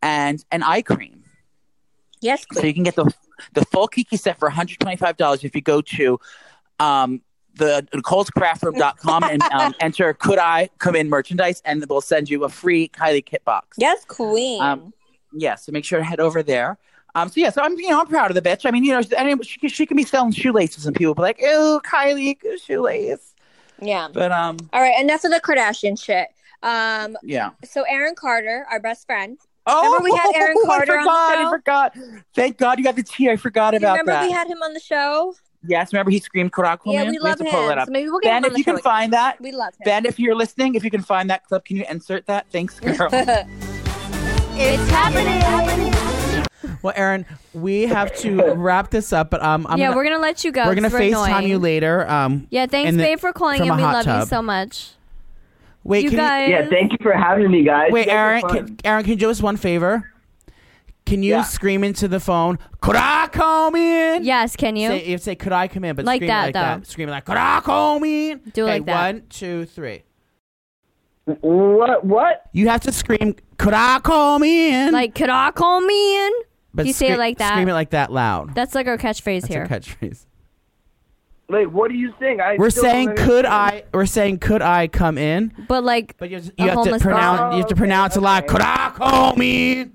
and 0.00 0.44
an 0.50 0.62
eye 0.62 0.82
cream. 0.82 1.19
Yes, 2.20 2.44
So 2.52 2.62
you 2.62 2.74
can 2.74 2.82
get 2.82 2.96
the 2.96 3.12
the 3.54 3.64
full 3.66 3.88
Kiki 3.88 4.16
set 4.16 4.38
for 4.38 4.50
$125 4.50 5.44
if 5.44 5.54
you 5.54 5.62
go 5.62 5.80
to 5.80 6.20
um, 6.78 7.22
the 7.54 7.86
Nicole'sCraftRoom.com 7.94 9.24
and 9.24 9.42
um, 9.52 9.74
enter 9.80 10.14
"Could 10.14 10.38
I 10.38 10.68
Come 10.78 10.96
In" 10.96 11.08
merchandise, 11.08 11.62
and 11.64 11.84
we'll 11.88 12.00
send 12.00 12.28
you 12.30 12.44
a 12.44 12.48
free 12.48 12.88
Kylie 12.88 13.24
kit 13.24 13.44
box. 13.44 13.76
yes, 13.78 14.04
queen. 14.04 14.62
Um, 14.62 14.92
yeah, 15.32 15.54
so 15.54 15.72
make 15.72 15.84
sure 15.84 15.98
to 15.98 16.04
head 16.04 16.20
over 16.20 16.42
there. 16.42 16.78
Um, 17.14 17.28
so 17.28 17.40
yeah, 17.40 17.50
so 17.50 17.62
I'm 17.62 17.76
you 17.78 17.90
know 17.90 18.00
I'm 18.00 18.06
proud 18.06 18.30
of 18.30 18.34
the 18.34 18.42
bitch. 18.42 18.66
I 18.66 18.70
mean, 18.70 18.84
you 18.84 18.92
know, 18.92 19.02
I 19.18 19.24
mean, 19.24 19.42
she, 19.42 19.68
she 19.68 19.86
can 19.86 19.96
be 19.96 20.04
selling 20.04 20.32
shoelaces, 20.32 20.86
and 20.86 20.94
people 20.94 21.14
be 21.14 21.22
like, 21.22 21.40
"Ew, 21.40 21.80
Kylie, 21.84 22.36
shoelace." 22.64 23.34
yeah. 23.80 24.08
But 24.12 24.30
um, 24.32 24.58
All 24.72 24.80
right. 24.80 25.00
Enough 25.00 25.24
of 25.24 25.32
the 25.32 25.40
Kardashian 25.40 26.00
shit. 26.00 26.28
Um. 26.62 27.16
yeah. 27.22 27.50
So 27.64 27.82
Aaron 27.88 28.14
Carter, 28.14 28.66
our 28.70 28.80
best 28.80 29.06
friend. 29.06 29.38
Oh, 29.66 29.84
Remember 29.84 30.04
we 30.04 30.16
had 30.16 30.32
Aaron 30.34 30.56
Carter 30.64 30.98
I 30.98 31.02
on 31.02 31.04
the 31.04 31.58
forgot, 31.58 31.94
show? 31.94 32.00
I 32.02 32.10
forgot. 32.10 32.24
Thank 32.34 32.56
God 32.58 32.78
you 32.78 32.84
got 32.84 32.96
the 32.96 33.02
tea. 33.02 33.28
I 33.30 33.36
forgot 33.36 33.72
you 33.74 33.78
about 33.78 33.92
remember 33.92 34.12
that. 34.12 34.26
we 34.26 34.32
had 34.32 34.46
him 34.48 34.62
on 34.62 34.72
the 34.74 34.80
show? 34.80 35.34
yes, 35.68 35.92
remember 35.92 36.10
he 36.10 36.18
screamed 36.18 36.52
"Korak 36.52 36.80
yeah, 36.86 37.00
Woman"? 37.02 37.08
we 37.10 37.14
have 37.16 37.22
love 37.22 37.38
to 37.38 37.44
him. 37.44 37.50
pull 37.50 37.68
that 37.68 37.76
up. 37.78 37.86
So 37.86 37.92
maybe 37.92 38.08
we'll 38.10 38.20
get 38.20 38.30
Ben, 38.30 38.38
him 38.38 38.44
on 38.44 38.46
if 38.46 38.52
the 38.54 38.58
you 38.60 38.64
show. 38.64 38.72
can 38.72 38.82
find 38.82 39.12
that, 39.12 39.40
we 39.40 39.52
love 39.52 39.74
him. 39.74 39.80
Ben, 39.84 40.06
if 40.06 40.18
you're 40.18 40.34
listening, 40.34 40.74
if 40.74 40.82
you 40.84 40.90
can 40.90 41.02
find 41.02 41.28
that 41.30 41.44
clip, 41.44 41.64
can 41.66 41.76
you 41.76 41.84
insert 41.90 42.26
that? 42.26 42.46
Thanks, 42.50 42.80
girl. 42.80 43.08
It's 43.12 44.90
happening. 44.90 45.92
Well, 46.82 46.94
Aaron, 46.96 47.26
we 47.52 47.82
have 47.82 48.14
to 48.20 48.54
wrap 48.54 48.90
this 48.90 49.12
up, 49.12 49.30
but 49.30 49.42
um, 49.42 49.66
I'm 49.68 49.78
yeah, 49.78 49.86
gonna, 49.88 49.96
we're 49.96 50.04
gonna 50.04 50.18
let 50.18 50.44
you 50.44 50.52
go. 50.52 50.64
we're 50.64 50.74
gonna 50.74 50.90
'cause 50.90 50.98
FaceTime 51.00 51.26
annoying. 51.28 51.48
you 51.48 51.58
later. 51.58 52.08
Um, 52.08 52.46
Yeah, 52.50 52.64
thanks, 52.66 52.88
in 52.88 52.96
the- 52.96 53.02
babe, 53.02 53.18
for 53.20 53.32
calling 53.34 53.58
from 53.58 53.68
in. 53.70 53.76
We 53.76 53.82
hot 53.82 54.06
love 54.06 54.20
you 54.20 54.26
so 54.26 54.40
much. 54.40 54.92
Wait, 55.84 56.04
you 56.04 56.10
can 56.10 56.18
guys. 56.18 56.48
Yeah, 56.50 56.68
thank 56.68 56.92
you 56.92 56.98
for 57.02 57.12
having 57.12 57.50
me, 57.50 57.64
guys. 57.64 57.90
wait, 57.92 58.06
You 58.06 58.12
guys 58.12 58.42
are 58.42 58.48
Aaron, 58.50 58.66
can, 58.66 58.76
Aaron, 58.84 59.02
can 59.04 59.10
you 59.10 59.16
do 59.16 59.30
us 59.30 59.40
one 59.42 59.56
favor? 59.56 60.12
Can 61.06 61.22
you 61.22 61.32
Yeah. 61.36 61.42
scream 61.42 61.82
into 61.82 62.06
the 62.08 62.20
phone? 62.20 62.58
Could 62.80 62.94
I 62.96 63.26
come 63.32 63.74
in? 63.74 64.22
Yes, 64.22 64.54
can 64.54 64.76
you? 64.76 64.88
Say, 64.88 65.06
you 65.08 65.18
say, 65.18 65.34
could 65.34 65.52
I 65.52 65.66
come 65.66 65.82
in? 65.84 65.96
But 65.96 66.04
Like 66.04 66.18
scream 66.18 66.28
that, 66.28 66.44
like 66.44 66.54
though. 66.54 66.60
that. 66.60 66.86
Scream 66.86 67.08
like, 67.08 67.24
could 67.24 67.36
I 67.36 67.60
come 67.64 68.04
in? 68.04 68.38
Do 68.52 68.62
it 68.62 68.64
okay, 68.64 68.72
like 68.78 68.84
that. 68.86 69.14
One, 69.14 69.22
two, 69.28 69.64
three. 69.64 70.02
What? 71.24 72.04
What? 72.04 72.42
You 72.52 72.68
have 72.68 72.80
to 72.82 72.92
scream, 72.92 73.36
"Could 73.56 73.74
I 73.74 74.00
call 74.00 74.38
me 74.38 74.74
in?" 74.74 74.92
Like, 74.92 75.14
could 75.14 75.30
I 75.30 75.50
call 75.52 75.80
me 75.80 76.26
in? 76.26 76.32
but 76.74 76.86
you 76.86 76.92
say 76.92 77.08
it 77.12 77.18
like 77.18 77.38
that. 77.38 77.52
Scream 77.52 77.68
it 77.68 77.72
like 77.72 77.90
that 77.90 78.12
loud. 78.12 78.54
That's 78.54 78.74
like 78.74 78.86
our 78.86 78.96
catchphrase 78.98 79.42
That's 79.42 79.52
here. 79.52 79.64
a 79.64 79.68
catchphrase. 79.68 80.26
Like, 81.50 81.66
what 81.68 81.90
are 81.90 81.94
you 81.94 82.14
saying? 82.20 82.40
I 82.40 82.56
We're 82.56 82.70
saying, 82.70 83.16
"Could 83.16 83.44
understand. 83.44 83.46
I?" 83.46 83.84
We're 83.92 84.06
saying, 84.06 84.38
"Could 84.38 84.62
I 84.62 84.86
come 84.86 85.18
in?" 85.18 85.52
but 85.68 85.82
like, 85.84 86.16
But 86.16 86.30
you, 86.30 86.36
have 86.36 86.44
to- 86.46 86.52
A 86.58 86.62
you 86.62 86.64
have 86.68 86.70
to 86.76 86.82
homeless 86.84 87.02
pronounce. 87.02 87.40
person. 87.40 87.52
You 87.52 87.58
have 87.58 87.68
to 87.68 87.74
pronounce 87.76 88.14
it 88.14 88.18
okay, 88.20 88.24
loud. 88.24 88.44
okay. 88.44 88.52
Could 88.52 88.62
I 88.62 88.90
call 88.94 89.36
me 89.36 89.80
in? 89.80 89.92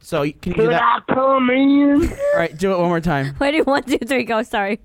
So 0.00 0.22
you- 0.22 0.34
can 0.34 0.52
you 0.52 0.56
do 0.56 0.62
Could 0.64 0.72
that? 0.72 1.02
I 1.08 1.14
come 1.14 1.48
in? 1.50 2.10
All 2.10 2.16
right, 2.36 2.56
do 2.56 2.72
it 2.72 2.78
one 2.78 2.88
more 2.88 3.00
time. 3.00 3.34
ready? 3.40 3.62
One, 3.62 3.82
two, 3.84 3.98
three, 3.98 4.24
go. 4.24 4.42
Sorry. 4.42 4.80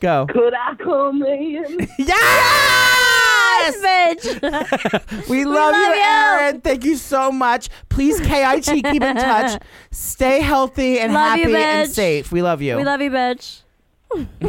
Go. 0.00 0.26
Could 0.30 0.54
I 0.54 0.74
come 0.76 1.22
in? 1.24 1.88
Yes! 1.98 3.76
Bitch. 3.84 5.28
We 5.28 5.44
love, 5.44 5.74
you, 5.74 5.82
love 5.82 5.94
you. 5.96 6.02
Aaron. 6.02 6.60
Thank 6.60 6.84
you 6.84 6.96
so 6.96 7.32
much. 7.32 7.68
Please, 7.88 8.20
KIT, 8.20 8.64
keep 8.64 9.02
in 9.02 9.16
touch. 9.16 9.60
Stay 9.90 10.40
healthy 10.40 11.00
and 11.00 11.12
Love 11.12 11.36
you, 11.38 11.44
happy 11.50 11.56
and 11.56 11.88
bitch. 11.90 11.92
safe. 11.94 12.30
We 12.32 12.42
love 12.42 12.62
you. 12.62 12.76
we 12.76 12.84
love 12.84 13.00
you, 13.00 13.10
bitch. 13.10 13.62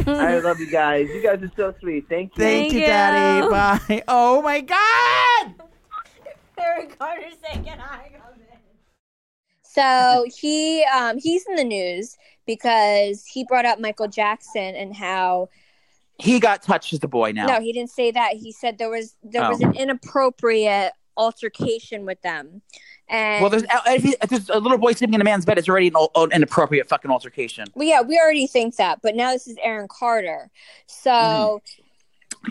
I 0.06 0.38
love 0.38 0.60
you 0.60 0.70
guys. 0.70 1.08
You 1.08 1.22
guys 1.22 1.42
are 1.42 1.52
so 1.56 1.74
sweet. 1.80 2.08
Thank 2.08 2.36
you. 2.36 2.42
Thank, 2.44 2.62
Thank 2.70 2.72
you, 2.74 2.80
you. 2.80 2.86
Daddy. 2.86 3.48
Bye. 3.48 4.02
Oh 4.08 4.42
my 4.42 4.60
God. 4.60 5.54
Aaron 6.58 6.88
Carter 6.98 7.26
saying 7.44 7.66
hi. 7.78 8.10
So 9.62 10.24
he 10.40 10.84
um 10.84 11.18
he's 11.18 11.46
in 11.46 11.54
the 11.56 11.64
news 11.64 12.16
because 12.46 13.24
he 13.26 13.44
brought 13.44 13.64
up 13.66 13.78
Michael 13.78 14.08
Jackson 14.08 14.74
and 14.74 14.94
how 14.96 15.48
He 16.18 16.40
got 16.40 16.62
touched 16.62 16.92
as 16.94 17.00
a 17.04 17.08
boy 17.08 17.32
now. 17.32 17.46
no, 17.46 17.60
he 17.60 17.72
didn't 17.72 17.90
say 17.90 18.10
that. 18.10 18.34
He 18.34 18.50
said 18.50 18.78
there 18.78 18.90
was 18.90 19.14
there 19.22 19.48
was 19.48 19.62
Oh. 19.62 19.68
an 19.68 19.76
inappropriate 19.76 20.92
altercation 21.16 22.04
with 22.06 22.20
them. 22.22 22.62
And 23.10 23.40
Well, 23.42 23.50
there's 23.50 23.64
if, 23.86 24.02
he- 24.02 24.16
if 24.22 24.28
there's 24.30 24.48
a 24.50 24.58
little 24.58 24.78
boy 24.78 24.92
sleeping 24.92 25.14
in 25.14 25.20
a 25.20 25.24
man's 25.24 25.44
bed. 25.44 25.58
It's 25.58 25.68
already 25.68 25.88
an 25.88 25.94
al- 25.96 26.28
inappropriate 26.32 26.88
fucking 26.88 27.10
altercation. 27.10 27.66
well, 27.74 27.88
yeah, 27.88 28.00
we 28.02 28.18
already 28.18 28.46
think 28.46 28.76
that, 28.76 29.00
but 29.02 29.14
now 29.16 29.32
this 29.32 29.46
is 29.46 29.56
Aaron 29.62 29.88
Carter. 29.88 30.50
So 30.86 31.62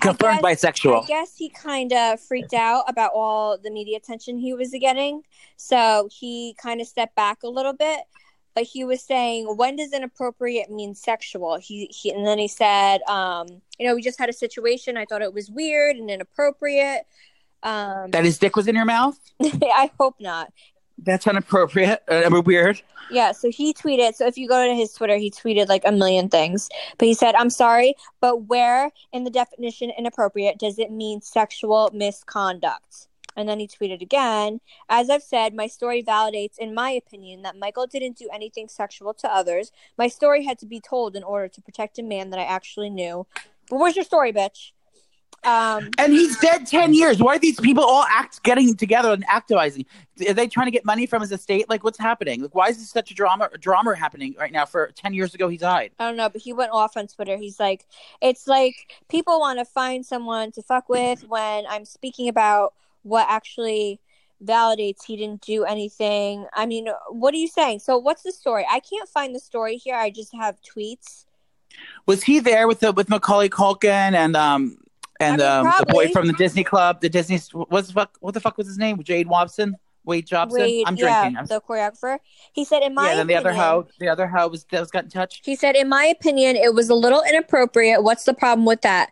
Confirmed 0.02 0.42
guess- 0.42 0.64
bisexual. 0.64 1.04
I 1.04 1.08
guess 1.08 1.36
he 1.38 1.50
kind 1.50 1.94
of 1.94 2.20
freaked 2.20 2.54
out 2.54 2.84
about 2.88 3.12
all 3.14 3.58
the 3.58 3.72
media 3.72 3.98
attention 3.98 4.38
he 4.38 4.54
was 4.54 4.76
getting. 4.80 5.22
So 5.56 6.10
he 6.12 6.56
kind 6.62 6.82
of 6.82 6.88
stepped 6.88 7.16
back 7.16 7.44
a 7.44 7.48
little 7.48 7.74
bit. 7.74 8.02
But 8.54 8.64
he 8.64 8.84
was 8.84 9.04
saying, 9.04 9.46
when 9.56 9.76
does 9.76 9.94
inappropriate 9.94 10.72
mean 10.72 10.96
sexual? 10.96 11.58
He, 11.58 11.86
he 11.92 12.12
and 12.12 12.26
then 12.26 12.40
he 12.40 12.48
said, 12.48 13.04
um, 13.04 13.46
you 13.78 13.88
know, 13.88 13.94
we 13.94 14.02
just 14.02 14.18
had 14.18 14.30
a 14.30 14.34
situation. 14.34 14.98
I 14.98 15.06
thought 15.06 15.22
it 15.22 15.32
was 15.32 15.52
weird 15.52 15.96
and 15.98 16.10
inappropriate. 16.10 17.06
Um, 17.68 18.12
That 18.12 18.24
his 18.24 18.38
dick 18.38 18.56
was 18.56 18.68
in 18.70 18.76
your 18.76 18.86
mouth. 18.86 19.20
I 19.42 19.92
hope 20.00 20.16
not. 20.22 20.54
That's 21.00 21.28
inappropriate. 21.28 22.02
Uh, 22.08 22.42
weird. 22.46 22.82
Yeah, 23.12 23.34
so 23.34 23.52
he 23.52 23.74
tweeted. 23.74 24.16
So 24.16 24.26
if 24.26 24.38
you 24.38 24.48
go 24.48 24.66
to 24.66 24.74
his 24.74 24.94
Twitter, 24.94 25.18
he 25.18 25.30
tweeted 25.30 25.68
like 25.68 25.84
a 25.86 25.92
million 25.92 26.30
things. 26.30 26.70
But 26.98 27.08
he 27.08 27.14
said, 27.14 27.36
I'm 27.36 27.50
sorry, 27.50 27.96
but 28.22 28.44
where 28.44 28.92
in 29.12 29.26
the 29.26 29.30
definition 29.30 29.92
inappropriate 29.98 30.60
does 30.60 30.80
it 30.80 30.92
mean 30.92 31.22
sexual 31.22 31.92
misconduct? 31.94 33.08
And 33.36 33.48
then 33.48 33.60
he 33.60 33.68
tweeted 33.68 34.02
again, 34.02 34.62
as 34.90 35.10
I've 35.10 35.22
said, 35.22 35.54
my 35.54 35.68
story 35.68 36.02
validates, 36.02 36.58
in 36.58 36.74
my 36.74 36.90
opinion, 36.92 37.44
that 37.44 37.58
Michael 37.58 37.86
didn't 37.86 38.18
do 38.18 38.30
anything 38.34 38.68
sexual 38.68 39.14
to 39.16 39.32
others. 39.32 39.72
My 39.98 40.08
story 40.08 40.44
had 40.44 40.58
to 40.60 40.66
be 40.66 40.80
told 40.80 41.16
in 41.16 41.24
order 41.24 41.48
to 41.50 41.62
protect 41.62 42.00
a 42.00 42.04
man 42.04 42.32
that 42.32 42.40
I 42.40 42.46
actually 42.46 42.90
knew. 42.90 43.28
But 43.70 43.80
where's 43.80 43.96
your 43.96 44.06
story, 44.06 44.32
bitch? 44.32 44.72
Um, 45.44 45.92
And 45.98 46.12
he's 46.12 46.38
dead 46.40 46.68
ten 46.68 46.94
years. 46.94 47.22
Why 47.22 47.36
are 47.36 47.40
these 47.40 47.60
people 47.60 47.84
all 47.84 48.04
act 48.10 48.44
getting 48.44 48.76
together 48.76 49.14
and 49.14 49.26
activizing? 49.28 49.86
Are 50.28 50.34
they 50.34 50.48
trying 50.48 50.68
to 50.68 50.72
get 50.72 50.84
money 50.84 51.06
from 51.06 51.22
his 51.22 51.32
estate? 51.32 51.70
Like, 51.70 51.84
what's 51.84 52.00
happening? 52.00 52.42
Like, 52.42 52.56
why 52.56 52.68
is 52.68 52.78
this 52.78 52.90
such 52.90 53.12
a 53.12 53.14
drama 53.14 53.50
drama 53.60 53.96
happening 53.96 54.36
right 54.38 54.52
now? 54.52 54.66
For 54.66 54.92
ten 54.96 55.14
years 55.14 55.34
ago, 55.34 55.48
he 55.48 55.58
died. 55.58 55.92
I 56.00 56.08
don't 56.08 56.18
know, 56.18 56.28
but 56.28 56.42
he 56.42 56.52
went 56.54 56.72
off 56.74 56.98
on 56.98 57.08
Twitter. 57.08 57.38
He's 57.38 57.60
like, 57.60 57.86
it's 58.22 58.48
like 58.48 58.76
people 59.10 59.40
want 59.40 59.60
to 59.60 59.66
find 59.66 60.06
someone 60.06 60.52
to 60.54 60.62
fuck 60.64 60.90
with 60.90 61.24
when 61.28 61.66
I'm 61.70 61.86
speaking 61.86 62.28
about 62.28 62.74
what 63.04 63.26
actually 63.30 64.02
validates 64.44 65.06
he 65.06 65.16
didn't 65.16 65.42
do 65.42 65.64
anything. 65.64 66.46
I 66.54 66.66
mean, 66.66 66.90
what 67.10 67.34
are 67.34 67.38
you 67.38 67.48
saying? 67.48 67.80
So, 67.80 67.98
what's 67.98 68.24
the 68.24 68.32
story? 68.32 68.66
I 68.70 68.82
can't 68.82 69.08
find 69.08 69.34
the 69.34 69.40
story 69.40 69.78
here. 69.78 69.96
I 69.96 70.10
just 70.10 70.36
have 70.36 70.58
tweets. 70.62 71.26
Was 72.06 72.24
he 72.24 72.40
there 72.40 72.68
with 72.68 72.82
the 72.82 72.92
with 72.92 73.08
Macaulay 73.08 73.50
Culkin 73.50 74.14
and 74.14 74.36
um 74.36 74.78
and 75.20 75.42
I 75.42 75.62
mean, 75.62 75.68
um, 75.68 75.74
the 75.80 75.86
boy 75.94 76.12
from 76.12 76.28
the 76.28 76.34
Disney 76.34 76.64
Club? 76.64 77.02
The 77.02 77.10
Disney 77.10 77.40
what's 77.54 77.88
the 77.88 77.94
fuck? 77.94 78.18
What 78.20 78.34
the 78.34 78.40
fuck 78.40 78.58
was 78.58 78.68
his 78.68 78.78
name? 78.78 79.02
Jade 79.04 79.28
Watson. 79.28 79.76
Wade 80.08 80.26
Jobson. 80.26 80.62
Wade, 80.62 80.86
I'm 80.88 80.96
yeah, 80.96 81.22
drinking. 81.22 81.38
I'm- 81.38 81.46
the 81.48 81.62
choreographer. 81.62 82.20
He 82.54 82.64
said, 82.64 82.82
in 82.82 82.94
my 82.94 83.10
yeah. 83.10 83.16
Then 83.18 83.28
the 83.28 83.36
other 83.36 83.54
hoe, 83.54 83.88
the 84.00 84.08
other 84.08 84.26
hoe 84.26 84.48
was 84.48 84.66
that 84.72 84.80
was 84.80 84.90
got 84.90 85.04
in 85.04 85.10
touch. 85.10 85.42
He 85.44 85.56
said, 85.56 85.76
in 85.76 85.90
my 85.90 86.06
opinion, 86.06 86.56
it 86.56 86.74
was 86.74 86.90
a 86.90 86.96
little 86.96 87.22
inappropriate. 87.28 88.02
What's 88.04 88.24
the 88.24 88.34
problem 88.34 88.66
with 88.66 88.82
that? 88.82 89.12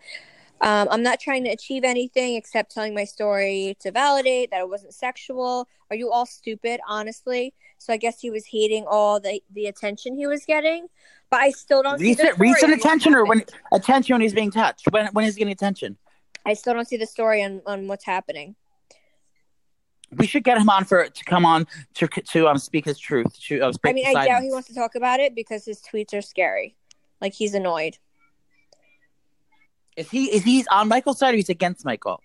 Um, 0.62 0.88
I'm 0.90 1.04
not 1.04 1.20
trying 1.20 1.44
to 1.44 1.50
achieve 1.50 1.84
anything 1.84 2.36
except 2.36 2.74
telling 2.74 2.96
my 2.96 3.04
story 3.04 3.76
to 3.82 3.92
validate 3.92 4.52
that 4.52 4.62
it 4.62 4.70
wasn't 4.70 4.94
sexual. 4.94 5.68
Are 5.90 5.98
you 5.98 6.12
all 6.12 6.26
stupid, 6.26 6.80
honestly? 6.88 7.54
So 7.78 7.92
I 7.92 7.98
guess 7.98 8.22
he 8.22 8.32
was 8.32 8.46
hating 8.46 8.86
all 8.88 9.20
the, 9.20 9.44
the 9.54 9.66
attention 9.66 10.16
he 10.16 10.28
was 10.28 10.46
getting. 10.46 10.88
But 11.30 11.42
I 11.42 11.50
still 11.52 11.82
don't 11.82 12.00
see 12.00 12.14
the 12.14 12.24
Recent 12.24 12.36
story 12.36 12.50
recent 12.50 12.74
attention 12.74 13.16
or 13.16 13.26
when 13.26 13.44
attention 13.72 14.14
when 14.14 14.22
he's 14.22 14.34
being 14.34 14.52
touched? 14.52 14.86
When 14.92 15.08
when 15.08 15.26
is 15.26 15.36
he 15.36 15.40
getting 15.40 15.52
attention? 15.52 15.98
I 16.46 16.54
still 16.54 16.74
don't 16.74 16.88
see 16.88 16.98
the 16.98 17.08
story 17.08 17.44
on, 17.44 17.62
on 17.66 17.88
what's 17.88 18.06
happening. 18.06 18.56
We 20.12 20.28
should 20.28 20.44
get 20.44 20.58
him 20.58 20.70
on 20.70 20.86
for 20.86 21.10
to 21.10 21.26
come 21.26 21.46
on 21.46 21.68
to 21.96 22.08
to 22.08 22.48
um 22.48 22.60
speak 22.60 22.86
his 22.86 23.00
truth. 23.00 23.38
To 23.48 23.62
uh, 23.62 23.74
I 23.84 23.94
mean, 23.94 24.06
I 24.06 24.26
doubt 24.26 24.44
he 24.44 24.52
wants 24.52 24.68
to 24.68 24.76
talk 24.76 24.96
about 24.96 25.20
it 25.20 25.34
because 25.36 25.66
his 25.66 25.82
tweets 25.82 26.14
are 26.14 26.22
scary. 26.22 26.76
Like 27.20 27.34
he's 27.34 27.54
annoyed. 27.54 27.98
Is 29.98 30.10
he 30.10 30.26
is 30.26 30.44
he's 30.44 30.68
on 30.68 30.88
Michael's 30.88 31.20
side 31.20 31.34
or 31.34 31.38
he's 31.38 31.50
against 31.50 31.86
Michael? 31.86 32.22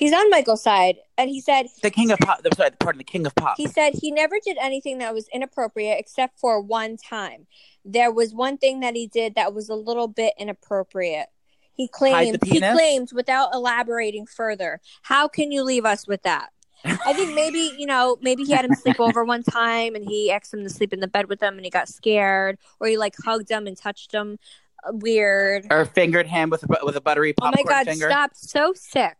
He's 0.00 0.14
on 0.14 0.30
Michael's 0.30 0.62
side, 0.62 0.96
and 1.18 1.28
he 1.28 1.42
said 1.42 1.66
The 1.82 1.90
king 1.90 2.10
of 2.10 2.18
pop. 2.20 2.40
I'm 2.42 2.52
sorry, 2.52 2.70
pardon, 2.80 2.98
the 2.98 3.04
king 3.04 3.26
of 3.26 3.34
pop. 3.34 3.58
He 3.58 3.66
said 3.66 3.92
he 3.92 4.10
never 4.10 4.36
did 4.42 4.56
anything 4.58 4.96
that 4.98 5.12
was 5.12 5.28
inappropriate 5.28 5.98
except 6.00 6.40
for 6.40 6.58
one 6.58 6.96
time. 6.96 7.46
There 7.84 8.10
was 8.10 8.32
one 8.32 8.56
thing 8.56 8.80
that 8.80 8.96
he 8.96 9.06
did 9.06 9.34
that 9.34 9.52
was 9.52 9.68
a 9.68 9.74
little 9.74 10.08
bit 10.08 10.32
inappropriate. 10.38 11.26
He 11.74 11.86
claimed 11.86 12.38
he 12.44 12.60
claimed 12.60 13.10
without 13.12 13.54
elaborating 13.54 14.24
further. 14.24 14.80
How 15.02 15.28
can 15.28 15.52
you 15.52 15.62
leave 15.62 15.84
us 15.84 16.06
with 16.06 16.22
that? 16.22 16.48
I 16.84 17.12
think 17.12 17.34
maybe, 17.34 17.74
you 17.76 17.84
know, 17.86 18.16
maybe 18.22 18.44
he 18.44 18.52
had 18.52 18.64
him 18.64 18.74
sleep 18.74 19.00
over 19.00 19.22
one 19.22 19.42
time 19.42 19.94
and 19.94 20.02
he 20.02 20.30
asked 20.30 20.52
him 20.54 20.62
to 20.62 20.70
sleep 20.70 20.94
in 20.94 21.00
the 21.00 21.08
bed 21.08 21.28
with 21.28 21.42
him 21.42 21.56
and 21.56 21.64
he 21.64 21.70
got 21.70 21.88
scared 21.88 22.56
or 22.80 22.86
he 22.86 22.96
like 22.96 23.14
hugged 23.22 23.50
him 23.50 23.66
and 23.66 23.76
touched 23.76 24.12
him. 24.12 24.38
Weird. 24.86 25.66
or 25.70 25.84
fingered 25.84 26.26
him 26.26 26.48
with 26.48 26.62
a, 26.62 26.78
with 26.82 26.96
a 26.96 27.02
buttery 27.02 27.34
Oh 27.38 27.44
my 27.44 27.50
popcorn 27.50 27.66
god, 27.66 27.86
finger 27.86 28.08
stop. 28.08 28.30
So 28.34 28.72
sick. 28.74 29.16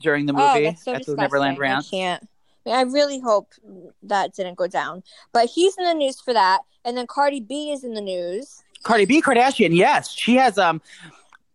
During 0.00 0.26
the 0.26 0.32
Oh, 0.36 0.54
movie 0.54 0.64
that's 0.66 0.84
so 0.84 0.94
at 0.94 1.04
the 1.06 1.14
Neverland 1.16 1.54
Neverland 1.58 1.84
I 1.86 1.90
can't. 1.90 2.28
I, 2.66 2.68
mean, 2.68 2.74
I 2.76 2.82
really 2.82 3.20
hope 3.20 3.48
that 4.02 4.34
didn't 4.34 4.56
go 4.56 4.66
down. 4.66 5.02
But 5.32 5.46
he's 5.48 5.76
in 5.78 5.84
the 5.84 5.94
news 5.94 6.20
for 6.20 6.32
that. 6.34 6.60
And 6.84 6.96
then 6.96 7.06
Cardi 7.06 7.40
B 7.40 7.70
is 7.72 7.84
in 7.84 7.94
the 7.94 8.00
news. 8.00 8.62
Cardi 8.82 9.04
B 9.04 9.20
Kardashian, 9.20 9.74
yes, 9.76 10.10
she 10.10 10.36
has 10.36 10.56
um 10.58 10.80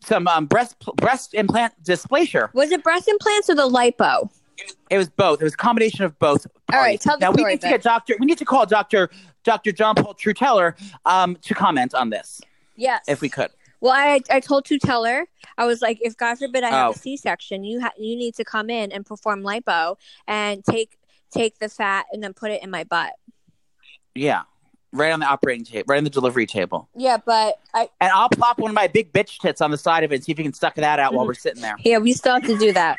some 0.01 0.27
um 0.27 0.45
breast 0.45 0.75
breast 0.97 1.34
implant 1.34 1.73
dysplasia. 1.84 2.53
Was 2.53 2.71
it 2.71 2.84
breast 2.84 3.08
implants 3.08 3.49
or 3.49 3.55
the 3.55 3.67
lipo? 3.67 4.29
It 4.89 4.97
was 4.97 5.10
both. 5.10 5.41
It 5.41 5.43
was 5.43 5.53
a 5.53 5.58
combination 5.58 6.05
of 6.05 6.17
both. 6.19 6.47
All 6.71 6.79
right, 6.79 7.01
tell 7.01 7.17
the 7.17 7.25
now 7.25 7.34
story, 7.34 7.43
we 7.45 7.51
need 7.53 7.62
to 7.62 7.69
get 7.69 7.81
Doctor. 7.81 8.15
We 8.19 8.25
need 8.25 8.38
to 8.38 8.45
call 8.45 8.65
Doctor 8.65 9.10
Doctor 9.43 9.71
John 9.71 9.95
Paul 9.95 10.13
Tutela 10.13 10.73
um 11.05 11.36
to 11.41 11.53
comment 11.53 11.93
on 11.95 12.10
this 12.10 12.41
Yes. 12.75 13.03
if 13.08 13.21
we 13.21 13.29
could. 13.29 13.49
Well, 13.86 13.93
I 13.93 14.19
I 14.32 14.39
told 14.39 14.65
Tutela, 14.65 15.26
I 15.60 15.65
was 15.67 15.80
like, 15.84 16.00
if 16.02 16.17
God 16.17 16.39
forbid 16.39 16.63
I 16.63 16.71
have 16.71 16.88
Oh. 16.88 16.91
a 16.93 16.93
C 16.95 17.15
section, 17.17 17.63
you 17.63 17.82
ha- 17.82 17.93
you 18.00 18.15
need 18.15 18.34
to 18.36 18.43
come 18.43 18.71
in 18.71 18.91
and 18.91 19.06
perform 19.06 19.43
lipo 19.43 19.95
and 20.28 20.65
take 20.65 20.98
take 21.32 21.60
the 21.60 21.69
fat 21.69 22.08
and 22.12 22.24
then 22.24 22.34
put 22.34 22.50
it 22.50 22.63
in 22.63 22.71
my 22.71 22.84
butt. 22.84 23.13
Yeah, 24.15 24.41
right 24.91 25.12
on 25.12 25.19
the 25.19 25.28
operating 25.28 25.65
table, 25.65 25.86
right 25.88 26.00
on 26.00 26.04
the 26.04 26.10
delivery 26.10 26.48
table, 26.48 26.89
Yeah, 26.95 27.17
but 27.24 27.60
I 27.76 27.89
and 28.02 28.12
I'll 28.12 28.30
plop 28.30 28.58
one 28.58 28.71
of 28.71 28.76
my 28.76 28.88
big 28.88 29.13
bitch 29.13 29.38
tits 29.38 29.62
on 29.62 29.69
the 29.69 29.78
side 29.78 30.04
of 30.04 30.12
it 30.12 30.15
and 30.15 30.24
see 30.24 30.32
if 30.32 30.39
you 30.39 30.45
can 30.45 30.54
suck 30.54 30.74
that 30.76 30.98
out 31.00 31.10
Mm-hmm. 31.10 31.17
while 31.17 31.28
we're 31.28 31.36
sitting 31.36 31.62
there. 31.62 31.76
yeah, 31.86 32.00
we 32.00 32.13
still 32.13 32.34
have 32.34 32.43
to 32.48 32.58
do 32.58 32.74
that. 32.74 32.98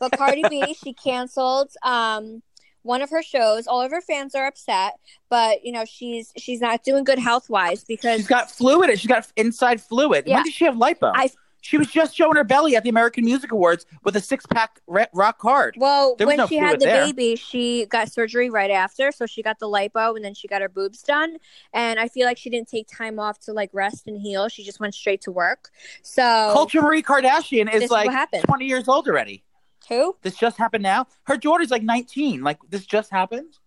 but 0.00 0.12
Cardi 0.16 0.44
B, 0.48 0.72
she 0.72 0.94
canceled 0.94 1.72
um 1.82 2.42
one 2.86 3.02
of 3.02 3.10
her 3.10 3.22
shows. 3.22 3.66
All 3.66 3.82
of 3.82 3.90
her 3.90 4.00
fans 4.00 4.34
are 4.34 4.46
upset, 4.46 4.94
but 5.28 5.64
you 5.64 5.72
know 5.72 5.84
she's 5.84 6.32
she's 6.36 6.60
not 6.60 6.82
doing 6.84 7.04
good 7.04 7.18
health 7.18 7.50
wise 7.50 7.84
because 7.84 8.18
She's 8.18 8.26
got 8.26 8.50
fluid. 8.50 8.98
She's 8.98 9.08
got 9.08 9.26
inside 9.36 9.80
fluid. 9.80 10.24
Yeah. 10.26 10.36
When 10.36 10.44
did 10.44 10.54
she 10.54 10.64
have 10.64 10.74
lipo? 10.76 11.12
I- 11.14 11.30
she 11.66 11.78
was 11.78 11.88
just 11.88 12.14
showing 12.14 12.36
her 12.36 12.44
belly 12.44 12.76
at 12.76 12.84
the 12.84 12.88
American 12.90 13.24
Music 13.24 13.50
Awards 13.50 13.86
with 14.04 14.14
a 14.14 14.20
six 14.20 14.46
pack 14.46 14.80
rock 14.86 15.42
hard. 15.42 15.74
Well, 15.76 16.14
when 16.16 16.36
no 16.36 16.46
she 16.46 16.56
had 16.58 16.78
the 16.78 16.84
there. 16.84 17.06
baby, 17.06 17.34
she 17.34 17.86
got 17.86 18.12
surgery 18.12 18.50
right 18.50 18.70
after. 18.70 19.10
So 19.10 19.26
she 19.26 19.42
got 19.42 19.58
the 19.58 19.66
lipo 19.66 20.14
and 20.14 20.24
then 20.24 20.32
she 20.32 20.46
got 20.46 20.62
her 20.62 20.68
boobs 20.68 21.02
done. 21.02 21.38
And 21.72 21.98
I 21.98 22.06
feel 22.06 22.24
like 22.24 22.38
she 22.38 22.50
didn't 22.50 22.68
take 22.68 22.86
time 22.86 23.18
off 23.18 23.40
to 23.40 23.52
like 23.52 23.70
rest 23.72 24.06
and 24.06 24.20
heal. 24.20 24.48
She 24.48 24.62
just 24.62 24.78
went 24.78 24.94
straight 24.94 25.22
to 25.22 25.32
work. 25.32 25.70
So 26.02 26.22
Kulture 26.22 26.82
Marie 26.82 27.02
Kardashian 27.02 27.72
is 27.72 27.90
like. 27.90 28.10
20 28.44 28.64
years 28.64 28.86
old 28.86 29.08
already. 29.08 29.42
Who? 29.88 30.16
This 30.22 30.36
just 30.36 30.56
happened 30.56 30.82
now. 30.82 31.06
Her 31.24 31.36
daughter's 31.36 31.70
like 31.70 31.82
19. 31.82 32.42
Like 32.42 32.58
this 32.68 32.86
just 32.86 33.10
happened. 33.10 33.58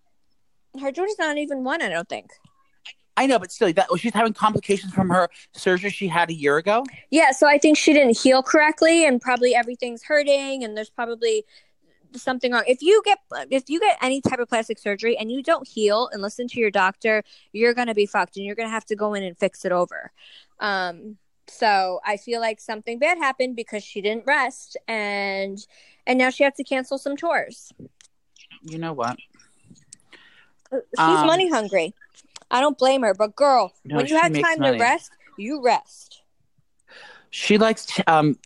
Her 0.80 0.92
daughter's 0.92 1.16
not 1.18 1.38
even 1.38 1.64
one, 1.64 1.82
I 1.82 1.90
don't 1.90 2.08
think. 2.08 2.32
I 3.18 3.26
know, 3.26 3.38
but 3.38 3.52
still, 3.52 3.72
that 3.74 3.88
she's 3.98 4.14
having 4.14 4.34
complications 4.34 4.94
from 4.94 5.10
her 5.10 5.30
surgery 5.54 5.90
she 5.90 6.08
had 6.08 6.30
a 6.30 6.34
year 6.34 6.56
ago. 6.56 6.86
Yeah, 7.12 7.32
so 7.32 7.48
I 7.48 7.58
think 7.58 7.78
she 7.78 7.92
didn't 7.92 8.18
heal 8.18 8.42
correctly, 8.42 9.06
and 9.06 9.20
probably 9.20 9.54
everything's 9.54 10.04
hurting, 10.04 10.64
and 10.64 10.78
there's 10.78 10.90
probably 10.90 11.44
something 12.16 12.54
wrong. 12.54 12.64
If 12.66 12.82
you 12.82 13.02
get 13.04 13.20
if 13.52 13.70
you 13.70 13.82
get 13.82 13.98
any 14.02 14.22
type 14.22 14.40
of 14.40 14.48
plastic 14.48 14.80
surgery 14.80 15.18
and 15.18 15.30
you 15.30 15.44
don't 15.44 15.68
heal 15.68 16.10
and 16.14 16.22
listen 16.22 16.48
to 16.48 16.60
your 16.62 16.72
doctor, 16.72 17.24
you're 17.52 17.74
gonna 17.74 17.94
be 17.94 18.06
fucked, 18.06 18.38
and 18.38 18.46
you're 18.46 18.56
gonna 18.56 18.70
have 18.70 18.86
to 18.86 18.96
go 18.96 19.14
in 19.14 19.24
and 19.24 19.38
fix 19.38 19.66
it 19.66 19.74
over. 19.74 20.14
Um, 20.62 21.18
so 21.50 22.00
I 22.06 22.18
feel 22.18 22.40
like 22.42 22.60
something 22.60 23.00
bad 23.00 23.18
happened 23.18 23.56
because 23.56 23.84
she 23.84 24.02
didn't 24.02 24.26
rest, 24.26 24.78
and 24.88 25.58
and 26.08 26.18
now 26.18 26.30
she 26.30 26.44
has 26.44 26.54
to 26.56 26.64
cancel 26.64 26.98
some 26.98 27.16
tours. 27.18 27.72
You 28.64 28.78
know 28.78 28.94
what? 28.94 29.18
She's 30.72 31.00
Um, 31.00 31.28
money 31.28 31.50
hungry. 31.50 31.94
I 32.52 32.62
don't 32.62 32.78
blame 32.78 33.02
her, 33.02 33.14
but 33.14 33.36
girl, 33.36 33.74
No, 33.86 33.98
when 33.98 34.08
you 34.08 34.18
have 34.18 34.34
time 34.34 34.60
money. 34.60 34.78
to 34.78 34.84
rest, 34.84 35.12
you 35.38 35.62
rest. 35.64 36.22
She 37.32 37.58
likes 37.58 37.86
t- 37.86 38.04
um, 38.08 38.38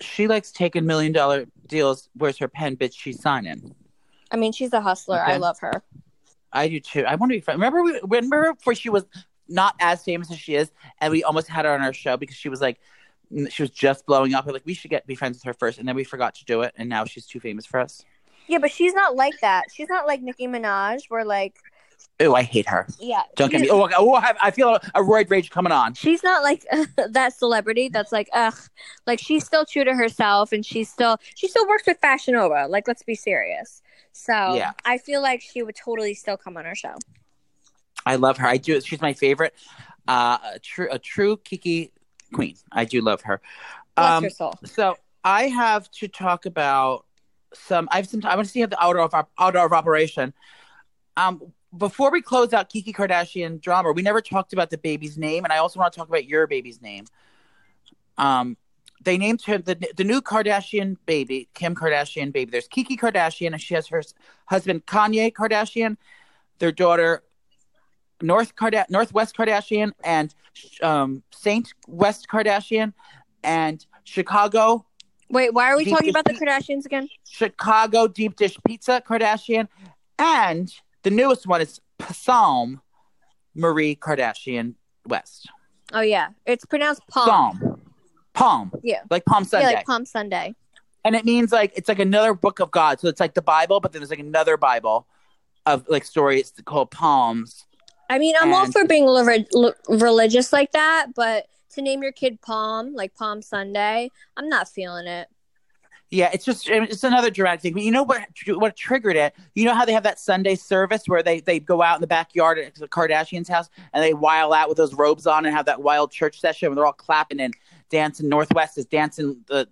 she 0.00 0.26
likes 0.26 0.50
taking 0.52 0.84
million 0.86 1.12
dollar 1.12 1.46
deals. 1.66 2.08
Where's 2.14 2.38
her 2.38 2.48
pen, 2.48 2.76
bitch? 2.76 2.94
She's 2.96 3.20
signing. 3.20 3.74
I 4.30 4.36
mean, 4.36 4.52
she's 4.52 4.72
a 4.72 4.80
hustler. 4.80 5.20
I 5.20 5.36
love 5.36 5.58
her. 5.60 5.82
I 6.52 6.68
do 6.68 6.80
too. 6.80 7.04
I 7.04 7.14
want 7.16 7.30
to 7.30 7.36
be 7.36 7.40
friends. 7.40 7.58
Remember, 7.58 7.82
we, 7.82 8.00
remember 8.02 8.54
before 8.54 8.74
she 8.74 8.88
was 8.90 9.04
not 9.48 9.74
as 9.80 10.02
famous 10.02 10.30
as 10.30 10.38
she 10.38 10.54
is, 10.54 10.70
and 11.00 11.10
we 11.10 11.22
almost 11.22 11.48
had 11.48 11.64
her 11.64 11.72
on 11.72 11.82
our 11.82 11.92
show 11.92 12.16
because 12.16 12.36
she 12.36 12.48
was 12.48 12.60
like, 12.60 12.78
she 13.48 13.62
was 13.62 13.70
just 13.70 14.06
blowing 14.06 14.34
up. 14.34 14.46
We're 14.46 14.52
like, 14.52 14.66
we 14.66 14.74
should 14.74 14.90
get 14.90 15.06
be 15.06 15.14
friends 15.14 15.36
with 15.38 15.44
her 15.44 15.54
first, 15.54 15.78
and 15.78 15.88
then 15.88 15.96
we 15.96 16.04
forgot 16.04 16.34
to 16.36 16.44
do 16.44 16.62
it, 16.62 16.74
and 16.76 16.88
now 16.88 17.04
she's 17.04 17.26
too 17.26 17.40
famous 17.40 17.66
for 17.66 17.80
us. 17.80 18.04
Yeah, 18.46 18.58
but 18.58 18.70
she's 18.70 18.94
not 18.94 19.16
like 19.16 19.40
that. 19.40 19.64
She's 19.72 19.88
not 19.88 20.06
like 20.06 20.22
Nicki 20.22 20.46
Minaj, 20.46 21.02
where 21.08 21.24
like, 21.24 21.56
Oh, 22.18 22.34
I 22.34 22.42
hate 22.42 22.68
her. 22.68 22.86
yeah, 22.98 23.22
Don't 23.34 23.50
get 23.50 23.60
me. 23.60 23.68
Oh, 23.70 23.88
oh 23.96 24.14
I, 24.14 24.32
I 24.40 24.50
feel 24.50 24.74
a, 24.74 25.00
roid 25.02 25.30
rage 25.30 25.50
coming 25.50 25.72
on. 25.72 25.92
She's 25.94 26.22
not 26.22 26.42
like 26.42 26.64
that 27.10 27.34
celebrity 27.34 27.88
that's 27.88 28.12
like, 28.12 28.28
ugh, 28.32 28.54
like 29.06 29.18
she's 29.18 29.44
still 29.44 29.66
true 29.66 29.84
to 29.84 29.94
herself, 29.94 30.52
and 30.52 30.64
she's 30.64 30.88
still 30.88 31.18
she 31.34 31.48
still 31.48 31.66
works 31.68 31.86
with 31.86 31.98
Fashion 31.98 32.34
Nova. 32.34 32.66
Like, 32.68 32.88
let's 32.88 33.02
be 33.02 33.14
serious. 33.14 33.82
So 34.12 34.54
Yeah. 34.54 34.72
I 34.84 34.96
feel 34.98 35.20
like 35.20 35.42
she 35.42 35.62
would 35.62 35.76
totally 35.76 36.14
still 36.14 36.36
come 36.38 36.56
on 36.56 36.64
our 36.64 36.74
show. 36.74 36.94
I 38.06 38.14
love 38.16 38.38
her. 38.38 38.46
I 38.46 38.56
do. 38.56 38.80
She's 38.80 39.02
my 39.02 39.12
favorite. 39.12 39.54
Uh, 40.08 40.38
a 40.54 40.58
true, 40.60 40.88
a 40.90 40.98
true 40.98 41.36
Kiki 41.38 41.92
queen. 42.32 42.56
I 42.72 42.84
do 42.84 43.00
love 43.02 43.22
her. 43.22 43.42
Bless 43.96 44.10
Um, 44.12 44.24
her 44.24 44.30
soul. 44.30 44.54
So 44.64 44.96
I 45.24 45.48
have 45.48 45.90
to 45.90 46.08
talk 46.08 46.46
about 46.46 47.04
some. 47.52 47.88
I 47.90 47.96
have 47.96 48.06
some. 48.08 48.20
I 48.24 48.36
want 48.36 48.46
to 48.46 48.52
see 48.52 48.60
how 48.60 48.66
the 48.66 48.82
outer 48.82 49.00
of 49.00 49.12
outer 49.38 49.58
of 49.58 49.72
operation. 49.72 50.32
Um, 51.16 51.52
before 51.76 52.10
we 52.12 52.22
close 52.22 52.52
out 52.52 52.68
Kiki 52.70 52.92
Kardashian 52.92 53.60
drama, 53.60 53.92
we 53.92 54.02
never 54.02 54.20
talked 54.20 54.52
about 54.52 54.70
the 54.70 54.78
baby's 54.78 55.18
name, 55.18 55.44
and 55.44 55.52
I 55.52 55.58
also 55.58 55.80
want 55.80 55.92
to 55.92 55.98
talk 55.98 56.08
about 56.08 56.26
your 56.26 56.46
baby's 56.46 56.80
name. 56.80 57.06
Um, 58.16 58.56
they 59.02 59.18
named 59.18 59.42
her 59.42 59.58
the 59.58 59.74
the 59.96 60.04
new 60.04 60.22
Kardashian 60.22 60.96
baby, 61.06 61.48
Kim 61.54 61.74
Kardashian 61.74 62.32
baby. 62.32 62.50
There's 62.50 62.68
Kiki 62.68 62.96
Kardashian, 62.96 63.52
and 63.52 63.60
she 63.60 63.74
has 63.74 63.88
her 63.88 64.02
husband 64.46 64.86
Kanye 64.86 65.32
Kardashian, 65.32 65.96
their 66.60 66.72
daughter 66.72 67.22
North 68.22 68.54
Karda- 68.56 68.88
Northwest 68.90 69.36
Kardashian, 69.36 69.92
and 70.04 70.34
um, 70.82 71.22
Saint 71.32 71.72
West 71.86 72.26
Kardashian, 72.30 72.92
and 73.44 73.84
Chicago 74.04 74.84
Wait, 75.28 75.52
why 75.52 75.72
are 75.72 75.76
we 75.76 75.84
talking 75.84 76.08
about 76.10 76.24
the 76.24 76.34
Kardashians 76.34 76.84
again? 76.86 77.08
Chicago 77.28 78.06
deep 78.06 78.36
dish 78.36 78.56
pizza 78.66 79.02
Kardashian, 79.06 79.66
and 80.18 80.72
the 81.02 81.10
newest 81.10 81.46
one 81.48 81.60
is 81.60 81.80
Psalm 82.12 82.80
Marie 83.54 83.96
Kardashian 83.96 84.74
West. 85.06 85.48
Oh 85.92 86.00
yeah, 86.00 86.28
it's 86.46 86.64
pronounced 86.64 87.02
Palm. 87.08 87.26
Psalm, 87.26 87.80
Palm, 88.34 88.72
Yeah. 88.82 89.00
like 89.10 89.24
Palm 89.24 89.44
Sunday, 89.44 89.68
Yeah, 89.70 89.74
like 89.78 89.86
Palm 89.86 90.04
Sunday. 90.06 90.54
and 91.04 91.16
it 91.16 91.24
means 91.24 91.50
like 91.52 91.72
it's 91.74 91.88
like 91.88 91.98
another 91.98 92.32
book 92.32 92.60
of 92.60 92.70
God. 92.70 93.00
So 93.00 93.08
it's 93.08 93.20
like 93.20 93.34
the 93.34 93.42
Bible, 93.42 93.80
but 93.80 93.92
then 93.92 94.00
there's 94.00 94.10
like 94.10 94.18
another 94.20 94.56
Bible 94.56 95.06
of 95.64 95.84
like 95.88 96.04
stories 96.04 96.52
called 96.64 96.90
Palms. 96.92 97.65
I 98.08 98.18
mean, 98.18 98.34
I'm 98.40 98.52
all 98.52 98.70
for 98.70 98.86
being 98.86 99.06
li- 99.06 99.46
li- 99.52 99.72
religious 99.88 100.52
like 100.52 100.72
that, 100.72 101.08
but 101.14 101.46
to 101.70 101.82
name 101.82 102.02
your 102.02 102.12
kid 102.12 102.40
Palm, 102.40 102.94
like 102.94 103.14
Palm 103.14 103.42
Sunday, 103.42 104.10
I'm 104.36 104.48
not 104.48 104.68
feeling 104.68 105.06
it. 105.06 105.28
Yeah, 106.10 106.30
it's 106.32 106.44
just 106.44 106.68
it's 106.68 107.02
another 107.02 107.30
dramatic 107.30 107.62
thing. 107.62 107.72
But 107.72 107.82
you 107.82 107.90
know 107.90 108.04
what? 108.04 108.22
What 108.46 108.76
triggered 108.76 109.16
it? 109.16 109.34
You 109.54 109.64
know 109.64 109.74
how 109.74 109.84
they 109.84 109.92
have 109.92 110.04
that 110.04 110.20
Sunday 110.20 110.54
service 110.54 111.02
where 111.06 111.22
they 111.22 111.40
they 111.40 111.58
go 111.58 111.82
out 111.82 111.96
in 111.96 112.00
the 112.00 112.06
backyard 112.06 112.58
at 112.58 112.76
the 112.76 112.86
Kardashians' 112.86 113.48
house 113.48 113.68
and 113.92 114.04
they 114.04 114.14
while 114.14 114.52
out 114.52 114.68
with 114.68 114.78
those 114.78 114.94
robes 114.94 115.26
on 115.26 115.44
and 115.44 115.54
have 115.54 115.66
that 115.66 115.82
wild 115.82 116.12
church 116.12 116.40
session 116.40 116.68
where 116.68 116.76
they're 116.76 116.86
all 116.86 116.92
clapping 116.92 117.40
and 117.40 117.54
dancing. 117.90 118.28
Northwest 118.28 118.78
is 118.78 118.86
dancing 118.86 119.42
the, 119.48 119.68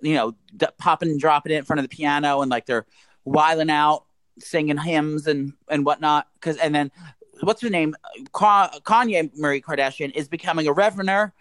you 0.00 0.14
know, 0.14 0.34
d- 0.56 0.66
popping 0.78 1.10
and 1.10 1.20
dropping 1.20 1.52
it 1.52 1.56
in 1.56 1.64
front 1.64 1.80
of 1.80 1.84
the 1.84 1.94
piano 1.94 2.40
and 2.40 2.50
like 2.50 2.64
they're 2.64 2.86
wiling 3.26 3.70
out, 3.70 4.06
singing 4.38 4.78
hymns 4.78 5.26
and 5.26 5.52
and 5.68 5.84
whatnot. 5.84 6.26
Because 6.40 6.56
and 6.56 6.74
then 6.74 6.90
what's 7.40 7.62
her 7.62 7.70
name? 7.70 7.94
Ka- 8.32 8.70
Kanye 8.82 9.30
Marie 9.36 9.60
Kardashian 9.60 10.12
is 10.14 10.28
becoming 10.28 10.66
a 10.66 10.72
reverender, 10.72 11.32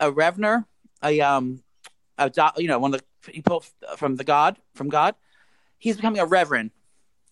a 0.00 0.10
reverender, 0.10 0.64
a 1.02 1.20
um, 1.20 1.62
a 2.18 2.30
do- 2.30 2.42
you 2.56 2.68
know 2.68 2.78
one 2.78 2.94
of 2.94 3.00
the 3.00 3.32
people 3.32 3.64
from 3.96 4.16
the 4.16 4.24
God 4.24 4.56
from 4.74 4.88
God. 4.88 5.14
He's 5.78 5.96
becoming 5.96 6.20
a 6.20 6.26
reverend 6.26 6.70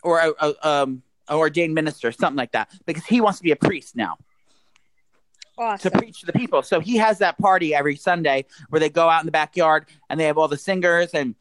or 0.03 0.20
a, 0.20 0.33
a 0.40 0.68
um 0.68 1.03
an 1.29 1.37
ordained 1.37 1.74
minister, 1.74 2.11
something 2.11 2.37
like 2.37 2.53
that, 2.53 2.70
because 2.87 3.07
he 3.07 3.20
wants 3.20 3.38
to 3.38 3.44
be 3.44 3.53
a 3.53 3.57
priest 3.57 3.94
now 3.96 4.16
to 5.79 5.90
preach 5.90 6.20
to 6.20 6.26
the 6.26 6.33
people. 6.33 6.62
So 6.62 6.81
he 6.81 6.96
has 6.96 7.18
that 7.18 7.38
party 7.38 7.74
every 7.74 7.96
Sunday 7.96 8.46
where 8.70 8.81
they 8.81 8.88
go 8.88 9.09
out 9.09 9.20
in 9.20 9.26
the 9.26 9.33
backyard 9.33 9.87
and 10.09 10.18
they 10.18 10.24
have 10.24 10.38
all 10.38 10.48
the 10.48 10.57
singers 10.57 11.11
and 11.12 11.35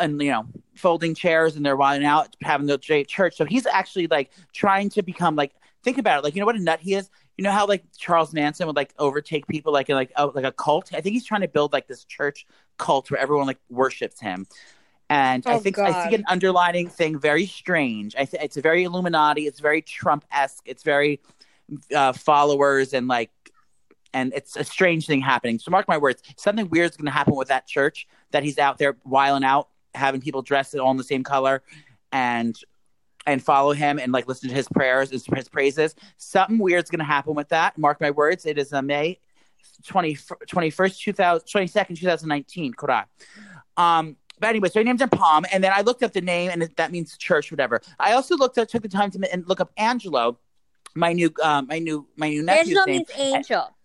and 0.00 0.20
you 0.20 0.30
know 0.30 0.46
folding 0.74 1.14
chairs 1.14 1.54
and 1.54 1.64
they're 1.64 1.76
wilding 1.76 2.06
out 2.06 2.34
having 2.42 2.66
the 2.66 2.78
church. 2.78 3.36
So 3.36 3.44
he's 3.44 3.66
actually 3.66 4.06
like 4.06 4.30
trying 4.52 4.90
to 4.90 5.02
become 5.02 5.36
like 5.36 5.52
think 5.82 5.98
about 5.98 6.18
it 6.20 6.24
like 6.24 6.34
you 6.34 6.40
know 6.40 6.46
what 6.46 6.56
a 6.56 6.60
nut 6.62 6.80
he 6.80 6.94
is. 6.94 7.10
You 7.36 7.44
know 7.44 7.52
how 7.52 7.66
like 7.66 7.84
Charles 7.96 8.32
Manson 8.34 8.66
would 8.66 8.76
like 8.76 8.92
overtake 8.98 9.46
people 9.46 9.72
like 9.72 9.88
in 9.88 9.94
like 9.94 10.12
a, 10.16 10.26
like 10.26 10.44
a 10.44 10.52
cult. 10.52 10.90
I 10.92 11.00
think 11.00 11.14
he's 11.14 11.24
trying 11.24 11.42
to 11.42 11.48
build 11.48 11.72
like 11.72 11.86
this 11.86 12.04
church 12.04 12.46
cult 12.78 13.10
where 13.10 13.20
everyone 13.20 13.46
like 13.46 13.60
worships 13.68 14.20
him. 14.20 14.46
And 15.10 15.46
I 15.48 15.56
Oh, 15.56 15.58
think 15.58 15.78
I 15.84 15.92
see 15.92 16.14
an 16.14 16.24
underlining 16.28 16.88
thing 16.90 17.18
very 17.18 17.46
strange. 17.46 18.14
I 18.16 18.24
th- 18.26 18.42
it's 18.42 18.56
very 18.56 18.84
Illuminati. 18.84 19.46
It's 19.46 19.60
very 19.60 19.82
Trump 19.82 20.24
esque. 20.32 20.64
It's 20.66 20.82
very 20.82 21.20
uh, 21.94 22.12
followers 22.12 22.94
and 22.94 23.08
like 23.08 23.30
and 24.14 24.32
it's 24.34 24.56
a 24.56 24.64
strange 24.64 25.06
thing 25.06 25.20
happening. 25.20 25.58
So 25.58 25.70
mark 25.70 25.86
my 25.88 25.98
words, 25.98 26.22
something 26.36 26.68
weird 26.70 26.90
is 26.90 26.96
going 26.96 27.06
to 27.06 27.12
happen 27.12 27.34
with 27.36 27.48
that 27.48 27.66
church 27.66 28.06
that 28.30 28.42
he's 28.42 28.58
out 28.58 28.78
there 28.78 28.96
whiling 29.04 29.44
out, 29.44 29.68
having 29.94 30.20
people 30.20 30.42
dressed 30.42 30.74
all 30.76 30.90
in 30.90 30.96
the 30.96 31.04
same 31.04 31.22
color, 31.24 31.62
and 32.10 32.56
and 33.28 33.42
follow 33.42 33.72
him 33.72 33.98
and 33.98 34.10
like 34.10 34.26
listen 34.26 34.48
to 34.48 34.54
his 34.54 34.68
prayers, 34.68 35.10
his, 35.10 35.26
his 35.26 35.48
praises. 35.48 35.94
Something 36.16 36.58
weird 36.58 36.84
is 36.84 36.90
going 36.90 37.00
to 37.00 37.04
happen 37.04 37.34
with 37.34 37.50
that. 37.50 37.76
Mark 37.76 38.00
my 38.00 38.10
words. 38.10 38.46
It 38.46 38.58
is 38.58 38.72
a 38.72 38.80
May 38.80 39.20
20, 39.86 40.14
21st, 40.14 40.98
2000, 40.98 41.46
22nd, 41.46 41.98
2019. 41.98 42.74
Quran. 42.74 43.04
Um, 43.76 44.16
but 44.40 44.48
anyway, 44.48 44.68
so 44.68 44.80
he 44.80 44.84
named 44.84 45.00
him 45.00 45.08
Palm, 45.08 45.44
and 45.52 45.62
then 45.62 45.72
I 45.74 45.82
looked 45.82 46.02
up 46.02 46.12
the 46.12 46.20
name, 46.20 46.50
and 46.50 46.62
that 46.76 46.92
means 46.92 47.16
church, 47.18 47.50
whatever. 47.50 47.80
I 47.98 48.12
also 48.12 48.36
looked 48.36 48.56
up, 48.56 48.68
took 48.68 48.82
the 48.82 48.88
time 48.88 49.10
to 49.10 49.32
and 49.32 49.46
look 49.48 49.60
up 49.60 49.72
Angelo, 49.76 50.38
my 50.94 51.12
new, 51.12 51.32
um, 51.42 51.66
my 51.66 51.80
new, 51.80 52.06
my 52.16 52.28
new 52.28 52.42
nephew's 52.42 52.68
Angelo 52.68 52.84
name, 52.84 52.96
means 52.96 53.10
angel. 53.16 53.76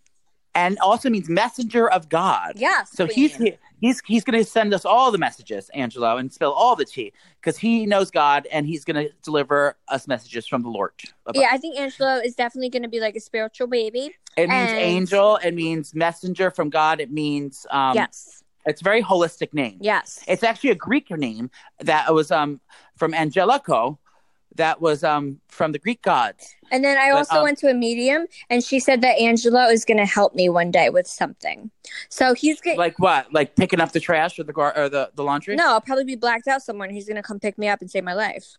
And 0.55 0.77
also 0.79 1.09
means 1.09 1.29
messenger 1.29 1.89
of 1.89 2.09
God. 2.09 2.53
Yes. 2.55 2.91
So 2.91 3.05
queen. 3.05 3.15
he's 3.15 3.53
he's 3.79 4.01
he's 4.05 4.23
going 4.23 4.37
to 4.37 4.49
send 4.49 4.73
us 4.73 4.85
all 4.85 5.11
the 5.11 5.17
messages, 5.17 5.69
Angelo, 5.73 6.17
and 6.17 6.31
spill 6.31 6.51
all 6.51 6.75
the 6.75 6.85
tea 6.85 7.13
because 7.41 7.57
he 7.57 7.85
knows 7.85 8.11
God 8.11 8.47
and 8.51 8.67
he's 8.67 8.85
going 8.85 9.07
to 9.07 9.13
deliver 9.23 9.77
us 9.87 10.07
messages 10.07 10.47
from 10.47 10.61
the 10.61 10.69
Lord. 10.69 10.91
above. 11.25 11.41
Yeah, 11.41 11.49
I 11.51 11.57
think 11.57 11.77
Angelo 11.77 12.17
is 12.17 12.35
definitely 12.35 12.69
going 12.69 12.83
to 12.83 12.89
be 12.89 12.99
like 12.99 13.15
a 13.15 13.19
spiritual 13.19 13.67
baby. 13.67 14.15
it 14.37 14.49
means 14.49 14.71
angel. 14.71 15.37
It 15.43 15.53
means 15.53 15.95
messenger 15.95 16.51
from 16.51 16.69
God. 16.69 16.99
It 16.99 17.11
means 17.11 17.65
um, 17.71 17.95
yes. 17.95 18.43
It's 18.65 18.79
a 18.79 18.83
very 18.83 19.03
holistic 19.03 19.53
name. 19.53 19.77
Yes. 19.81 20.23
It's 20.25 20.43
actually 20.43 20.69
a 20.69 20.75
Greek 20.75 21.11
name 21.11 21.49
that 21.79 22.13
was 22.13 22.31
um 22.31 22.61
from 22.95 23.13
Angelico, 23.13 23.99
that 24.55 24.81
was 24.81 25.03
um 25.03 25.39
from 25.47 25.71
the 25.71 25.79
Greek 25.79 26.01
gods. 26.01 26.55
And 26.71 26.83
then 26.83 26.97
I 26.97 27.11
But, 27.11 27.17
also 27.17 27.37
um, 27.37 27.43
went 27.43 27.57
to 27.59 27.69
a 27.69 27.73
medium, 27.73 28.25
and 28.49 28.63
she 28.63 28.79
said 28.79 29.01
that 29.01 29.19
Angelo 29.19 29.65
is 29.65 29.85
going 29.85 29.97
to 29.97 30.05
help 30.05 30.33
me 30.33 30.49
one 30.49 30.71
day 30.71 30.89
with 30.89 31.05
something. 31.05 31.69
So 32.09 32.33
he's 32.33 32.59
going. 32.61 32.77
Like 32.77 32.97
what? 32.97 33.31
Like 33.31 33.55
picking 33.55 33.79
up 33.79 33.91
the 33.91 33.99
trash 33.99 34.39
or 34.39 34.43
the 34.43 34.53
gar- 34.53 34.75
or 34.75 34.89
the, 34.89 35.11
the 35.13 35.23
laundry? 35.23 35.55
No, 35.55 35.67
I'll 35.67 35.81
probably 35.81 36.05
be 36.05 36.15
blacked 36.15 36.47
out 36.47 36.61
somewhere, 36.63 36.87
and 36.87 36.95
he's 36.95 37.05
going 37.05 37.17
to 37.17 37.23
come 37.23 37.39
pick 37.39 37.57
me 37.57 37.67
up 37.67 37.81
and 37.81 37.91
save 37.91 38.03
my 38.03 38.13
life. 38.13 38.57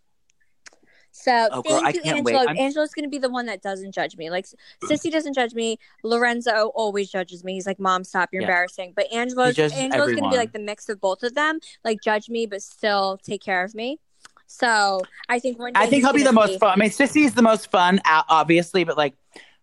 So 1.17 1.49
Oh, 1.53 1.63
girl, 1.63 1.77
thank 1.77 1.87
I 1.87 1.91
you, 1.93 2.03
can't 2.03 2.25
wait. 2.25 2.35
Angelo. 2.59 2.87
Gonna 2.95 3.09
be 3.09 3.19
the 3.19 3.31
one 3.31 3.47
that 3.47 3.63
doesn't 3.63 3.93
judge 3.93 4.17
me. 4.17 4.31
Like 4.31 4.47
Sissy 4.83 5.13
doesn't 5.13 5.35
judge 5.35 5.55
me. 5.55 5.79
Lorenzo 6.03 6.73
always 6.75 7.09
judges 7.09 7.45
me. 7.45 7.55
He's 7.55 7.69
like, 7.69 7.79
"Mom, 7.79 8.03
stop! 8.03 8.31
You're 8.33 8.43
Yeah. 8.43 8.49
embarrassing." 8.49 8.95
But 8.97 9.13
Angelo's 9.13 9.55
judges 9.55 9.79
Angelo's 9.79 10.13
gonna 10.13 10.29
be 10.29 10.37
like 10.37 10.53
the 10.53 10.59
mix 10.59 10.89
of 10.89 11.01
both 11.01 11.23
of 11.23 11.35
them. 11.35 11.61
Like 11.85 12.03
judge 12.03 12.29
me, 12.29 12.47
but 12.47 12.63
still 12.63 13.19
take 13.23 13.43
care 13.43 13.63
of 13.63 13.77
me. 13.77 14.01
So 14.47 15.03
I 15.29 15.39
think 15.39 15.59
one. 15.59 15.73
I 15.75 15.87
think 15.87 16.05
he'll 16.05 16.13
be 16.13 16.23
the 16.23 16.33
most 16.33 16.61
fun. 16.61 16.73
I 16.73 16.77
mean, 16.77 16.91
Sissy's 16.91 17.35
the 17.35 17.43
most 17.43 17.71
fun, 17.71 18.01
obviously, 18.05 18.85
but 18.85 18.97
like 18.97 19.15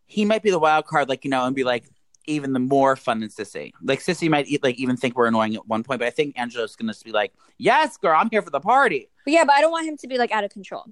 he 0.05 0.25
might 0.25 0.43
be 0.43 0.51
the 0.51 0.59
wild 0.59 0.85
card, 0.85 1.07
like 1.09 1.23
you 1.23 1.31
know, 1.31 1.45
and 1.45 1.55
be 1.55 1.63
like 1.63 1.85
even 2.27 2.53
the 2.53 2.59
more 2.59 2.95
fun 2.95 3.21
than 3.21 3.29
Sissy. 3.29 3.71
Like 3.81 3.99
Sissy 3.99 4.29
might 4.29 4.47
like 4.63 4.75
even 4.75 4.97
think 4.97 5.15
we're 5.15 5.27
annoying 5.27 5.55
at 5.55 5.67
one 5.67 5.83
point, 5.83 5.99
but 5.99 6.07
I 6.07 6.11
think 6.11 6.37
Angelo's 6.37 6.75
gonna 6.75 6.93
just 6.93 7.05
be 7.05 7.11
like, 7.11 7.33
"Yes, 7.57 7.97
girl, 7.97 8.17
I'm 8.17 8.29
here 8.29 8.41
for 8.41 8.49
the 8.49 8.59
party." 8.59 9.09
But 9.25 9.33
yeah, 9.33 9.43
but 9.43 9.53
I 9.55 9.61
don't 9.61 9.71
want 9.71 9.87
him 9.87 9.97
to 9.97 10.07
be 10.07 10.17
like 10.17 10.31
out 10.31 10.43
of 10.43 10.51
control. 10.51 10.85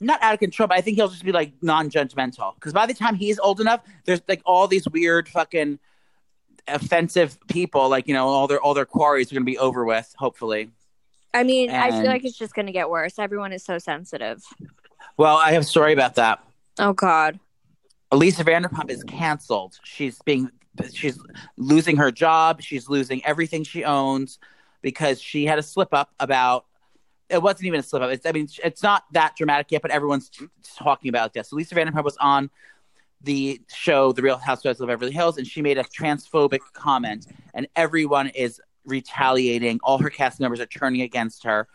Not 0.00 0.22
out 0.22 0.34
of 0.34 0.40
control, 0.40 0.66
but 0.66 0.76
I 0.76 0.80
think 0.80 0.96
he'll 0.96 1.08
just 1.08 1.24
be 1.24 1.32
like 1.32 1.52
non-judgmental. 1.62 2.54
Because 2.56 2.72
by 2.72 2.86
the 2.86 2.94
time 2.94 3.14
he's 3.14 3.38
old 3.38 3.60
enough, 3.60 3.80
there's 4.04 4.20
like 4.28 4.42
all 4.44 4.66
these 4.66 4.88
weird 4.88 5.28
fucking 5.28 5.78
offensive 6.66 7.38
people, 7.48 7.88
like 7.88 8.08
you 8.08 8.14
know, 8.14 8.26
all 8.26 8.46
their 8.46 8.60
all 8.60 8.74
their 8.74 8.86
quarries 8.86 9.30
are 9.30 9.34
gonna 9.34 9.44
be 9.44 9.58
over 9.58 9.84
with, 9.84 10.12
hopefully. 10.18 10.70
I 11.34 11.44
mean, 11.44 11.70
I 11.70 11.90
feel 11.90 12.06
like 12.06 12.24
it's 12.24 12.36
just 12.36 12.54
gonna 12.54 12.72
get 12.72 12.90
worse. 12.90 13.18
Everyone 13.18 13.52
is 13.52 13.64
so 13.64 13.78
sensitive. 13.78 14.42
Well, 15.16 15.36
I 15.36 15.52
have 15.52 15.62
a 15.62 15.66
story 15.66 15.92
about 15.92 16.16
that. 16.16 16.44
Oh 16.78 16.92
God. 16.92 17.38
Elisa 18.10 18.44
Vanderpump 18.44 18.90
is 18.90 19.02
canceled. 19.04 19.78
She's 19.84 20.20
being 20.22 20.50
she's 20.92 21.18
losing 21.56 21.96
her 21.96 22.10
job. 22.10 22.60
She's 22.62 22.88
losing 22.88 23.24
everything 23.24 23.64
she 23.64 23.84
owns 23.84 24.38
because 24.82 25.20
she 25.20 25.46
had 25.46 25.58
a 25.58 25.62
slip 25.62 25.92
up 25.92 26.10
about 26.20 26.66
it 27.28 27.42
wasn't 27.42 27.64
even 27.64 27.80
a 27.80 27.82
slip 27.82 28.02
up. 28.02 28.10
It's 28.10 28.26
I 28.26 28.32
mean 28.32 28.48
it's 28.62 28.82
not 28.82 29.04
that 29.12 29.36
dramatic 29.36 29.72
yet, 29.72 29.82
but 29.82 29.90
everyone's 29.90 30.30
talking 30.76 31.08
about 31.08 31.32
this. 31.32 31.50
So 31.50 31.56
Lisa 31.56 31.74
Vanderpump 31.74 32.04
was 32.04 32.16
on 32.18 32.50
the 33.22 33.60
show 33.68 34.12
The 34.12 34.22
Real 34.22 34.36
Housewives 34.36 34.80
of 34.80 34.88
Beverly 34.88 35.12
Hills 35.12 35.38
and 35.38 35.46
she 35.46 35.62
made 35.62 35.78
a 35.78 35.84
transphobic 35.84 36.60
comment 36.72 37.26
and 37.54 37.68
everyone 37.76 38.28
is 38.28 38.60
retaliating. 38.84 39.80
All 39.82 39.98
her 39.98 40.10
cast 40.10 40.40
members 40.40 40.60
are 40.60 40.66
turning 40.66 41.02
against 41.02 41.44
her. 41.44 41.68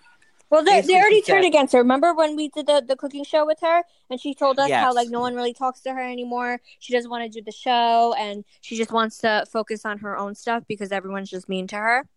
Well, 0.49 0.63
they, 0.63 0.79
they 0.79 0.95
already 0.95 1.21
turned 1.21 1.43
said- 1.43 1.47
against 1.49 1.73
her. 1.73 1.79
Remember 1.79 2.13
when 2.13 2.35
we 2.37 2.47
did 2.49 2.67
the, 2.67 2.81
the 2.85 2.95
cooking 2.95 3.25
show 3.25 3.45
with 3.45 3.59
her 3.61 3.83
and 4.09 4.19
she 4.19 4.33
told 4.33 4.59
us 4.59 4.71
how 4.71 4.93
like 4.93 5.09
no 5.09 5.19
one 5.19 5.35
really 5.35 5.53
talks 5.53 5.81
to 5.81 5.93
her 5.93 5.99
anymore. 6.01 6.61
She 6.79 6.93
doesn't 6.93 7.11
want 7.11 7.23
to 7.25 7.29
do 7.29 7.43
the 7.43 7.51
show 7.51 8.15
and 8.17 8.45
she 8.61 8.77
just 8.77 8.91
wants 8.91 9.17
to 9.19 9.45
focus 9.51 9.85
on 9.85 9.97
her 9.99 10.17
own 10.17 10.35
stuff 10.35 10.63
because 10.67 10.93
everyone's 10.93 11.29
just 11.29 11.49
mean 11.49 11.67
to 11.67 11.75
her. 11.75 12.07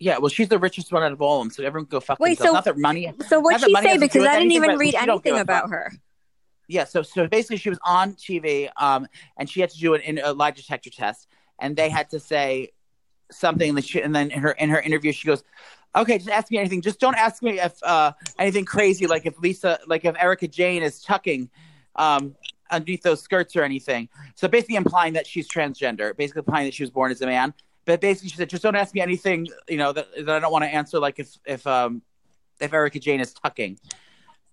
Yeah, 0.00 0.18
well, 0.18 0.28
she's 0.28 0.48
the 0.48 0.58
richest 0.58 0.92
one 0.92 1.02
out 1.02 1.10
of 1.12 1.20
all 1.20 1.40
of 1.40 1.46
them, 1.46 1.50
so 1.52 1.64
everyone 1.64 1.86
go 1.88 1.98
fuck 1.98 2.20
Wait, 2.20 2.38
themselves. 2.38 2.50
so- 2.50 2.54
Not 2.54 2.64
that 2.64 2.78
money. 2.78 3.12
So 3.28 3.40
what 3.40 3.60
she 3.60 3.72
say? 3.74 3.82
has 3.82 3.82
to 3.84 3.94
do 3.94 4.00
Because 4.00 4.22
I 4.22 4.38
didn't 4.38 4.42
anything, 4.52 4.64
even 4.64 4.78
read 4.78 4.94
anything 4.96 5.38
about 5.38 5.70
her. 5.70 5.92
yeah 6.68 6.84
so 6.84 7.02
so 7.02 7.26
basically 7.28 7.56
she 7.56 7.70
was 7.70 7.78
on 7.82 8.12
tv 8.14 8.68
um 8.76 9.06
and 9.38 9.48
she 9.48 9.60
had 9.62 9.70
to 9.70 9.78
do 9.78 9.94
an 9.94 10.00
in, 10.02 10.18
a 10.22 10.32
lie 10.34 10.50
detector 10.50 10.90
test 10.90 11.26
and 11.58 11.74
they 11.76 11.88
had 11.88 12.10
to 12.10 12.20
say 12.20 12.68
something 13.30 13.78
she, 13.80 14.00
and 14.00 14.14
then 14.14 14.30
in 14.30 14.40
her 14.40 14.52
in 14.52 14.70
her 14.70 14.80
interview 14.80 15.12
she 15.12 15.26
goes 15.26 15.44
okay 15.94 16.18
just 16.18 16.30
ask 16.30 16.50
me 16.50 16.58
anything. 16.58 16.82
Just 16.82 17.00
don't 17.00 17.16
ask 17.16 17.42
me 17.42 17.60
if 17.60 17.82
uh 17.82 18.12
anything 18.38 18.64
crazy 18.64 19.06
like 19.06 19.26
if 19.26 19.38
lisa 19.38 19.78
like 19.86 20.04
if 20.04 20.16
Erika 20.18 20.48
Jayne 20.48 20.82
is 20.82 21.02
tucking 21.02 21.50
um 21.96 22.34
underneath 22.70 23.02
those 23.02 23.22
skirts 23.22 23.56
or 23.56 23.62
anything. 23.62 24.08
So 24.34 24.48
basically 24.48 24.76
implying 24.76 25.14
that 25.14 25.26
she's 25.26 25.48
transgender 25.48 26.16
basically 26.16 26.40
implying 26.40 26.66
that 26.66 26.74
she 26.74 26.82
was 26.82 26.90
born 26.90 27.10
as 27.10 27.20
a 27.20 27.26
man. 27.26 27.54
But 27.84 28.00
basically 28.00 28.28
she 28.30 28.36
said 28.36 28.50
just 28.50 28.62
don't 28.62 28.76
ask 28.76 28.94
me 28.94 29.00
anything 29.00 29.48
you 29.68 29.78
know 29.78 29.92
that, 29.92 30.08
that 30.26 30.36
i 30.36 30.38
don't 30.38 30.52
want 30.52 30.64
to 30.64 30.68
answer 30.68 30.98
like 30.98 31.18
if 31.18 31.36
if 31.46 31.66
um 31.66 32.02
if 32.60 32.72
Erika 32.72 32.98
Jayne 32.98 33.20
is 33.20 33.32
tucking. 33.32 33.78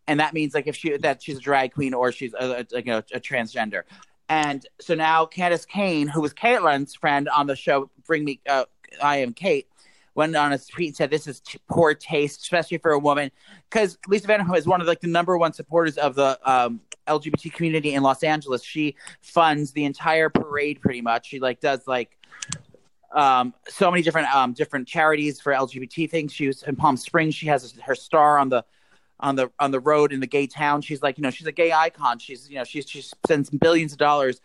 And 0.07 0.19
that 0.19 0.33
means 0.33 0.53
like 0.53 0.67
if 0.67 0.75
she 0.75 0.97
that 0.97 1.23
she's 1.23 1.37
a 1.37 1.41
drag 1.41 1.73
queen 1.73 1.93
or 1.93 2.11
she's 2.11 2.33
a, 2.33 2.65
a, 2.71 2.77
you 2.77 2.85
know, 2.85 2.99
a 3.13 3.19
transgender. 3.19 3.83
And 4.29 4.65
so 4.79 4.95
now 4.95 5.25
Candis 5.25 5.67
Cayne, 5.67 6.07
who 6.07 6.21
was 6.21 6.33
Caitlyn's 6.33 6.95
friend 6.95 7.29
on 7.29 7.47
the 7.47 7.55
show, 7.55 7.89
Bring 8.05 8.25
Me, 8.25 8.39
uh, 8.49 8.65
I 9.01 9.17
Am 9.17 9.33
Cait, 9.33 9.67
went 10.15 10.35
on 10.35 10.53
a 10.53 10.57
tweet 10.57 10.89
and 10.89 10.95
said, 10.95 11.11
"This 11.11 11.27
is 11.27 11.41
t- 11.41 11.59
poor 11.69 11.93
taste, 11.93 12.41
especially 12.41 12.77
for 12.77 12.91
a 12.91 12.99
woman," 12.99 13.31
because 13.69 13.97
Lisa 14.07 14.27
Vanderpump 14.27 14.57
is 14.57 14.65
one 14.65 14.81
of 14.81 14.87
like 14.87 15.01
the 15.01 15.07
number 15.07 15.37
one 15.37 15.53
supporters 15.53 15.97
of 15.97 16.15
the 16.15 16.39
um, 16.49 16.79
LGBT 17.07 17.53
community 17.53 17.93
in 17.93 18.01
Los 18.01 18.23
Angeles. 18.23 18.63
She 18.63 18.95
funds 19.21 19.71
the 19.71 19.85
entire 19.85 20.29
parade 20.29 20.81
pretty 20.81 21.01
much. 21.01 21.27
She 21.27 21.39
like 21.39 21.59
does 21.59 21.85
like 21.87 22.17
um, 23.13 23.53
so 23.67 23.91
many 23.91 24.01
different 24.01 24.33
um, 24.33 24.53
different 24.53 24.87
charities 24.87 25.39
for 25.39 25.53
LGBT 25.53 26.09
things. 26.09 26.33
She 26.33 26.47
was 26.47 26.63
in 26.63 26.75
Palm 26.75 26.97
Springs. 26.97 27.35
She 27.35 27.47
has 27.47 27.75
her 27.83 27.95
star 27.95 28.39
on 28.39 28.49
the 28.49 28.65
on 29.19 29.35
the 29.35 29.51
on 29.59 29.71
the 29.71 29.79
road 29.79 30.11
in 30.11 30.19
the 30.19 30.27
gay 30.27 30.47
town. 30.47 30.81
She's 30.81 31.01
like, 31.01 31.17
you 31.17 31.21
know, 31.21 31.29
she's 31.29 31.47
a 31.47 31.51
gay 31.51 31.71
icon. 31.71 32.19
She's 32.19 32.49
you 32.49 32.55
know, 32.55 32.63
she's 32.63 32.89
she 32.89 33.01
spends 33.01 33.49
billions 33.49 33.93
of 33.93 33.97
dollars 33.97 34.41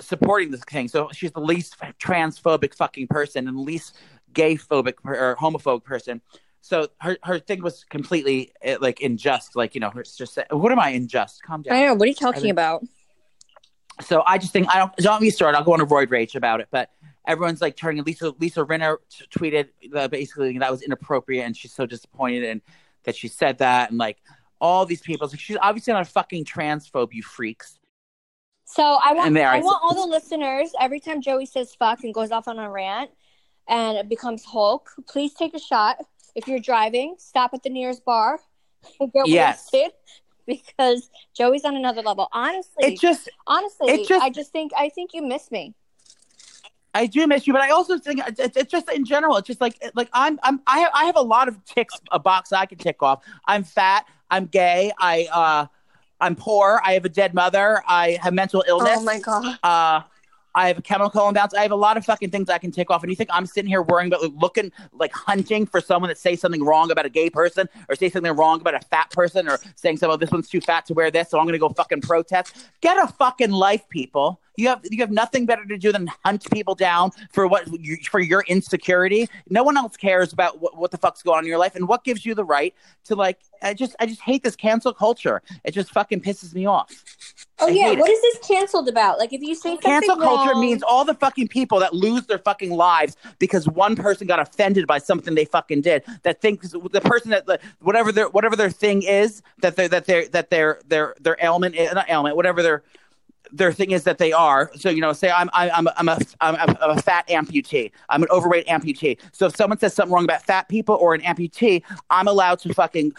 supporting 0.00 0.50
this 0.50 0.62
thing. 0.64 0.88
So 0.88 1.08
she's 1.12 1.32
the 1.32 1.40
least 1.40 1.76
transphobic 2.00 2.74
fucking 2.74 3.08
person 3.08 3.48
and 3.48 3.56
the 3.56 3.62
least 3.62 3.96
gay 4.32 4.56
phobic 4.56 4.94
or 5.04 5.36
homophobic 5.40 5.84
person. 5.84 6.20
So 6.60 6.88
her 7.00 7.18
her 7.22 7.38
thing 7.38 7.62
was 7.62 7.84
completely 7.84 8.52
eh, 8.62 8.76
like 8.80 9.00
unjust. 9.00 9.56
Like 9.56 9.74
you 9.74 9.80
know, 9.80 9.92
it's 9.96 10.16
just 10.16 10.38
what 10.50 10.72
am 10.72 10.78
I 10.78 10.90
unjust? 10.90 11.42
Calm 11.42 11.62
down 11.62 11.76
I 11.76 11.86
know. 11.86 11.94
What 11.94 12.06
are 12.06 12.08
you 12.08 12.14
talking 12.14 12.42
mean- 12.44 12.50
about? 12.52 12.84
so 14.00 14.22
I 14.26 14.38
just 14.38 14.52
think 14.52 14.68
I 14.72 14.78
don't 14.78 14.96
don't 14.96 15.20
me 15.20 15.30
started. 15.30 15.58
I'll 15.58 15.64
go 15.64 15.72
on 15.72 15.80
a 15.80 15.86
roid 15.86 16.10
rage 16.10 16.36
about 16.36 16.60
it, 16.60 16.68
but 16.70 16.90
everyone's 17.26 17.60
like 17.60 17.76
turning. 17.76 18.04
Lisa 18.04 18.32
Lisa 18.38 18.64
Rinna 18.64 18.96
t- 19.10 19.24
tweeted 19.36 19.68
that 19.92 20.10
basically 20.10 20.56
that 20.58 20.70
was 20.70 20.82
inappropriate, 20.82 21.44
and 21.44 21.56
she's 21.56 21.72
so 21.72 21.86
disappointed 21.86 22.44
and 22.44 22.60
that 23.04 23.16
she 23.16 23.28
said 23.28 23.58
that, 23.58 23.90
and 23.90 23.98
like 23.98 24.18
all 24.60 24.84
these 24.86 25.00
people. 25.00 25.28
Like 25.28 25.38
she's 25.40 25.56
obviously 25.60 25.92
not 25.92 26.02
a 26.02 26.10
fucking 26.10 26.44
transphobe, 26.44 27.12
you 27.12 27.22
freaks. 27.22 27.78
So 28.64 28.82
I 28.82 29.14
want 29.14 29.36
I 29.36 29.56
I- 29.56 29.60
want 29.60 29.80
all 29.82 29.94
the 29.94 30.10
listeners 30.10 30.72
every 30.80 31.00
time 31.00 31.22
Joey 31.22 31.46
says 31.46 31.74
fuck 31.74 32.04
and 32.04 32.12
goes 32.12 32.30
off 32.30 32.48
on 32.48 32.58
a 32.58 32.70
rant 32.70 33.10
and 33.66 33.96
it 33.96 34.08
becomes 34.08 34.44
Hulk, 34.44 34.90
please 35.08 35.32
take 35.34 35.54
a 35.54 35.58
shot. 35.58 35.98
If 36.34 36.46
you're 36.48 36.58
driving, 36.60 37.16
stop 37.18 37.52
at 37.54 37.62
the 37.62 37.70
nearest 37.70 38.04
bar 38.04 38.38
and 39.00 39.12
get 39.12 39.26
Yes. 39.26 39.70
wasted 39.72 39.92
because 40.46 41.08
Joey's 41.34 41.64
on 41.64 41.76
another 41.76 42.02
level. 42.02 42.28
Honestly, 42.32 42.92
It 42.94 43.00
just 43.00 43.28
honestly, 43.46 43.88
it 43.90 44.08
just- 44.08 44.22
I 44.22 44.28
just 44.30 44.52
think 44.52 44.72
I 44.76 44.88
think 44.90 45.14
you 45.14 45.22
miss 45.22 45.50
me. 45.50 45.74
I 46.94 47.06
do 47.06 47.26
miss 47.26 47.46
you, 47.46 47.52
but 47.52 47.62
I 47.62 47.70
also 47.70 47.98
think 47.98 48.20
it's, 48.26 48.56
it's 48.56 48.70
just 48.70 48.90
in 48.90 49.04
general. 49.04 49.36
It's 49.36 49.46
just 49.46 49.60
like 49.60 49.82
like 49.94 50.08
I'm 50.12 50.38
I'm 50.42 50.60
I 50.66 50.78
have 50.80 50.90
I 50.94 51.04
have 51.04 51.16
a 51.16 51.22
lot 51.22 51.48
of 51.48 51.62
ticks 51.64 51.94
a 52.10 52.18
box 52.18 52.52
I 52.52 52.66
can 52.66 52.78
tick 52.78 53.02
off. 53.02 53.24
I'm 53.46 53.62
fat. 53.62 54.06
I'm 54.30 54.46
gay. 54.46 54.92
I 54.98 55.28
uh 55.32 55.66
I'm 56.20 56.34
poor. 56.34 56.80
I 56.84 56.94
have 56.94 57.04
a 57.04 57.08
dead 57.08 57.34
mother. 57.34 57.82
I 57.86 58.18
have 58.22 58.34
mental 58.34 58.64
illness. 58.66 58.98
Oh 58.98 59.04
my 59.04 59.18
god. 59.20 59.58
Uh, 59.62 60.02
I 60.54 60.68
have 60.68 60.78
a 60.78 60.82
chemical 60.82 61.28
imbalance. 61.28 61.54
I 61.54 61.62
have 61.62 61.70
a 61.70 61.76
lot 61.76 61.96
of 61.96 62.04
fucking 62.04 62.30
things 62.30 62.48
I 62.48 62.58
can 62.58 62.70
take 62.70 62.90
off. 62.90 63.02
And 63.02 63.10
you 63.10 63.16
think 63.16 63.30
I'm 63.32 63.46
sitting 63.46 63.68
here 63.68 63.82
worrying 63.82 64.12
about 64.12 64.22
looking 64.34 64.72
like 64.92 65.12
hunting 65.12 65.66
for 65.66 65.80
someone 65.80 66.08
that 66.08 66.18
says 66.18 66.40
something 66.40 66.64
wrong 66.64 66.90
about 66.90 67.06
a 67.06 67.10
gay 67.10 67.30
person 67.30 67.68
or 67.88 67.94
say 67.94 68.08
something 68.08 68.32
wrong 68.32 68.60
about 68.60 68.74
a 68.74 68.80
fat 68.80 69.10
person 69.10 69.48
or 69.48 69.58
saying 69.76 69.98
something, 69.98 70.14
oh, 70.14 70.16
this 70.16 70.30
one's 70.30 70.48
too 70.48 70.60
fat 70.60 70.86
to 70.86 70.94
wear 70.94 71.10
this, 71.10 71.30
so 71.30 71.38
I'm 71.38 71.48
to 71.48 71.58
go 71.58 71.68
fucking 71.68 72.02
protest. 72.02 72.68
Get 72.80 72.96
a 72.98 73.06
fucking 73.06 73.50
life, 73.50 73.88
people. 73.88 74.40
You 74.56 74.68
have 74.68 74.80
you 74.90 74.98
have 74.98 75.12
nothing 75.12 75.46
better 75.46 75.64
to 75.64 75.78
do 75.78 75.92
than 75.92 76.10
hunt 76.24 76.50
people 76.50 76.74
down 76.74 77.12
for 77.30 77.46
what 77.46 77.68
you, 77.80 77.96
for 78.10 78.18
your 78.18 78.42
insecurity. 78.48 79.28
No 79.48 79.62
one 79.62 79.76
else 79.76 79.96
cares 79.96 80.32
about 80.32 80.60
what, 80.60 80.76
what 80.76 80.90
the 80.90 80.98
fuck's 80.98 81.22
going 81.22 81.38
on 81.38 81.44
in 81.44 81.48
your 81.48 81.58
life 81.58 81.76
and 81.76 81.86
what 81.86 82.02
gives 82.02 82.26
you 82.26 82.34
the 82.34 82.44
right 82.44 82.74
to 83.04 83.14
like. 83.14 83.38
I 83.62 83.72
just 83.72 83.94
I 84.00 84.06
just 84.06 84.20
hate 84.20 84.42
this 84.42 84.56
cancel 84.56 84.92
culture. 84.92 85.42
It 85.62 85.74
just 85.74 85.92
fucking 85.92 86.22
pisses 86.22 86.54
me 86.54 86.66
off. 86.66 86.90
Oh 87.60 87.68
I 87.68 87.70
yeah, 87.70 87.90
what 87.92 88.08
it. 88.08 88.12
is 88.12 88.20
this 88.22 88.46
canceled 88.46 88.88
about? 88.88 89.18
Like 89.18 89.32
if 89.32 89.40
you 89.42 89.54
say 89.54 89.70
something 89.70 89.90
Cancel 89.90 90.16
culture 90.16 90.52
wrong- 90.52 90.60
means 90.60 90.82
all 90.82 91.04
the 91.04 91.14
fucking 91.14 91.48
people 91.48 91.80
that 91.80 91.92
lose 91.94 92.26
their 92.26 92.38
fucking 92.38 92.70
lives 92.70 93.16
because 93.38 93.68
one 93.68 93.96
person 93.96 94.26
got 94.26 94.38
offended 94.38 94.86
by 94.86 94.98
something 94.98 95.34
they 95.34 95.44
fucking 95.44 95.80
did. 95.80 96.04
That 96.22 96.40
thinks 96.40 96.70
the 96.70 97.00
person 97.00 97.30
that 97.30 97.60
whatever 97.80 98.12
their 98.12 98.28
whatever 98.28 98.56
their 98.56 98.70
thing 98.70 99.02
is 99.02 99.42
that 99.60 99.76
they 99.76 99.88
that 99.88 100.04
their 100.06 100.28
that 100.28 100.50
their 100.50 100.80
their 100.86 101.14
their 101.20 101.36
ailment 101.42 101.74
is 101.74 101.92
not 101.92 102.08
ailment 102.08 102.36
whatever 102.36 102.62
their 102.62 102.82
their 103.50 103.72
thing 103.72 103.90
is 103.92 104.04
that 104.04 104.18
they 104.18 104.32
are. 104.32 104.70
So 104.76 104.90
you 104.90 105.00
know, 105.00 105.12
say 105.12 105.30
I'm 105.30 105.50
I'm 105.52 105.70
I'm 105.72 105.86
a 105.88 105.94
I'm 105.96 106.08
a, 106.08 106.18
I'm 106.40 106.54
a, 106.54 106.78
I'm 106.84 106.98
a 106.98 107.02
fat 107.02 107.26
amputee. 107.28 107.90
I'm 108.08 108.22
an 108.22 108.28
overweight 108.30 108.66
amputee. 108.66 109.18
So 109.32 109.46
if 109.46 109.56
someone 109.56 109.78
says 109.78 109.94
something 109.94 110.12
wrong 110.12 110.24
about 110.24 110.42
fat 110.42 110.68
people 110.68 110.94
or 110.96 111.14
an 111.14 111.22
amputee, 111.22 111.82
I'm 112.10 112.28
allowed 112.28 112.58
to 112.60 112.74
fucking 112.74 113.12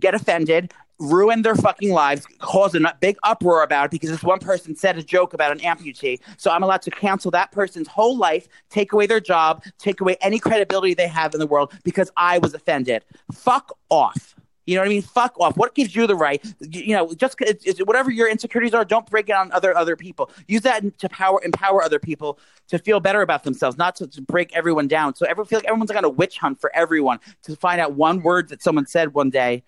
get 0.00 0.14
offended, 0.14 0.72
ruin 0.98 1.42
their 1.42 1.54
fucking 1.54 1.92
lives, 1.92 2.26
cause 2.38 2.74
a 2.74 2.96
big 3.00 3.16
uproar 3.22 3.62
about 3.62 3.86
it 3.86 3.90
because 3.90 4.10
this 4.10 4.22
one 4.22 4.38
person 4.38 4.74
said 4.74 4.96
a 4.96 5.02
joke 5.02 5.34
about 5.34 5.52
an 5.52 5.58
amputee. 5.58 6.20
So 6.36 6.50
I'm 6.50 6.62
allowed 6.62 6.82
to 6.82 6.90
cancel 6.90 7.30
that 7.32 7.52
person's 7.52 7.88
whole 7.88 8.16
life, 8.16 8.48
take 8.70 8.92
away 8.92 9.06
their 9.06 9.20
job, 9.20 9.62
take 9.78 10.00
away 10.00 10.16
any 10.20 10.38
credibility 10.38 10.94
they 10.94 11.08
have 11.08 11.34
in 11.34 11.40
the 11.40 11.46
world 11.46 11.72
because 11.84 12.10
I 12.16 12.38
was 12.38 12.54
offended. 12.54 13.04
Fuck 13.32 13.76
off. 13.90 14.34
You 14.66 14.74
know 14.74 14.80
what 14.80 14.86
I 14.86 14.88
mean? 14.88 15.02
Fuck 15.02 15.38
off. 15.38 15.56
What 15.56 15.74
gives 15.76 15.94
you 15.94 16.08
the 16.08 16.16
right? 16.16 16.44
You 16.60 16.96
know, 16.96 17.14
just 17.14 17.36
it's, 17.40 17.64
it's, 17.64 17.78
whatever 17.80 18.10
your 18.10 18.28
insecurities 18.28 18.74
are, 18.74 18.84
don't 18.84 19.08
break 19.08 19.28
it 19.28 19.32
on 19.36 19.52
other 19.52 19.76
other 19.76 19.94
people. 19.94 20.30
Use 20.48 20.62
that 20.62 20.98
to 20.98 21.08
power 21.08 21.40
empower 21.44 21.84
other 21.84 22.00
people 22.00 22.40
to 22.68 22.78
feel 22.78 22.98
better 22.98 23.22
about 23.22 23.44
themselves, 23.44 23.78
not 23.78 23.94
to, 23.96 24.08
to 24.08 24.20
break 24.20 24.54
everyone 24.56 24.88
down. 24.88 25.14
So 25.14 25.24
every 25.26 25.44
feel 25.44 25.58
like 25.58 25.66
everyone's 25.66 25.90
like 25.90 25.98
on 25.98 26.04
a 26.04 26.08
witch 26.10 26.38
hunt 26.38 26.60
for 26.60 26.74
everyone 26.74 27.20
to 27.44 27.54
find 27.54 27.80
out 27.80 27.92
one 27.92 28.22
word 28.22 28.48
that 28.48 28.60
someone 28.60 28.86
said 28.86 29.14
one 29.14 29.30
day, 29.30 29.62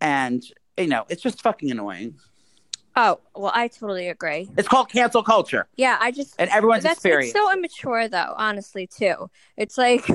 and 0.00 0.42
you 0.76 0.86
know, 0.86 1.04
it's 1.08 1.22
just 1.22 1.42
fucking 1.42 1.70
annoying. 1.70 2.16
Oh, 2.98 3.20
well, 3.34 3.52
I 3.54 3.68
totally 3.68 4.08
agree. 4.08 4.48
It's 4.56 4.68
called 4.68 4.90
cancel 4.90 5.22
culture, 5.22 5.66
Yeah, 5.76 5.98
I 6.00 6.10
just 6.10 6.34
and 6.38 6.48
everyone's 6.50 6.82
that's 6.82 6.96
experience. 6.96 7.34
it's 7.34 7.38
so 7.38 7.52
immature 7.52 8.08
though, 8.08 8.34
honestly, 8.36 8.86
too. 8.86 9.30
It's 9.56 9.76
like 9.78 10.08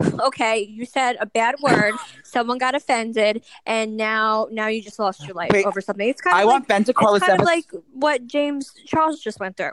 okay, 0.20 0.60
you 0.60 0.84
said 0.86 1.16
a 1.20 1.26
bad 1.26 1.56
word, 1.60 1.94
someone 2.24 2.58
got 2.58 2.74
offended, 2.74 3.44
and 3.66 3.96
now 3.96 4.48
now 4.50 4.66
you 4.68 4.82
just 4.82 4.98
lost 4.98 5.26
your 5.26 5.34
life 5.34 5.50
Wait, 5.52 5.64
over 5.66 5.80
something. 5.80 6.08
It's 6.08 6.20
kind 6.20 6.34
of 6.34 6.40
I 6.40 6.44
like, 6.44 6.52
want 6.52 6.68
Ben 6.68 6.84
to 6.84 6.92
call 6.94 7.14
it's 7.14 7.24
kind 7.26 7.40
of 7.40 7.46
like 7.46 7.66
what 7.92 8.26
James 8.26 8.72
Charles 8.86 9.20
just 9.20 9.40
went 9.40 9.56
through. 9.56 9.72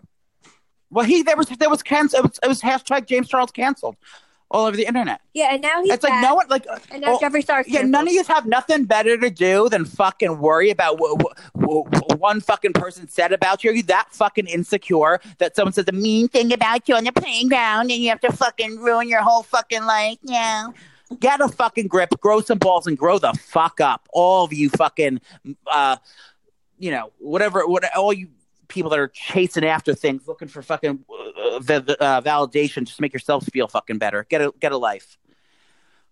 well, 0.90 1.06
he 1.06 1.22
there 1.24 1.38
was 1.38 1.48
there 1.50 1.70
was 1.70 1.84
cancel. 1.84 2.20
It 2.20 2.24
was, 2.24 2.40
it 2.44 2.48
was 2.48 2.62
hashtag 2.62 3.08
James 3.08 3.28
Charles 3.28 3.52
canceled 3.52 3.96
all 4.56 4.66
over 4.66 4.78
the 4.78 4.86
internet. 4.86 5.20
Yeah, 5.34 5.50
and 5.52 5.62
now 5.62 5.82
he's 5.84 5.94
it's 5.94 6.04
like 6.04 6.22
no 6.22 6.36
one 6.36 6.48
like 6.48 6.66
and 6.90 7.02
now 7.02 7.16
oh, 7.16 7.20
Jeffree 7.20 7.44
Star's 7.44 7.68
Yeah, 7.68 7.82
none 7.82 8.08
of 8.08 8.14
you 8.14 8.24
have 8.24 8.46
nothing 8.46 8.86
better 8.86 9.18
to 9.18 9.30
do 9.30 9.68
than 9.68 9.84
fucking 9.84 10.40
worry 10.40 10.70
about 10.70 10.98
what, 10.98 11.22
what, 11.22 11.38
what 11.54 12.20
one 12.20 12.40
fucking 12.40 12.74
person 12.74 13.10
said 13.10 13.34
about 13.34 13.64
you. 13.64 13.72
Are 13.72 13.74
you 13.74 13.84
that 13.84 14.08
fucking 14.12 14.48
insecure 14.48 15.20
that 15.40 15.56
someone 15.56 15.74
says 15.74 15.86
a 15.90 15.92
mean 15.92 16.30
thing 16.30 16.54
about 16.54 16.88
you 16.88 16.96
on 16.96 17.04
the 17.04 17.12
playground 17.12 17.92
and 17.92 18.02
you 18.02 18.08
have 18.10 18.22
to 18.22 18.32
fucking 18.32 18.80
ruin 18.80 19.10
your 19.10 19.22
whole 19.22 19.44
fucking 19.44 19.84
life? 19.84 20.18
Yeah. 20.24 20.70
Get 21.20 21.42
a 21.42 21.50
fucking 21.50 21.88
grip, 21.88 22.10
grow 22.22 22.40
some 22.42 22.58
balls, 22.58 22.88
and 22.88 22.98
grow 22.98 23.20
the 23.20 23.34
fuck 23.34 23.80
up. 23.82 24.08
All 24.12 24.46
of 24.46 24.54
you 24.54 24.70
fucking, 24.70 25.22
uh, 25.68 25.98
you 26.80 26.92
know, 26.92 27.12
whatever, 27.20 27.68
what, 27.68 27.84
all 27.96 28.12
you 28.12 28.30
people 28.68 28.90
that 28.90 29.00
are 29.00 29.08
chasing 29.08 29.66
after 29.66 29.94
things, 29.94 30.28
looking 30.28 30.48
for 30.48 30.62
fucking 30.62 31.06
uh, 31.38 31.58
uh, 31.58 32.22
validation, 32.22 32.86
just 32.86 32.98
to 32.98 33.02
make 33.02 33.14
yourselves 33.14 33.48
feel 33.50 33.68
fucking 33.68 33.98
better. 33.98 34.26
Get 34.30 34.42
a 34.42 34.54
get 34.60 34.72
a 34.72 34.78
life. 34.78 35.18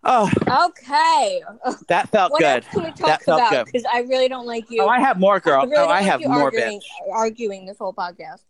Oh, 0.05 0.29
Okay, 0.47 1.41
that 1.87 2.09
felt 2.09 2.33
what 2.33 2.39
good. 2.39 2.65
else 2.65 2.73
can 2.73 2.83
we 2.83 2.91
talk 2.91 3.21
about? 3.23 3.65
Because 3.65 3.85
I 3.91 3.99
really 3.99 4.27
don't 4.27 4.45
like 4.45 4.69
you. 4.69 4.81
Oh, 4.81 4.87
I 4.89 4.99
have 4.99 5.17
more, 5.17 5.39
girl. 5.39 5.61
I 5.61 5.63
really 5.63 5.77
oh, 5.77 5.87
I 5.87 6.01
have 6.01 6.19
more, 6.21 6.43
arguing, 6.43 6.81
bitch. 6.81 7.13
arguing 7.13 7.65
this 7.65 7.77
whole 7.77 7.93
podcast. 7.93 8.41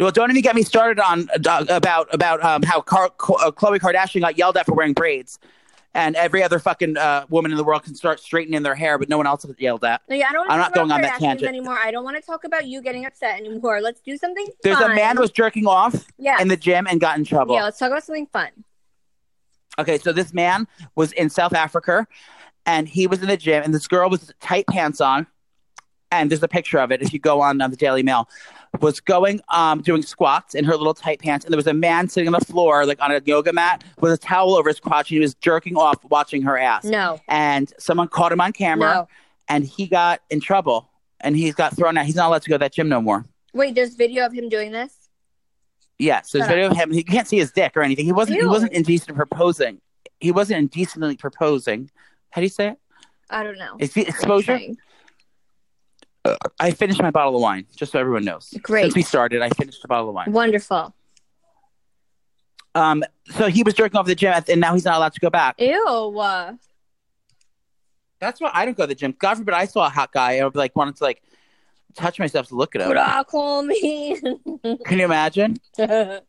Well, 0.00 0.10
don't 0.10 0.30
even 0.30 0.42
get 0.42 0.56
me 0.56 0.62
started 0.62 1.00
on 1.00 1.28
uh, 1.46 1.64
about 1.68 2.12
about 2.12 2.42
um, 2.42 2.62
how 2.62 2.80
Car- 2.80 3.12
uh, 3.20 3.52
Kardashian 3.52 4.20
got 4.20 4.36
yelled 4.36 4.56
at 4.56 4.66
for 4.66 4.74
wearing 4.74 4.94
braids, 4.94 5.38
and 5.94 6.14
every 6.14 6.42
other 6.42 6.58
fucking 6.58 6.96
uh, 6.96 7.26
woman 7.30 7.50
in 7.50 7.56
the 7.56 7.64
world 7.64 7.82
can 7.82 7.94
start 7.94 8.20
straightening 8.20 8.62
their 8.62 8.74
hair, 8.74 8.98
but 8.98 9.08
no 9.08 9.16
one 9.16 9.26
else 9.26 9.44
yelled 9.58 9.84
at. 9.84 10.02
No, 10.08 10.14
yeah, 10.14 10.28
I 10.28 10.32
don't 10.32 10.46
want 10.46 10.50
I'm 10.52 10.58
to 10.58 10.62
not 10.62 10.74
going 10.74 10.92
on 10.92 11.00
that 11.02 11.18
tangent. 11.18 11.48
anymore. 11.48 11.78
I 11.82 11.90
don't 11.90 12.04
want 12.04 12.16
to 12.16 12.22
talk 12.22 12.44
about 12.44 12.66
you 12.66 12.80
getting 12.80 13.06
upset 13.06 13.38
anymore. 13.38 13.80
Let's 13.80 14.00
do 14.00 14.16
something. 14.16 14.46
There's 14.62 14.78
fun. 14.78 14.92
a 14.92 14.94
man 14.94 15.16
who 15.16 15.22
was 15.22 15.32
jerking 15.32 15.66
off 15.66 16.06
yeah, 16.18 16.40
in 16.40 16.48
the 16.48 16.56
gym 16.56 16.86
and 16.86 17.00
got 17.00 17.18
in 17.18 17.24
trouble. 17.24 17.54
yeah. 17.54 17.64
Let's 17.64 17.78
talk 17.78 17.90
about 17.90 18.04
something 18.04 18.26
fun. 18.26 18.50
Okay, 19.78 19.98
so 19.98 20.12
this 20.12 20.32
man 20.32 20.66
was 20.94 21.12
in 21.12 21.30
South 21.30 21.54
Africa, 21.54 22.06
and 22.66 22.88
he 22.88 23.06
was 23.06 23.22
in 23.22 23.28
the 23.28 23.36
gym, 23.36 23.62
and 23.62 23.74
this 23.74 23.86
girl 23.88 24.10
was 24.10 24.32
tight 24.40 24.66
pants 24.68 25.00
on, 25.00 25.26
and 26.12 26.30
there's 26.30 26.42
a 26.42 26.48
picture 26.48 26.78
of 26.78 26.92
it 26.92 27.02
if 27.02 27.12
you 27.12 27.18
go 27.18 27.40
on 27.40 27.60
uh, 27.60 27.68
the 27.68 27.76
Daily 27.76 28.02
Mail, 28.02 28.28
was 28.78 29.00
going 29.00 29.40
um 29.48 29.82
doing 29.82 30.00
squats 30.02 30.54
in 30.54 30.64
her 30.64 30.76
little 30.76 30.94
tight 30.94 31.18
pants, 31.20 31.44
and 31.44 31.52
there 31.52 31.56
was 31.58 31.66
a 31.66 31.74
man 31.74 32.08
sitting 32.08 32.32
on 32.32 32.38
the 32.38 32.44
floor 32.44 32.86
like 32.86 33.00
on 33.02 33.10
a 33.10 33.20
yoga 33.24 33.52
mat 33.52 33.82
with 34.00 34.12
a 34.12 34.16
towel 34.18 34.54
over 34.54 34.68
his 34.68 34.78
crotch, 34.78 35.10
and 35.10 35.16
he 35.16 35.20
was 35.20 35.34
jerking 35.34 35.76
off 35.76 35.96
watching 36.04 36.42
her 36.42 36.56
ass. 36.56 36.84
No, 36.84 37.18
And 37.28 37.72
someone 37.78 38.06
caught 38.08 38.30
him 38.32 38.40
on 38.40 38.52
camera, 38.52 38.94
no. 38.94 39.08
and 39.48 39.64
he 39.64 39.86
got 39.86 40.20
in 40.30 40.40
trouble, 40.40 40.88
and 41.20 41.36
he's 41.36 41.54
got 41.54 41.76
thrown 41.76 41.98
out. 41.98 42.06
He's 42.06 42.14
not 42.14 42.28
allowed 42.28 42.42
to 42.42 42.48
go 42.48 42.54
to 42.54 42.58
that 42.60 42.72
gym 42.72 42.88
no 42.88 43.00
more. 43.00 43.24
Wait, 43.52 43.74
there's 43.74 43.94
video 43.96 44.24
of 44.24 44.32
him 44.32 44.48
doing 44.48 44.70
this. 44.70 44.94
Yes, 45.98 46.30
there's 46.30 46.44
Shut 46.44 46.50
up. 46.52 46.54
video 46.56 46.70
of 46.70 46.76
him. 46.76 46.92
He 46.92 47.02
can't 47.02 47.26
see 47.28 47.38
his 47.38 47.50
dick 47.52 47.76
or 47.76 47.82
anything. 47.82 48.06
He 48.06 48.12
wasn't. 48.12 48.40
He 48.40 48.46
wasn't 48.46 48.72
indecent 48.72 49.16
proposing. 49.16 49.80
He 50.20 50.30
wasn't 50.32 50.58
indecently 50.60 51.16
proposing. 51.16 51.90
How 52.30 52.40
do 52.40 52.44
you 52.44 52.50
say 52.50 52.68
it? 52.68 52.78
I 53.28 53.42
don't 53.42 53.58
know. 53.58 53.76
Is 53.78 53.92
the 53.92 54.06
exposure? 54.06 54.58
Okay. 56.32 56.54
I 56.60 56.70
finished 56.72 57.00
my 57.02 57.10
bottle 57.10 57.36
of 57.36 57.42
wine, 57.42 57.66
just 57.76 57.92
so 57.92 57.98
everyone 57.98 58.24
knows. 58.24 58.52
Great. 58.62 58.82
Since 58.84 58.94
we 58.96 59.02
started, 59.02 59.42
I 59.42 59.50
finished 59.50 59.82
the 59.82 59.88
bottle 59.88 60.08
of 60.08 60.14
wine. 60.14 60.32
Wonderful. 60.32 60.94
Um, 62.74 63.02
so 63.36 63.48
he 63.48 63.62
was 63.62 63.74
jerking 63.74 63.98
off 63.98 64.06
the 64.06 64.14
gym, 64.14 64.32
and 64.48 64.60
now 64.60 64.74
he's 64.74 64.84
not 64.84 64.96
allowed 64.96 65.12
to 65.14 65.20
go 65.20 65.30
back. 65.30 65.56
Ew. 65.60 66.18
uh, 66.18 66.52
That's 68.20 68.40
why 68.40 68.50
I 68.54 68.64
don't 68.64 68.76
go 68.76 68.84
to 68.84 68.86
the 68.88 68.94
gym. 68.94 69.14
God 69.18 69.36
forbid 69.38 69.54
I 69.54 69.64
saw 69.64 69.86
a 69.86 69.90
hot 69.90 70.12
guy, 70.12 70.38
I 70.38 70.44
would 70.44 70.52
be 70.52 70.58
like 70.60 70.76
wanted 70.76 70.96
to 70.96 71.04
like 71.04 71.22
touch 71.96 72.18
myself 72.20 72.46
to 72.48 72.54
look 72.54 72.76
at 72.76 72.82
him. 72.82 72.88
Could 72.92 73.26
call 73.26 73.62
me? 73.62 74.16
Can 74.84 74.98
you 74.98 75.04
imagine? 75.04 75.56
I 75.78 76.20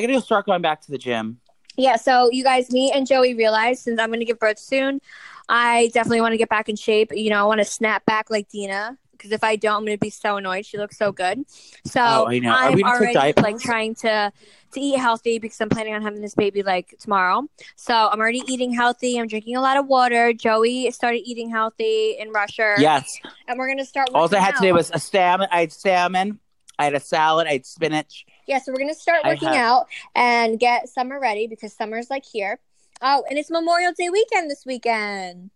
gotta 0.00 0.06
go 0.12 0.20
start 0.20 0.46
going 0.46 0.62
back 0.62 0.80
to 0.82 0.90
the 0.90 0.98
gym. 0.98 1.40
yeah. 1.76 1.96
So 1.96 2.30
you 2.30 2.44
guys, 2.44 2.70
me 2.70 2.92
and 2.94 3.06
Joey 3.06 3.34
realized 3.34 3.82
since 3.82 3.98
I'm 3.98 4.08
going 4.10 4.20
to 4.20 4.24
give 4.24 4.38
birth 4.38 4.58
soon, 4.58 5.00
I 5.48 5.90
definitely 5.92 6.20
want 6.20 6.32
to 6.32 6.38
get 6.38 6.48
back 6.48 6.68
in 6.68 6.76
shape. 6.76 7.10
You 7.12 7.30
know, 7.30 7.40
I 7.40 7.44
want 7.44 7.60
to 7.60 7.64
snap 7.64 8.04
back 8.06 8.30
like 8.30 8.48
Deena. 8.48 8.98
Because 9.12 9.30
if 9.30 9.44
I 9.44 9.56
don't, 9.56 9.76
I'm 9.76 9.84
gonna 9.86 9.96
be 9.96 10.10
so 10.10 10.36
annoyed. 10.36 10.66
She 10.66 10.76
looks 10.76 10.98
so 10.98 11.12
good. 11.12 11.44
So 11.86 12.00
Oh, 12.04 12.26
I 12.26 12.40
know. 12.40 12.50
Are 12.50 12.64
I'm 12.64 12.74
we 12.74 12.82
gonna 12.82 12.98
take 12.98 13.16
already 13.16 13.40
like 13.40 13.58
trying 13.58 13.94
to 13.96 14.32
to 14.72 14.80
eat 14.80 14.98
healthy 14.98 15.38
because 15.38 15.58
I'm 15.60 15.68
planning 15.68 15.94
on 15.94 16.02
having 16.02 16.20
this 16.20 16.34
baby 16.34 16.62
like 16.62 16.96
tomorrow. 16.98 17.48
So 17.76 17.94
I'm 17.94 18.18
already 18.20 18.42
eating 18.48 18.72
healthy. 18.74 19.18
I'm 19.18 19.28
drinking 19.28 19.56
a 19.56 19.60
lot 19.60 19.76
of 19.78 19.86
water. 19.86 20.32
Joey 20.32 20.90
started 20.90 21.20
eating 21.24 21.48
healthy 21.48 22.16
in 22.18 22.30
Russia. 22.32 22.74
Yes. 22.76 23.18
and 23.46 23.56
we're 23.58 23.68
gonna 23.68 23.84
start. 23.86 24.08
All 24.12 24.28
I 24.34 24.40
had 24.40 24.56
today 24.56 24.70
out. 24.70 24.74
was 24.74 24.90
a 24.92 24.98
salmon. 24.98 25.48
I 25.50 25.60
had 25.60 25.72
salmon. 25.72 26.40
I 26.78 26.84
had 26.84 26.94
a 26.94 27.00
salad. 27.00 27.46
I 27.46 27.52
had 27.52 27.66
spinach. 27.66 28.26
Yeah, 28.46 28.58
so 28.58 28.72
we're 28.72 28.78
gonna 28.80 28.94
start 28.94 29.24
working 29.24 29.48
have- 29.48 29.56
out 29.56 29.86
and 30.14 30.58
get 30.58 30.88
summer 30.88 31.20
ready 31.20 31.46
because 31.46 31.72
summer's 31.72 32.10
like 32.10 32.24
here. 32.24 32.58
Oh, 33.06 33.22
and 33.28 33.38
it's 33.38 33.50
Memorial 33.50 33.92
Day 33.92 34.08
weekend 34.08 34.50
this 34.50 34.64
weekend. 34.64 35.50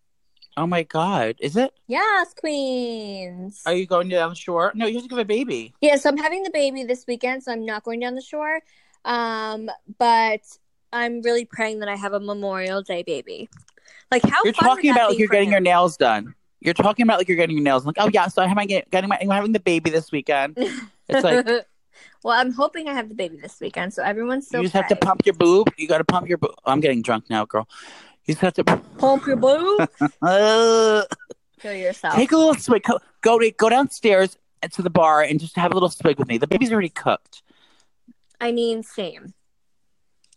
Oh 0.58 0.66
my 0.66 0.82
god, 0.82 1.36
is 1.38 1.56
it? 1.56 1.72
Yes, 1.86 2.34
queens. 2.34 3.62
Are 3.64 3.72
you 3.72 3.86
going 3.86 4.10
down 4.10 4.28
the 4.28 4.36
shore? 4.36 4.70
No, 4.74 4.84
you 4.84 4.96
have 4.96 5.04
to 5.04 5.08
give 5.08 5.16
a 5.16 5.24
baby. 5.24 5.72
Yeah, 5.80 5.96
so 5.96 6.10
I'm 6.10 6.18
having 6.18 6.42
the 6.42 6.50
baby 6.50 6.84
this 6.84 7.06
weekend, 7.08 7.42
so 7.42 7.52
I'm 7.52 7.64
not 7.64 7.84
going 7.84 8.00
down 8.00 8.16
the 8.16 8.20
shore. 8.20 8.60
Um, 9.06 9.70
but 9.96 10.42
I'm 10.92 11.22
really 11.22 11.46
praying 11.46 11.78
that 11.78 11.88
I 11.88 11.96
have 11.96 12.12
a 12.12 12.20
Memorial 12.20 12.82
Day 12.82 13.02
baby. 13.02 13.48
Like 14.10 14.24
how 14.24 14.44
you're 14.44 14.52
talking 14.52 14.90
about 14.90 15.10
like 15.10 15.18
you're 15.18 15.28
getting 15.28 15.48
him? 15.48 15.52
your 15.52 15.60
nails 15.60 15.96
done. 15.96 16.34
You're 16.60 16.74
talking 16.74 17.04
about 17.04 17.16
like 17.16 17.28
you're 17.28 17.38
getting 17.38 17.56
your 17.56 17.64
nails. 17.64 17.86
Like, 17.86 17.96
oh 17.98 18.10
yeah, 18.12 18.28
so 18.28 18.42
I'm 18.42 18.54
getting 18.66 19.08
my, 19.08 19.16
I'm 19.22 19.30
having 19.30 19.52
the 19.52 19.60
baby 19.60 19.88
this 19.88 20.12
weekend. 20.12 20.58
It's 21.10 21.24
like 21.24 21.46
well, 22.24 22.38
I'm 22.38 22.52
hoping 22.52 22.88
I 22.88 22.94
have 22.94 23.08
the 23.08 23.14
baby 23.14 23.36
this 23.36 23.58
weekend, 23.60 23.94
so 23.94 24.02
everyone's 24.02 24.48
so 24.48 24.58
you 24.58 24.64
just 24.64 24.74
have 24.74 24.88
to 24.88 24.96
pump 24.96 25.24
your 25.24 25.34
boob. 25.34 25.68
You 25.76 25.88
got 25.88 25.98
to 25.98 26.04
pump 26.04 26.28
your 26.28 26.38
boob. 26.38 26.54
I'm 26.64 26.80
getting 26.80 27.02
drunk 27.02 27.30
now, 27.30 27.44
girl. 27.44 27.68
You 28.24 28.34
just 28.34 28.42
have 28.42 28.54
to 28.54 28.64
pump 28.64 29.26
your 29.26 29.36
boob. 29.36 29.88
uh, 30.22 31.02
Kill 31.60 31.74
yourself. 31.74 32.14
take 32.14 32.32
a 32.32 32.36
little 32.36 32.54
swig. 32.54 32.82
Go 32.84 32.98
go, 33.22 33.38
to, 33.38 33.50
go 33.50 33.68
downstairs 33.68 34.36
to 34.72 34.82
the 34.82 34.90
bar 34.90 35.22
and 35.22 35.40
just 35.40 35.56
have 35.56 35.70
a 35.70 35.74
little 35.74 35.88
swig 35.88 36.18
with 36.18 36.28
me. 36.28 36.38
The 36.38 36.46
baby's 36.46 36.72
already 36.72 36.88
cooked. 36.88 37.42
I 38.40 38.52
mean, 38.52 38.82
same. 38.82 39.34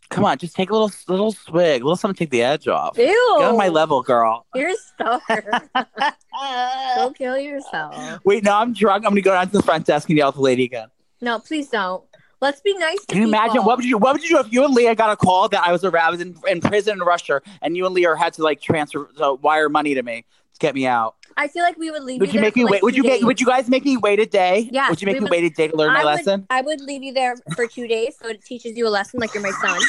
Come 0.10 0.26
on, 0.26 0.38
just 0.38 0.56
take 0.56 0.70
a 0.70 0.74
little 0.74 0.92
little 1.08 1.32
swig, 1.32 1.82
a 1.82 1.86
little 1.86 1.96
something 1.96 2.16
to 2.16 2.20
take 2.20 2.32
the 2.32 2.42
edge 2.42 2.68
off. 2.68 2.98
Ew. 2.98 3.06
Get 3.40 3.48
on 3.48 3.58
my 3.58 3.70
level, 3.70 4.02
girl. 4.02 4.46
You're 4.54 4.70
a 4.72 4.76
so 4.98 5.22
Go 6.98 7.12
kill 7.12 7.38
yourself. 7.38 8.20
Wait, 8.26 8.44
no, 8.44 8.54
I'm 8.54 8.74
drunk. 8.74 9.06
I'm 9.06 9.12
gonna 9.12 9.22
go 9.22 9.32
down 9.32 9.48
to 9.48 9.54
the 9.54 9.64
front 9.64 9.86
desk 9.86 10.10
and 10.10 10.18
yell 10.18 10.30
at 10.30 10.36
the 10.36 10.42
lady 10.42 10.66
again. 10.66 10.90
No, 11.22 11.40
please 11.40 11.70
don't. 11.70 12.04
Let's 12.42 12.60
be 12.62 12.76
nice 12.76 13.00
to 13.02 13.06
Can 13.06 13.22
you 13.22 13.28
imagine 13.28 13.64
what 13.64 13.78
would 13.78 13.86
you 13.86 14.00
what 14.00 14.14
would 14.14 14.24
you 14.24 14.30
do 14.30 14.40
if 14.40 14.52
you 14.52 14.66
and 14.66 14.74
Leah 14.74 14.96
got 14.96 15.12
a 15.12 15.16
call 15.16 15.48
that 15.50 15.62
I 15.64 15.72
was 15.72 15.84
a 15.84 15.92
I 15.96 16.10
was 16.10 16.20
in, 16.22 16.36
in 16.48 16.60
prison 16.60 16.94
in 16.94 17.00
Russia 17.02 17.40
and 17.62 17.78
you 17.78 17.86
and 17.86 17.94
Leah 17.94 18.16
had 18.16 18.34
to 18.34 18.42
like 18.44 18.60
transfer 18.60 19.08
uh, 19.20 19.34
wire 19.36 19.70
money 19.70 19.94
to 19.94 20.02
me 20.02 20.26
to 20.54 20.60
get 20.60 20.74
me 20.74 20.88
out? 20.88 21.16
I 21.38 21.48
feel 21.48 21.64
like 21.64 21.78
we 21.78 21.92
would 21.92 22.04
leave 22.04 22.20
Would 22.20 22.30
you 22.30 22.34
there 22.34 22.42
make 22.42 22.56
me 22.56 22.64
like, 22.64 22.72
wait? 22.72 22.84
Would 22.84 22.98
you 22.98 23.04
make? 23.04 23.22
Would 23.22 23.40
you 23.40 23.46
guys 23.46 23.70
make 23.70 23.86
me 23.86 23.96
wait 23.96 24.20
a 24.20 24.26
day? 24.26 24.68
Yeah. 24.72 24.90
Would 24.90 25.02
you 25.02 25.06
make 25.06 25.14
we 25.14 25.20
me 25.20 25.24
would- 25.26 25.32
wait 25.32 25.44
a 25.44 25.50
day 25.52 25.68
to 25.68 25.76
learn 25.76 25.94
my 25.94 26.02
I 26.02 26.04
would, 26.04 26.10
lesson? 26.10 26.48
I 26.50 26.62
would 26.62 26.82
leave 26.82 27.04
you 27.04 27.14
there 27.14 27.36
for 27.56 27.68
two 27.68 27.88
days 27.88 28.16
so 28.20 28.28
it 28.30 28.44
teaches 28.44 28.76
you 28.76 28.88
a 28.88 28.90
lesson 28.90 29.20
like 29.20 29.36
you're 29.36 29.44
my 29.44 29.52
son. 29.62 29.80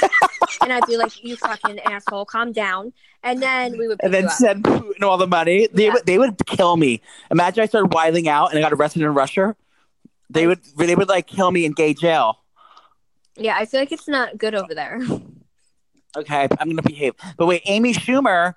and 0.62 0.72
I'd 0.74 0.86
be 0.86 0.98
like, 0.98 1.24
you 1.24 1.36
fucking 1.36 1.80
asshole, 1.80 2.26
calm 2.26 2.52
down. 2.52 2.92
And 3.24 3.42
then 3.42 3.78
we 3.78 3.88
would 3.88 3.98
And 4.02 4.12
then 4.12 4.28
send 4.28 4.64
Putin 4.64 5.02
all 5.02 5.16
the 5.16 5.26
money. 5.26 5.68
They 5.72 5.86
Yeah. 5.86 5.94
would 5.94 6.04
they 6.04 6.18
would 6.18 6.36
kill 6.46 6.76
me. 6.76 7.00
Imagine 7.30 7.62
I 7.62 7.66
started 7.66 7.94
wiling 7.94 8.28
out 8.28 8.50
and 8.50 8.58
I 8.58 8.60
got 8.62 8.74
arrested 8.74 9.00
in 9.02 9.14
Russia. 9.14 9.56
They 10.32 10.46
would 10.46 10.60
they 10.76 10.94
would 10.94 11.08
like 11.08 11.26
kill 11.26 11.50
me 11.50 11.64
in 11.64 11.72
gay 11.72 11.94
jail. 11.94 12.38
Yeah, 13.36 13.56
I 13.56 13.64
feel 13.64 13.80
like 13.80 13.92
it's 13.92 14.08
not 14.08 14.38
good 14.38 14.54
over 14.54 14.74
there. 14.74 15.00
Okay, 16.16 16.48
I'm 16.58 16.68
gonna 16.68 16.82
behave. 16.82 17.14
But 17.36 17.46
wait, 17.46 17.62
Amy 17.64 17.94
Schumer, 17.94 18.54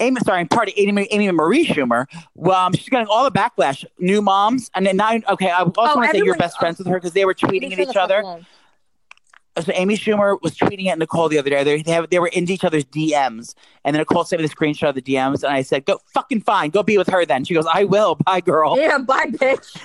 Amy, 0.00 0.20
sorry, 0.24 0.44
party, 0.44 0.72
Amy, 0.76 1.06
Amy 1.10 1.30
Marie 1.30 1.64
Schumer. 1.66 2.06
Well, 2.34 2.66
um, 2.66 2.72
she's 2.72 2.88
getting 2.88 3.06
all 3.06 3.24
the 3.24 3.30
backlash. 3.30 3.84
New 3.98 4.20
moms, 4.22 4.70
and 4.74 4.84
then 4.86 4.96
now, 4.96 5.12
okay, 5.30 5.50
I 5.50 5.60
also 5.60 5.72
Oh, 5.78 5.94
want 5.96 6.10
to 6.10 6.18
say 6.18 6.24
you're 6.24 6.36
best 6.36 6.58
friends 6.58 6.78
with 6.78 6.86
her 6.88 6.94
because 6.94 7.12
they 7.12 7.24
were 7.24 7.34
tweeting 7.34 7.72
at 7.72 7.78
each 7.78 7.96
other. 7.96 8.22
So 9.62 9.72
Amy 9.74 9.96
Schumer 9.96 10.40
was 10.42 10.54
tweeting 10.56 10.86
at 10.88 10.98
Nicole 10.98 11.28
the 11.28 11.38
other 11.38 11.48
day. 11.48 11.64
They, 11.64 11.82
they, 11.82 11.92
have, 11.92 12.10
they 12.10 12.18
were 12.18 12.28
into 12.28 12.52
each 12.52 12.64
other's 12.64 12.84
DMs, 12.84 13.54
and 13.84 13.94
then 13.94 14.00
Nicole 14.00 14.24
sent 14.24 14.42
me 14.42 14.46
the 14.46 14.54
screenshot 14.54 14.90
of 14.90 14.94
the 14.94 15.02
DMs, 15.02 15.42
and 15.42 15.52
I 15.52 15.62
said, 15.62 15.86
"Go 15.86 15.98
fucking 16.12 16.42
fine, 16.42 16.70
go 16.70 16.82
be 16.82 16.98
with 16.98 17.08
her." 17.08 17.24
Then 17.24 17.44
she 17.44 17.54
goes, 17.54 17.66
"I 17.66 17.84
will, 17.84 18.16
bye, 18.16 18.40
girl." 18.40 18.78
Yeah, 18.78 18.98
bye, 18.98 19.26
bitch. 19.26 19.76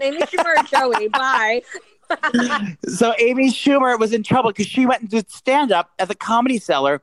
Amy 0.02 0.20
Schumer 0.20 0.54
and 0.56 0.68
Joey, 0.68 1.08
bye. 1.12 1.62
so 2.88 3.14
Amy 3.18 3.50
Schumer 3.50 3.98
was 3.98 4.12
in 4.12 4.22
trouble 4.22 4.50
because 4.50 4.66
she 4.66 4.86
went 4.86 5.02
and 5.02 5.10
did 5.10 5.30
stand 5.30 5.72
up 5.72 5.90
at 5.98 6.08
the 6.08 6.14
Comedy 6.14 6.58
Cellar 6.58 7.02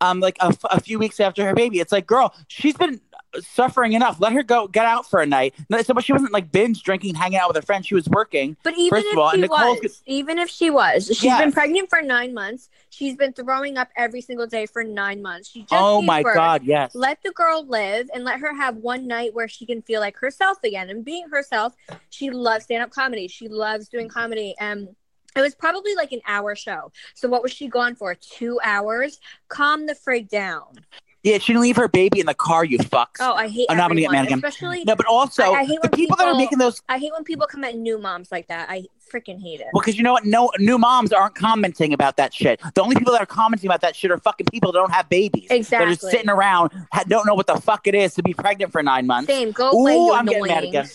um, 0.00 0.20
like 0.20 0.36
a, 0.40 0.46
f- 0.46 0.64
a 0.70 0.80
few 0.80 0.98
weeks 0.98 1.20
after 1.20 1.44
her 1.44 1.54
baby. 1.54 1.80
It's 1.80 1.92
like, 1.92 2.06
girl, 2.06 2.34
she's 2.48 2.76
been 2.76 3.00
suffering 3.40 3.92
enough. 3.92 4.20
Let 4.20 4.32
her 4.32 4.42
go, 4.42 4.68
get 4.68 4.86
out 4.86 5.08
for 5.08 5.20
a 5.20 5.26
night. 5.26 5.54
No, 5.68 5.80
so, 5.82 5.92
but 5.92 6.02
she 6.04 6.12
wasn't 6.12 6.32
like 6.32 6.50
binge 6.50 6.82
drinking, 6.82 7.14
hanging 7.14 7.38
out 7.38 7.48
with 7.48 7.56
her 7.56 7.62
friends. 7.62 7.86
She 7.86 7.94
was 7.94 8.08
working. 8.08 8.56
But 8.62 8.74
even 8.78 9.02
First 9.02 9.06
of 9.06 9.12
if 9.44 9.50
all, 9.50 9.74
she 9.74 9.80
was, 9.82 10.02
even 10.06 10.38
if 10.38 10.48
she 10.48 10.70
was, 10.70 11.06
she's 11.06 11.24
Yes. 11.24 11.40
been 11.40 11.52
pregnant 11.52 11.90
for 11.90 12.00
nine 12.00 12.32
months. 12.32 12.70
She's 12.90 13.16
been 13.16 13.32
throwing 13.34 13.76
up 13.76 13.88
every 13.96 14.22
single 14.22 14.46
day 14.46 14.64
for 14.66 14.82
nine 14.82 15.20
months. 15.20 15.50
She 15.50 15.60
just 15.60 15.72
oh 15.74 16.00
my 16.00 16.22
birth. 16.22 16.34
god, 16.36 16.64
yes. 16.64 16.94
Let 16.94 17.22
the 17.22 17.32
girl 17.32 17.66
live 17.66 18.08
and 18.14 18.24
let 18.24 18.40
her 18.40 18.54
have 18.56 18.76
one 18.76 19.06
night 19.06 19.34
where 19.34 19.46
she 19.48 19.66
can 19.66 19.82
feel 19.82 20.00
like 20.00 20.16
herself 20.16 20.58
again. 20.64 20.88
And 20.88 21.04
being 21.04 21.28
herself, 21.28 21.74
she 22.10 22.30
loves 22.30 22.64
stand 22.64 22.82
up 22.82 22.90
comedy. 22.90 23.28
She 23.28 23.48
loves 23.48 23.88
doing 23.88 24.08
comedy. 24.08 24.54
And 24.58 24.88
it 25.36 25.40
was 25.40 25.54
probably 25.54 25.94
like 25.94 26.12
an 26.12 26.20
hour 26.26 26.54
show. 26.56 26.92
So 27.14 27.28
what 27.28 27.42
was 27.42 27.52
she 27.52 27.68
gone 27.68 27.94
for? 27.94 28.14
Two 28.14 28.58
hours? 28.64 29.20
Calm 29.48 29.86
the 29.86 29.94
frig 29.94 30.28
down. 30.28 30.84
Yeah, 31.24 31.38
she 31.38 31.52
didn't 31.52 31.62
leave 31.62 31.76
her 31.76 31.88
baby 31.88 32.20
in 32.20 32.26
the 32.26 32.34
car. 32.34 32.64
You 32.64 32.78
fucks. 32.78 33.16
Oh, 33.20 33.34
I 33.34 33.48
hate 33.48 33.66
I'm 33.68 33.76
not 33.76 33.88
gonna 33.88 34.00
get 34.00 34.12
mad 34.12 34.26
again. 34.26 34.38
especially. 34.38 34.84
no, 34.84 34.94
but 34.94 35.06
also 35.06 35.42
I- 35.42 35.60
I 35.60 35.64
hate 35.64 35.82
the 35.82 35.88
when 35.88 35.90
people, 35.90 36.16
that 36.16 36.28
are 36.28 36.34
making 36.36 36.58
those. 36.58 36.80
I 36.88 36.98
hate 36.98 37.12
when 37.12 37.24
people 37.24 37.46
come 37.46 37.64
at 37.64 37.76
new 37.76 37.98
moms 37.98 38.30
like 38.30 38.46
that. 38.48 38.70
I 38.70 38.84
freaking 39.12 39.40
hate 39.40 39.60
it. 39.60 39.66
Well, 39.72 39.80
because 39.80 39.96
you 39.96 40.04
know 40.04 40.12
what? 40.12 40.24
No, 40.24 40.50
new 40.58 40.78
moms 40.78 41.12
aren't 41.12 41.34
commenting 41.34 41.92
about 41.92 42.16
that 42.18 42.32
shit. 42.32 42.60
The 42.74 42.82
only 42.82 42.94
people 42.94 43.12
that 43.12 43.22
are 43.22 43.26
commenting 43.26 43.68
about 43.68 43.80
that 43.80 43.96
shit 43.96 44.10
are 44.10 44.18
fucking 44.18 44.46
people 44.50 44.70
that 44.72 44.78
don't 44.78 44.92
have 44.92 45.08
babies. 45.08 45.48
Exactly. 45.50 45.86
They're 45.86 45.94
just 45.94 46.10
sitting 46.10 46.30
around, 46.30 46.70
don't 47.08 47.26
know 47.26 47.34
what 47.34 47.46
the 47.46 47.60
fuck 47.60 47.86
it 47.86 47.94
is 47.94 48.14
to 48.14 48.22
be 48.22 48.32
pregnant 48.32 48.70
for 48.70 48.82
nine 48.82 49.06
months. 49.06 49.26
Same. 49.28 49.50
Go 49.50 49.72
Ooh, 49.74 50.12
I'm 50.12 50.26
getting 50.26 50.46
mad 50.46 50.64
again. 50.64 50.88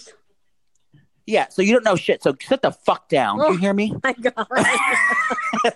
Yeah, 1.25 1.47
so 1.49 1.61
you 1.61 1.71
don't 1.71 1.85
know 1.85 1.95
shit. 1.95 2.21
So 2.21 2.35
sit 2.41 2.61
the 2.61 2.71
fuck 2.71 3.07
down. 3.07 3.37
Do 3.37 3.43
you 3.45 3.49
Oh. 3.53 3.57
hear 3.57 3.73
me? 3.73 3.93
Oh 3.95 3.99
my 4.03 4.13
god. 4.13 4.47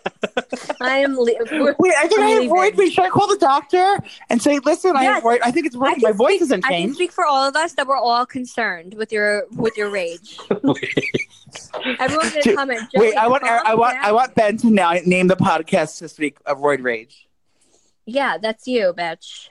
I 0.81 0.97
am. 0.99 1.15
Le- 1.17 1.31
Wait, 1.79 1.93
I 1.97 2.07
think 2.07 2.19
I 2.21 2.25
have 2.27 2.41
Leaving. 2.41 2.49
void. 2.75 2.91
Should 2.91 3.05
I 3.05 3.09
call 3.09 3.27
the 3.27 3.37
doctor 3.37 3.97
and 4.29 4.41
say, 4.41 4.59
listen, 4.59 4.95
I 4.97 5.03
have 5.05 5.23
void. 5.23 5.39
I 5.43 5.51
think 5.51 5.65
it's 5.65 5.75
working. 5.77 6.01
My 6.03 6.11
voice 6.11 6.31
speak- 6.31 6.39
hasn't 6.41 6.65
I 6.65 6.81
can 6.81 6.93
speak 6.93 7.11
for 7.13 7.25
all 7.25 7.47
of 7.47 7.55
us 7.55 7.73
that 7.73 7.87
we're 7.87 7.95
all 7.97 8.25
concerned 8.25 8.95
with 8.95 9.11
your 9.13 9.43
with 9.51 9.77
your 9.77 9.89
rage. 9.89 10.37
Everyone's 11.99 12.29
gonna 12.31 12.41
Dude, 12.41 12.55
comment. 12.57 12.81
Wait, 12.95 13.15
I 13.15 13.27
want, 13.27 13.43
I 13.43 13.73
want, 13.75 13.93
down." 13.95 14.03
I 14.05 14.11
want 14.11 14.35
Ben 14.35 14.57
to 14.57 14.69
now 14.69 14.91
name 15.05 15.27
the 15.27 15.35
podcast 15.37 15.99
this 15.99 16.17
week 16.19 16.37
of 16.45 16.57
Roid 16.59 16.83
Rage. 16.83 17.27
Yeah, 18.05 18.37
that's 18.37 18.67
you, 18.67 18.93
bitch. 18.97 19.49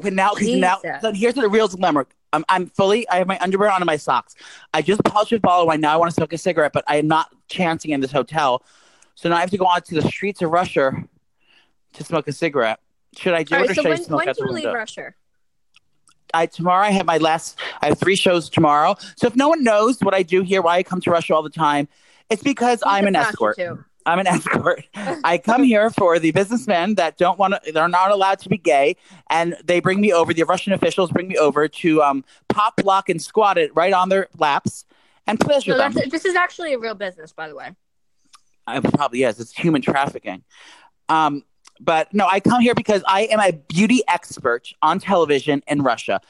But 0.00 0.12
now, 0.12 0.32
because 0.34 0.56
now, 0.56 0.80
so 1.00 1.12
here's 1.12 1.34
the 1.34 1.48
real 1.48 1.68
dilemma. 1.68 2.06
I'm, 2.34 2.44
I'm 2.48 2.66
fully, 2.66 3.08
I 3.08 3.16
have 3.16 3.26
my 3.26 3.38
underwear 3.40 3.70
on 3.70 3.80
and 3.80 3.86
my 3.86 3.96
socks. 3.96 4.34
I 4.72 4.82
just 4.82 5.02
polished 5.04 5.32
with 5.32 5.42
bottle 5.42 5.66
wine. 5.66 5.80
Now 5.80 5.94
I 5.94 5.96
want 5.96 6.10
to 6.10 6.14
smoke 6.14 6.32
a 6.32 6.38
cigarette, 6.38 6.72
but 6.72 6.84
I 6.86 6.96
am 6.96 7.08
not 7.08 7.32
chancing 7.48 7.92
in 7.92 8.00
this 8.00 8.12
hotel. 8.12 8.62
So 9.14 9.28
now 9.28 9.36
I 9.36 9.40
have 9.40 9.50
to 9.50 9.58
go 9.58 9.68
out 9.68 9.84
to 9.86 9.94
the 9.94 10.02
streets 10.02 10.42
of 10.42 10.50
Russia 10.50 10.92
to 11.94 12.04
smoke 12.04 12.28
a 12.28 12.32
cigarette. 12.32 12.80
Should 13.16 13.34
I 13.34 13.44
do 13.44 13.54
All 13.54 13.60
it 13.60 13.68
right, 13.68 13.70
or 13.70 13.74
so 13.74 13.82
should 13.82 13.86
I 13.86 13.94
when 13.94 14.04
smoke 14.04 14.18
when 14.18 14.28
out 14.28 14.36
do 14.36 14.42
the 14.42 14.48
you 14.48 14.54
leave 14.54 14.64
window? 14.64 14.78
Russia? 14.78 15.14
I 16.32 16.46
tomorrow 16.46 16.84
I 16.84 16.90
have 16.90 17.06
my 17.06 17.18
last. 17.18 17.58
I 17.80 17.86
have 17.88 18.00
three 18.00 18.16
shows 18.16 18.48
tomorrow. 18.48 18.96
So 19.16 19.28
if 19.28 19.36
no 19.36 19.48
one 19.48 19.62
knows 19.62 20.00
what 20.00 20.14
I 20.14 20.24
do 20.24 20.42
here, 20.42 20.62
why 20.62 20.76
I 20.78 20.82
come 20.82 21.00
to 21.02 21.10
Russia 21.10 21.34
all 21.34 21.42
the 21.44 21.50
time, 21.50 21.86
it's 22.28 22.42
because 22.42 22.82
I'm 22.84 23.06
an 23.06 23.14
escort. 23.14 23.56
prostitute. 23.56 23.84
I'm 24.06 24.18
an 24.18 24.26
escort. 24.26 24.84
I 25.24 25.38
come 25.38 25.62
here 25.62 25.90
for 25.90 26.18
the 26.18 26.30
businessmen 26.30 26.96
that 26.96 27.16
don't 27.16 27.38
want 27.38 27.54
to, 27.64 27.72
they're 27.72 27.88
not 27.88 28.10
allowed 28.10 28.38
to 28.40 28.48
be 28.48 28.58
gay. 28.58 28.96
And 29.30 29.56
they 29.64 29.80
bring 29.80 30.00
me 30.00 30.12
over, 30.12 30.34
the 30.34 30.44
Russian 30.44 30.72
officials 30.72 31.10
bring 31.10 31.28
me 31.28 31.36
over 31.36 31.68
to 31.68 32.02
um, 32.02 32.24
pop, 32.48 32.80
lock, 32.84 33.08
and 33.08 33.20
squat 33.20 33.58
it 33.58 33.74
right 33.74 33.92
on 33.92 34.08
their 34.08 34.28
laps 34.38 34.84
and 35.26 35.40
pleasure 35.40 35.72
No, 35.72 35.78
them. 35.78 35.94
this 36.10 36.24
is 36.24 36.34
actually 36.34 36.74
a 36.74 36.78
real 36.78 36.94
business, 36.94 37.32
by 37.32 37.48
the 37.48 37.56
way. 37.56 37.70
I 38.66 38.80
probably, 38.80 39.20
yes, 39.20 39.40
it's 39.40 39.52
human 39.52 39.82
trafficking. 39.82 40.42
Um, 41.08 41.44
but 41.80 42.12
no, 42.14 42.26
I 42.26 42.40
come 42.40 42.60
here 42.60 42.74
because 42.74 43.02
I 43.06 43.22
am 43.22 43.40
a 43.40 43.52
beauty 43.52 44.02
expert 44.08 44.72
on 44.82 44.98
television 45.00 45.62
in 45.66 45.82
Russia. 45.82 46.20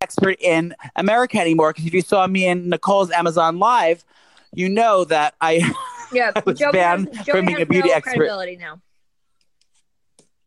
Expert 0.00 0.36
in 0.40 0.74
America 0.96 1.38
anymore 1.38 1.72
because 1.72 1.86
if 1.86 1.94
you 1.94 2.02
saw 2.02 2.26
me 2.26 2.46
in 2.46 2.68
Nicole's 2.68 3.10
Amazon 3.10 3.58
Live, 3.58 4.04
you 4.52 4.68
know 4.68 5.04
that 5.04 5.34
I 5.40 5.72
Yeah, 6.16 6.32
I 6.36 6.42
was 6.44 6.58
Joey 6.58 6.72
banned 6.72 7.14
has, 7.14 7.26
from 7.26 7.46
being 7.46 7.60
a 7.60 7.66
beauty 7.66 7.88
no 7.88 7.94
expert. 7.94 8.16
credibility 8.16 8.56
now. 8.56 8.80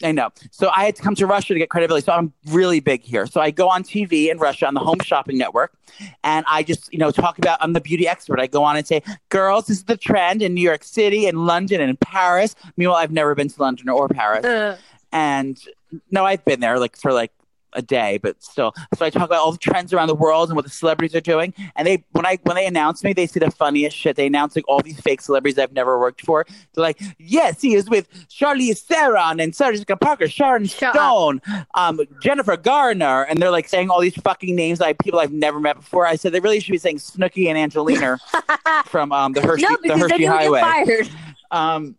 I 0.01 0.13
know. 0.13 0.29
So 0.51 0.69
I 0.73 0.85
had 0.85 0.95
to 0.95 1.01
come 1.01 1.13
to 1.15 1.27
Russia 1.27 1.53
to 1.53 1.59
get 1.59 1.69
credibility. 1.69 2.05
So 2.05 2.13
I'm 2.13 2.31
really 2.47 2.79
big 2.79 3.01
here. 3.01 3.25
So 3.27 3.41
I 3.41 3.51
go 3.51 3.67
on 3.67 3.83
TV 3.83 4.29
in 4.31 4.37
Russia 4.37 4.65
on 4.65 4.73
the 4.73 4.79
Home 4.79 4.99
Shopping 5.03 5.37
Network, 5.37 5.73
and 6.23 6.45
I 6.47 6.63
just 6.63 6.91
you 6.93 6.99
know 6.99 7.11
talk 7.11 7.37
about 7.37 7.57
I'm 7.61 7.73
the 7.73 7.81
beauty 7.81 8.07
expert. 8.07 8.39
I 8.39 8.47
go 8.47 8.63
on 8.63 8.77
and 8.77 8.87
say, 8.87 9.03
girls, 9.27 9.67
this 9.67 9.79
is 9.79 9.83
the 9.83 9.97
trend 9.97 10.41
in 10.41 10.53
New 10.53 10.61
York 10.61 10.85
City 10.85 11.27
and 11.27 11.45
London 11.45 11.81
and 11.81 11.99
Paris. 11.99 12.55
Meanwhile, 12.77 12.97
I've 12.97 13.11
never 13.11 13.35
been 13.35 13.49
to 13.49 13.61
London 13.61 13.89
or 13.89 14.07
Paris, 14.07 14.45
Uh, 14.45 14.77
and 15.11 15.61
no, 16.11 16.25
I've 16.25 16.45
been 16.45 16.61
there 16.61 16.79
like 16.79 16.95
for 16.95 17.11
like 17.11 17.33
a 17.73 17.81
day, 17.81 18.19
but 18.21 18.41
still. 18.41 18.73
So 18.97 19.05
I 19.05 19.09
talk 19.09 19.23
about 19.23 19.39
all 19.39 19.51
the 19.51 19.57
trends 19.57 19.93
around 19.93 20.07
the 20.07 20.15
world 20.15 20.49
and 20.49 20.55
what 20.55 20.65
the 20.65 20.71
celebrities 20.71 21.15
are 21.15 21.21
doing. 21.21 21.53
And 21.75 21.87
they 21.87 22.03
when 22.11 22.25
I 22.25 22.37
when 22.43 22.55
they 22.55 22.65
announce 22.65 23.03
me, 23.03 23.13
they 23.13 23.27
see 23.27 23.39
the 23.39 23.51
funniest 23.51 23.95
shit. 23.95 24.15
They 24.15 24.27
announce 24.27 24.55
like 24.55 24.67
all 24.67 24.81
these 24.81 24.99
fake 24.99 25.21
celebrities 25.21 25.57
I've 25.59 25.73
never 25.73 25.99
worked 25.99 26.21
for. 26.21 26.45
They're 26.73 26.81
like, 26.81 27.01
yes, 27.17 27.61
he 27.61 27.75
is 27.75 27.89
with 27.89 28.09
Charlize 28.27 28.79
Theron 28.81 29.39
and 29.39 29.55
Sarah 29.55 29.73
Jessica 29.73 29.97
Parker, 29.97 30.27
Sharon 30.27 30.65
Shut 30.65 30.95
Stone, 30.95 31.41
um, 31.75 31.99
Jennifer 32.21 32.57
Garner, 32.57 33.23
and 33.23 33.41
they're 33.41 33.51
like 33.51 33.69
saying 33.69 33.89
all 33.89 34.01
these 34.01 34.15
fucking 34.15 34.55
names 34.55 34.79
like 34.79 34.99
people 34.99 35.19
I've 35.19 35.33
never 35.33 35.59
met 35.59 35.77
before. 35.77 36.05
I 36.05 36.15
said 36.15 36.31
they 36.31 36.39
really 36.39 36.59
should 36.59 36.71
be 36.71 36.77
saying 36.77 36.97
Snooki 36.97 37.47
and 37.47 37.57
Angelina 37.57 38.17
from 38.85 39.11
um, 39.11 39.33
the 39.33 39.41
Hershey 39.41 39.63
no, 39.63 39.77
the 39.83 39.97
Hershey 39.97 40.25
Highway. 40.25 41.09
Um, 41.51 41.95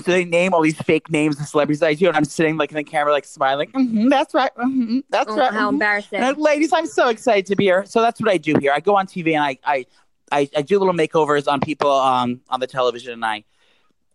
so 0.00 0.12
they 0.12 0.24
name 0.24 0.54
all 0.54 0.62
these 0.62 0.80
fake 0.80 1.10
names 1.10 1.40
of 1.40 1.46
celebrities 1.46 1.82
I 1.82 1.94
do, 1.94 2.08
and 2.08 2.16
I'm 2.16 2.24
sitting 2.24 2.56
like 2.56 2.70
in 2.70 2.76
the 2.76 2.84
camera, 2.84 3.12
like 3.12 3.24
smiling. 3.24 3.70
hmm 3.70 4.08
that's 4.08 4.34
right. 4.34 4.50
hmm 4.56 5.00
that's 5.10 5.30
Oh, 5.30 5.36
right. 5.36 5.52
how 5.52 5.70
mhm." 5.70 5.74
embarrassing. 5.74 6.20
And, 6.20 6.36
ladies, 6.38 6.72
I'm 6.72 6.86
so 6.86 7.08
excited 7.08 7.46
to 7.46 7.56
be 7.56 7.64
here. 7.64 7.84
So 7.86 8.00
that's 8.00 8.20
what 8.20 8.30
I 8.30 8.36
do 8.36 8.54
here. 8.60 8.72
I 8.72 8.80
go 8.80 8.96
on 8.96 9.06
TV 9.06 9.34
and 9.34 9.42
I 9.42 9.58
I, 9.64 9.86
I, 10.30 10.48
I 10.56 10.62
do 10.62 10.78
little 10.78 10.94
makeovers 10.94 11.50
on 11.50 11.60
people 11.60 11.90
um, 11.90 12.40
on 12.48 12.60
the 12.60 12.66
television, 12.66 13.12
and 13.14 13.24
I 13.24 13.44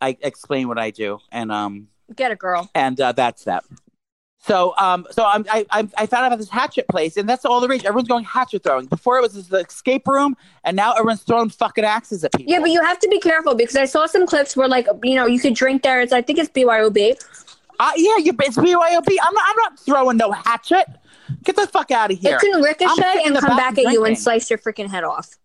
I 0.02 0.18
explain 0.22 0.68
what 0.68 0.78
I 0.80 0.90
do, 0.92 1.20
and 1.32 1.52
um 1.52 1.88
Get 2.16 2.32
a 2.32 2.36
girl. 2.36 2.70
and 2.76 3.00
uh, 3.00 3.12
that's 3.14 3.46
that. 3.46 3.64
So, 4.46 4.74
um, 4.78 5.08
so 5.10 5.26
I'm, 5.26 5.46
I, 5.50 5.66
I, 5.72 5.88
I 5.98 6.06
found 6.06 6.26
out 6.26 6.28
about 6.28 6.40
this 6.40 6.50
hatchet 6.50 6.88
place, 6.90 7.16
and 7.16 7.30
that's 7.30 7.46
all 7.46 7.62
the 7.62 7.68
rage. 7.68 7.86
Everyone's 7.86 8.10
going 8.10 8.26
hatchet 8.26 8.64
throwing. 8.64 8.88
Before 8.88 9.18
it 9.18 9.22
was 9.22 9.48
the 9.48 9.60
escape 9.60 10.06
room, 10.06 10.36
and 10.66 10.76
now 10.76 10.92
everyone's 10.92 11.22
throwing 11.22 11.50
fucking 11.50 11.86
axes 11.86 12.26
at 12.26 12.34
people. 12.34 12.52
Yeah, 12.52 12.60
but 12.60 12.70
you 12.70 12.82
have 12.82 13.00
to 13.00 13.08
be 13.08 13.20
careful 13.20 13.56
because 13.56 13.78
I 13.78 13.86
saw 13.86 14.06
some 14.06 14.28
clips 14.28 14.58
where, 14.58 14.68
like, 14.68 14.88
you 15.04 15.16
know, 15.16 15.28
you 15.28 15.40
could 15.40 15.56
drink 15.56 15.82
there. 15.84 16.02
It's 16.02 16.12
I 16.12 16.22
think 16.22 16.40
it's 16.40 16.50
BYOB. 16.50 17.16
Uh, 17.80 17.92
yeah, 17.96 18.18
you, 18.18 18.34
it's 18.40 18.58
BYOB. 18.58 19.08
I'm 19.24 19.34
not, 19.34 19.44
I'm 19.50 19.56
not 19.58 19.80
throwing 19.80 20.18
no 20.18 20.32
hatchet. 20.32 20.88
Get 21.44 21.56
the 21.56 21.68
fuck 21.68 21.92
out 21.92 22.12
of 22.12 22.20
here. 22.20 22.36
It 22.36 22.42
can 22.42 22.62
ricochet 22.62 23.24
and 23.26 23.38
come 23.38 23.58
back 23.58 23.76
back 23.76 23.86
at 23.86 23.94
you 23.94 24.04
and 24.04 24.18
slice 24.18 24.50
your 24.50 24.60
freaking 24.60 24.90
head 24.90 25.04
off. 25.04 25.38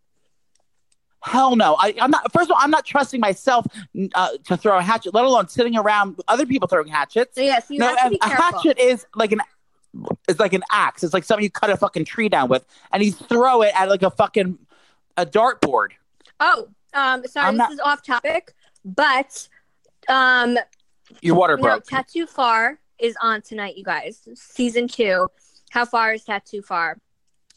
Hell 1.23 1.57
no. 1.57 1.77
I, 1.79 1.95
I'm 2.01 2.11
not. 2.11 2.33
First 2.33 2.51
of 2.51 2.53
all, 2.53 2.59
I'm 2.61 2.71
not 2.71 2.85
trusting 2.85 3.21
myself 3.21 3.67
uh, 4.15 4.31
to 4.45 4.57
throw 4.57 4.79
a 4.79 4.83
hatchet, 4.83 5.15
let 5.15 5.25
alone 5.25 5.49
sitting 5.49 5.77
around 5.77 6.17
with 6.17 6.25
other 6.29 6.47
people 6.47 6.69
throwing 6.69 6.89
hatchets. 6.89 7.35
So 7.35 7.41
yes, 7.43 7.67
you 7.69 7.81
no, 7.81 7.89
have 7.89 7.99
to 7.99 8.07
a, 8.07 8.11
be 8.11 8.17
a 8.17 8.29
careful. 8.29 8.45
hatchet 8.45 8.79
is 8.79 9.07
like 9.17 9.33
an 9.33 9.41
it's 10.29 10.39
like 10.39 10.53
an 10.53 10.63
axe. 10.71 11.03
It's 11.03 11.13
like 11.15 11.25
something 11.25 11.43
you 11.43 11.51
cut 11.51 11.71
a 11.71 11.77
fucking 11.77 12.05
tree 12.05 12.29
down 12.29 12.49
with, 12.49 12.65
and 12.93 13.03
you 13.03 13.11
throw 13.13 13.63
it 13.63 13.73
at 13.75 13.89
like 13.89 14.03
a 14.03 14.11
fucking 14.11 14.59
a 15.17 15.27
dartboard. 15.27 15.89
Oh, 16.39 16.69
um, 16.95 17.25
sorry, 17.27 17.47
I'm 17.49 17.55
this 17.55 17.59
not- 17.59 17.73
is 17.73 17.81
off 17.81 18.03
topic, 18.03 18.55
but 18.85 19.49
um, 20.09 20.57
Your 21.21 21.35
water 21.35 21.57
no, 21.57 21.63
broke. 21.63 21.85
Tattoo 21.85 22.27
Far 22.27 22.79
is 23.01 23.17
on 23.21 23.43
tonight, 23.43 23.77
you 23.77 23.83
guys. 23.85 24.21
Season 24.35 24.87
two. 24.87 25.27
How 25.71 25.85
far 25.85 26.15
is 26.15 26.23
Tattoo 26.25 26.63
Far? 26.63 26.99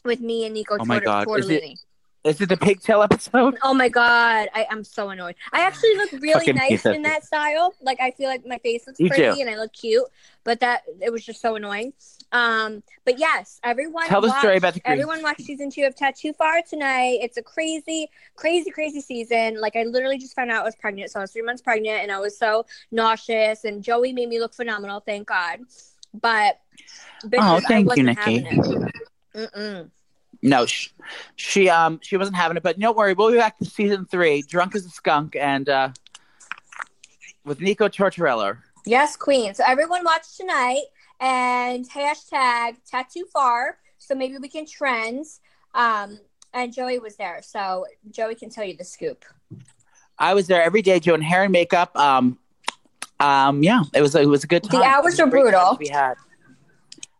With 0.04 0.18
me 0.20 0.44
and 0.46 0.54
Nico 0.54 0.78
Oh 0.80 0.84
my 0.84 0.96
Tort- 0.96 1.04
God, 1.04 1.38
is 1.38 1.48
it- 1.48 1.62
Tortellini. 1.62 1.76
Is 2.24 2.40
it 2.40 2.48
the 2.48 2.56
pigtail 2.56 3.02
episode? 3.02 3.58
Oh 3.62 3.74
my 3.74 3.88
god, 3.88 4.48
I 4.54 4.66
am 4.70 4.84
so 4.84 5.10
annoyed. 5.10 5.34
I 5.52 5.60
actually 5.60 5.96
look 5.96 6.12
really 6.12 6.34
Fucking 6.34 6.54
nice 6.54 6.86
in 6.86 7.02
that 7.02 7.24
style. 7.24 7.74
Like 7.80 8.00
I 8.00 8.12
feel 8.12 8.28
like 8.28 8.46
my 8.46 8.58
face 8.58 8.86
looks 8.86 9.00
You 9.00 9.08
pretty 9.08 9.34
do. 9.34 9.40
and 9.40 9.50
I 9.50 9.56
look 9.56 9.72
cute, 9.72 10.04
but 10.44 10.60
that 10.60 10.82
it 11.00 11.10
was 11.10 11.24
just 11.24 11.40
so 11.40 11.56
annoying. 11.56 11.92
Um, 12.30 12.82
but 13.04 13.18
yes, 13.18 13.60
everyone 13.64 14.06
Tell 14.06 14.20
the 14.20 14.38
story 14.38 14.56
about 14.56 14.74
the 14.74 14.80
grease. 14.80 14.92
everyone 14.92 15.22
watched 15.22 15.42
season 15.42 15.68
two 15.68 15.82
of 15.82 15.96
Tattoo 15.96 16.32
Far 16.32 16.62
tonight. 16.62 17.18
It's 17.22 17.36
a 17.38 17.42
crazy, 17.42 18.08
crazy, 18.36 18.70
crazy 18.70 19.00
season. 19.00 19.60
Like 19.60 19.74
I 19.74 19.82
literally 19.82 20.18
just 20.18 20.36
found 20.36 20.50
out 20.52 20.62
I 20.62 20.64
was 20.64 20.76
pregnant, 20.76 21.10
so 21.10 21.18
I 21.18 21.22
was 21.24 21.32
three 21.32 21.42
months 21.42 21.60
pregnant, 21.60 22.02
and 22.02 22.12
I 22.12 22.20
was 22.20 22.38
so 22.38 22.66
nauseous. 22.92 23.64
And 23.64 23.82
Joey 23.82 24.12
made 24.12 24.28
me 24.28 24.38
look 24.38 24.54
phenomenal, 24.54 25.00
thank 25.00 25.26
God. 25.26 25.58
But 26.14 26.60
Oh, 27.34 27.60
thank 27.66 27.96
you, 27.96 28.02
Nikki. 28.04 28.46
Mm-mm. 29.34 29.90
No, 30.42 30.66
she, 30.66 30.90
she 31.36 31.68
um 31.68 32.00
she 32.02 32.16
wasn't 32.16 32.36
having 32.36 32.56
it. 32.56 32.62
But 32.62 32.78
don't 32.78 32.96
worry, 32.96 33.14
we'll 33.14 33.30
be 33.30 33.38
back 33.38 33.58
to 33.58 33.64
season 33.64 34.06
three, 34.06 34.42
drunk 34.42 34.74
as 34.74 34.84
a 34.84 34.90
skunk, 34.90 35.36
and 35.36 35.68
uh 35.68 35.90
with 37.44 37.60
Nico 37.60 37.88
Tortorella. 37.88 38.58
Yes, 38.84 39.16
Queen. 39.16 39.54
So 39.54 39.64
everyone 39.66 40.04
watch 40.04 40.36
tonight 40.36 40.82
and 41.20 41.88
hashtag 41.88 42.76
tattoo 42.88 43.26
far. 43.32 43.78
So 43.98 44.14
maybe 44.14 44.38
we 44.38 44.48
can 44.48 44.66
trend. 44.66 45.26
Um, 45.74 46.18
and 46.52 46.72
Joey 46.72 46.98
was 46.98 47.16
there, 47.16 47.40
so 47.42 47.86
Joey 48.10 48.34
can 48.34 48.50
tell 48.50 48.64
you 48.64 48.76
the 48.76 48.84
scoop. 48.84 49.24
I 50.18 50.34
was 50.34 50.46
there 50.48 50.62
every 50.62 50.82
day 50.82 50.98
doing 50.98 51.22
hair 51.22 51.44
and 51.44 51.52
makeup. 51.52 51.96
Um, 51.96 52.38
Um, 53.20 53.62
yeah, 53.62 53.82
it 53.94 54.02
was 54.02 54.14
it 54.16 54.26
was 54.26 54.42
a 54.42 54.48
good 54.48 54.64
time. 54.64 54.80
The 54.80 54.86
hours 54.86 55.04
It 55.04 55.06
was 55.06 55.20
are 55.20 55.26
a 55.28 55.30
great 55.30 55.42
time 55.44 55.52
brutal. 55.52 55.76
We 55.78 55.88
had. 55.88 56.14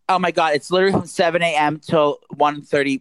Oh 0.08 0.18
my 0.18 0.32
god, 0.32 0.54
it's 0.54 0.70
literally 0.70 0.92
from 0.92 1.06
seven 1.06 1.42
a.m. 1.42 1.78
till 1.78 2.18
1.30 2.34 3.00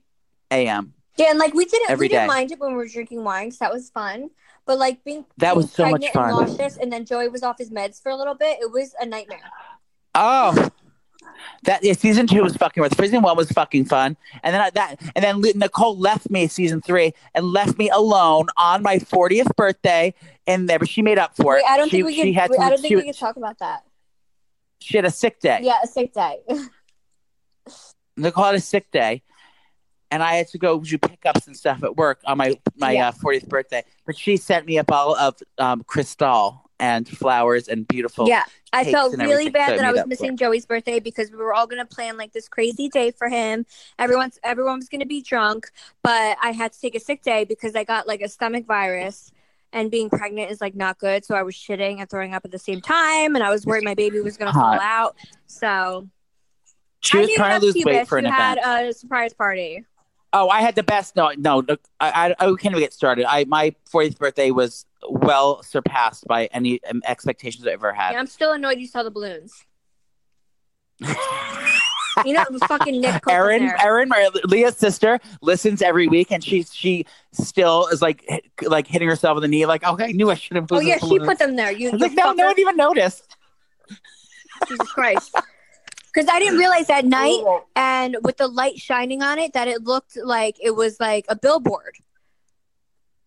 a.m. 0.52 0.93
Yeah, 1.18 1.28
and 1.30 1.39
like 1.39 1.54
we 1.54 1.66
didn't 1.66 1.89
Every 1.89 2.06
we 2.06 2.10
didn't 2.10 2.24
day. 2.24 2.28
mind 2.28 2.52
it 2.52 2.60
when 2.60 2.72
we 2.72 2.78
were 2.78 2.88
drinking 2.88 3.24
wine 3.24 3.47
because 3.47 3.60
that 3.60 3.72
was 3.74 3.89
fun. 3.89 4.30
But 4.66 4.78
like 4.78 5.04
being 5.04 5.26
That 5.38 5.56
was 5.56 5.72
so 5.72 5.89
much 5.89 6.02
pregnant 6.02 6.16
and 6.16 6.36
fun. 6.36 6.45
nauseous, 6.47 6.78
and 6.78 6.91
then 6.91 7.06
Joey 7.06 7.28
was 7.28 7.43
off 7.43 7.58
his 7.58 7.72
meds 7.72 8.02
for 8.02 8.10
a 8.12 8.16
little 8.16 8.36
bit. 8.36 8.60
It 8.62 8.72
was 8.72 8.93
a 8.99 9.06
nightmare. 9.06 9.39
Oh, 10.16 10.70
that 11.64 11.84
yeah, 11.84 11.93
season 11.93 12.28
two 12.28 12.43
was 12.43 12.56
fucking 12.56 12.82
worth. 12.82 12.95
Season 12.99 13.22
one 13.22 13.36
was 13.38 13.49
fucking 13.52 13.86
fun, 13.86 14.18
and 14.43 14.54
then 14.54 14.62
I, 14.62 14.70
that, 14.72 14.95
and 15.16 15.24
then 15.24 15.41
Nicole 15.56 15.97
left 15.97 16.30
me 16.30 16.47
season 16.47 16.82
three 16.82 17.14
and 17.34 17.45
left 17.45 17.78
me 17.78 17.89
alone 17.89 18.47
on 18.58 18.82
my 18.84 18.97
40th 18.97 19.56
birthday, 19.56 20.14
and 20.47 20.68
but 20.68 20.88
she 20.88 21.02
made 21.02 21.18
up 21.18 21.36
for 21.36 21.54
Wait, 21.56 21.60
it. 21.60 21.66
I 21.70 21.78
don't 21.78 21.88
she, 21.89 21.97
think 21.97 22.06
we 22.08 22.16
can. 22.16 22.34
had 22.34 22.52
to, 22.52 22.60
I 22.60 22.70
don't 22.70 22.78
she, 22.78 22.89
think 22.89 22.97
we 22.97 23.04
can 23.04 23.14
talk 23.14 23.36
about 23.38 23.60
that. 23.60 23.84
she 24.80 24.97
had 24.97 25.06
a 25.06 25.12
sick 25.12 25.39
day. 25.39 25.60
Yeah, 25.64 25.78
a 25.84 25.88
sick 25.88 26.14
day. 26.14 26.39
Nicole 28.18 28.45
had 28.45 28.56
a 28.56 28.60
sick 28.60 28.89
day, 28.91 29.24
and 30.12 30.22
I 30.22 30.36
had 30.36 30.47
to 30.49 30.57
go 30.57 30.80
do 30.80 30.97
pickups 30.97 31.47
and 31.47 31.55
stuff 31.57 31.84
at 31.84 31.95
work 31.95 32.20
on 32.26 32.38
my 32.38 32.59
my 32.78 32.91
Yeah. 32.91 33.07
uh, 33.09 33.12
40th 33.14 33.47
birthday. 33.47 33.84
But 34.05 34.18
she 34.18 34.38
sent 34.38 34.66
me 34.66 34.78
a 34.78 34.84
bottle 34.84 35.16
of 35.16 35.36
um, 35.57 35.84
Cristal 35.84 36.70
and 36.80 37.07
flowers 37.07 37.68
and 37.68 37.88
beautiful. 37.88 38.28
yeah, 38.28 38.43
I 38.74 38.91
felt 38.91 39.16
really 39.16 39.49
bad 39.49 39.78
that 39.78 39.86
I 39.86 39.91
was 39.91 40.01
for 40.01 40.07
missing. 40.07 40.36
Joey's 40.36 40.66
birthday 40.66 40.99
because 40.99 41.30
we 41.32 41.38
were 41.38 41.53
all 41.53 41.68
gonna 41.68 41.86
plan 41.86 42.18
like 42.18 42.34
this 42.34 42.47
crazy 42.49 42.89
day 42.89 43.12
for 43.12 43.30
him. 43.30 43.66
Everyone's 43.99 44.39
everyone 44.43 44.78
was 44.78 44.89
gonna 44.89 45.05
be 45.05 45.22
drunk, 45.22 45.70
but 46.03 46.38
I 46.41 46.51
had 46.51 46.74
to 46.74 46.80
take 46.82 46.95
a 46.95 46.99
sick 46.99 47.22
day 47.22 47.45
because 47.45 47.76
I 47.76 47.84
got 47.84 48.07
like 48.07 48.22
a 48.22 48.30
stomach 48.30 48.66
virus. 48.66 49.32
And 49.74 49.89
being 49.89 50.09
pregnant 50.09 50.51
is 50.51 50.59
like 50.59 50.76
not 50.76 50.97
good, 50.97 51.24
so 51.24 51.34
I 51.34 51.43
was 51.43 51.55
shitting 51.55 52.01
and 52.01 52.09
throwing 52.09 52.34
up 52.34 52.43
at 52.43 52.51
the 52.51 52.59
same 52.59 52.82
time, 52.82 53.36
and 53.36 53.43
I 53.43 53.49
was 53.51 53.66
worried 53.66 53.86
my 53.86 53.93
baby 53.93 54.20
was 54.20 54.36
gonna 54.36 54.51
fall 54.51 54.78
out. 54.82 55.16
So 55.47 56.09
She 56.99 57.18
I 57.18 57.22
was 57.22 57.32
trying 57.36 57.59
to 57.62 57.66
lose 57.68 57.86
weight 57.86 58.05
for 58.05 58.18
an 58.18 58.26
event. 58.26 58.59
had 58.59 58.86
a 58.88 58.91
surprise 58.93 59.34
party. 59.34 59.86
Oh, 60.34 60.48
I 60.50 60.62
had 60.62 60.76
the 60.76 60.84
best. 60.84 61.16
No, 61.16 61.32
no, 61.38 61.62
no, 61.62 61.78
I, 62.00 62.36
I, 62.40 62.46
I 62.46 62.46
can't 62.46 62.66
even 62.68 62.80
get 62.80 62.94
started. 62.94 63.26
I 63.26 63.46
my 63.46 63.76
40th 63.92 64.18
birthday 64.18 64.52
was 64.52 64.86
well 65.10 65.62
surpassed 65.64 66.26
by 66.26 66.46
any 66.48 66.84
um, 66.86 67.02
expectations 67.06 67.68
I 67.68 67.72
ever 67.72 67.92
had. 67.92 68.12
Yeah. 68.14 68.20
I'm 68.20 68.28
still 68.28 68.54
annoyed 68.54 68.80
you 68.80 68.88
saw 68.88 69.04
the 69.04 69.12
balloons. 69.12 69.66
You 72.26 72.34
know, 72.34 72.44
fucking 72.68 73.00
Nick 73.00 73.24
Erin. 73.28 73.72
Erin, 73.82 74.10
Leah's 74.44 74.78
sister, 74.78 75.20
listens 75.42 75.82
every 75.82 76.08
week, 76.08 76.32
and 76.32 76.44
she 76.44 76.64
she 76.64 77.06
still 77.32 77.88
is 77.88 78.02
like 78.02 78.24
hit- 78.28 78.46
like 78.64 78.86
hitting 78.86 79.08
herself 79.08 79.38
in 79.38 79.42
the 79.42 79.48
knee, 79.48 79.66
like, 79.66 79.84
okay, 79.84 80.06
I 80.06 80.12
knew 80.12 80.30
I 80.30 80.36
should 80.36 80.58
have. 80.58 80.68
Oh 80.72 80.80
yeah, 80.80 80.98
she 80.98 81.20
put 81.20 81.40
them 81.40 81.56
there. 81.56 81.72
You 81.72 81.92
like, 81.92 82.14
no, 82.14 82.34
no 82.34 82.48
one 82.48 82.60
even 82.60 82.76
noticed. 82.76 83.36
Jesus 84.68 84.92
Christ. 84.92 85.36
Because 86.14 86.28
I 86.30 86.39
didn't 86.39 86.57
realize 86.57 86.88
that 86.88 87.05
night, 87.05 87.41
and 87.76 88.18
with 88.24 88.38
the 88.38 88.47
light 88.47 88.78
shining 88.78 89.22
on 89.24 89.39
it, 89.39 89.53
that 89.53 89.68
it 89.68 89.84
looked 89.84 90.18
like 90.18 90.57
it 90.62 90.72
was 90.72 90.99
like 90.99 91.26
a 91.30 91.36
billboard. 91.36 91.95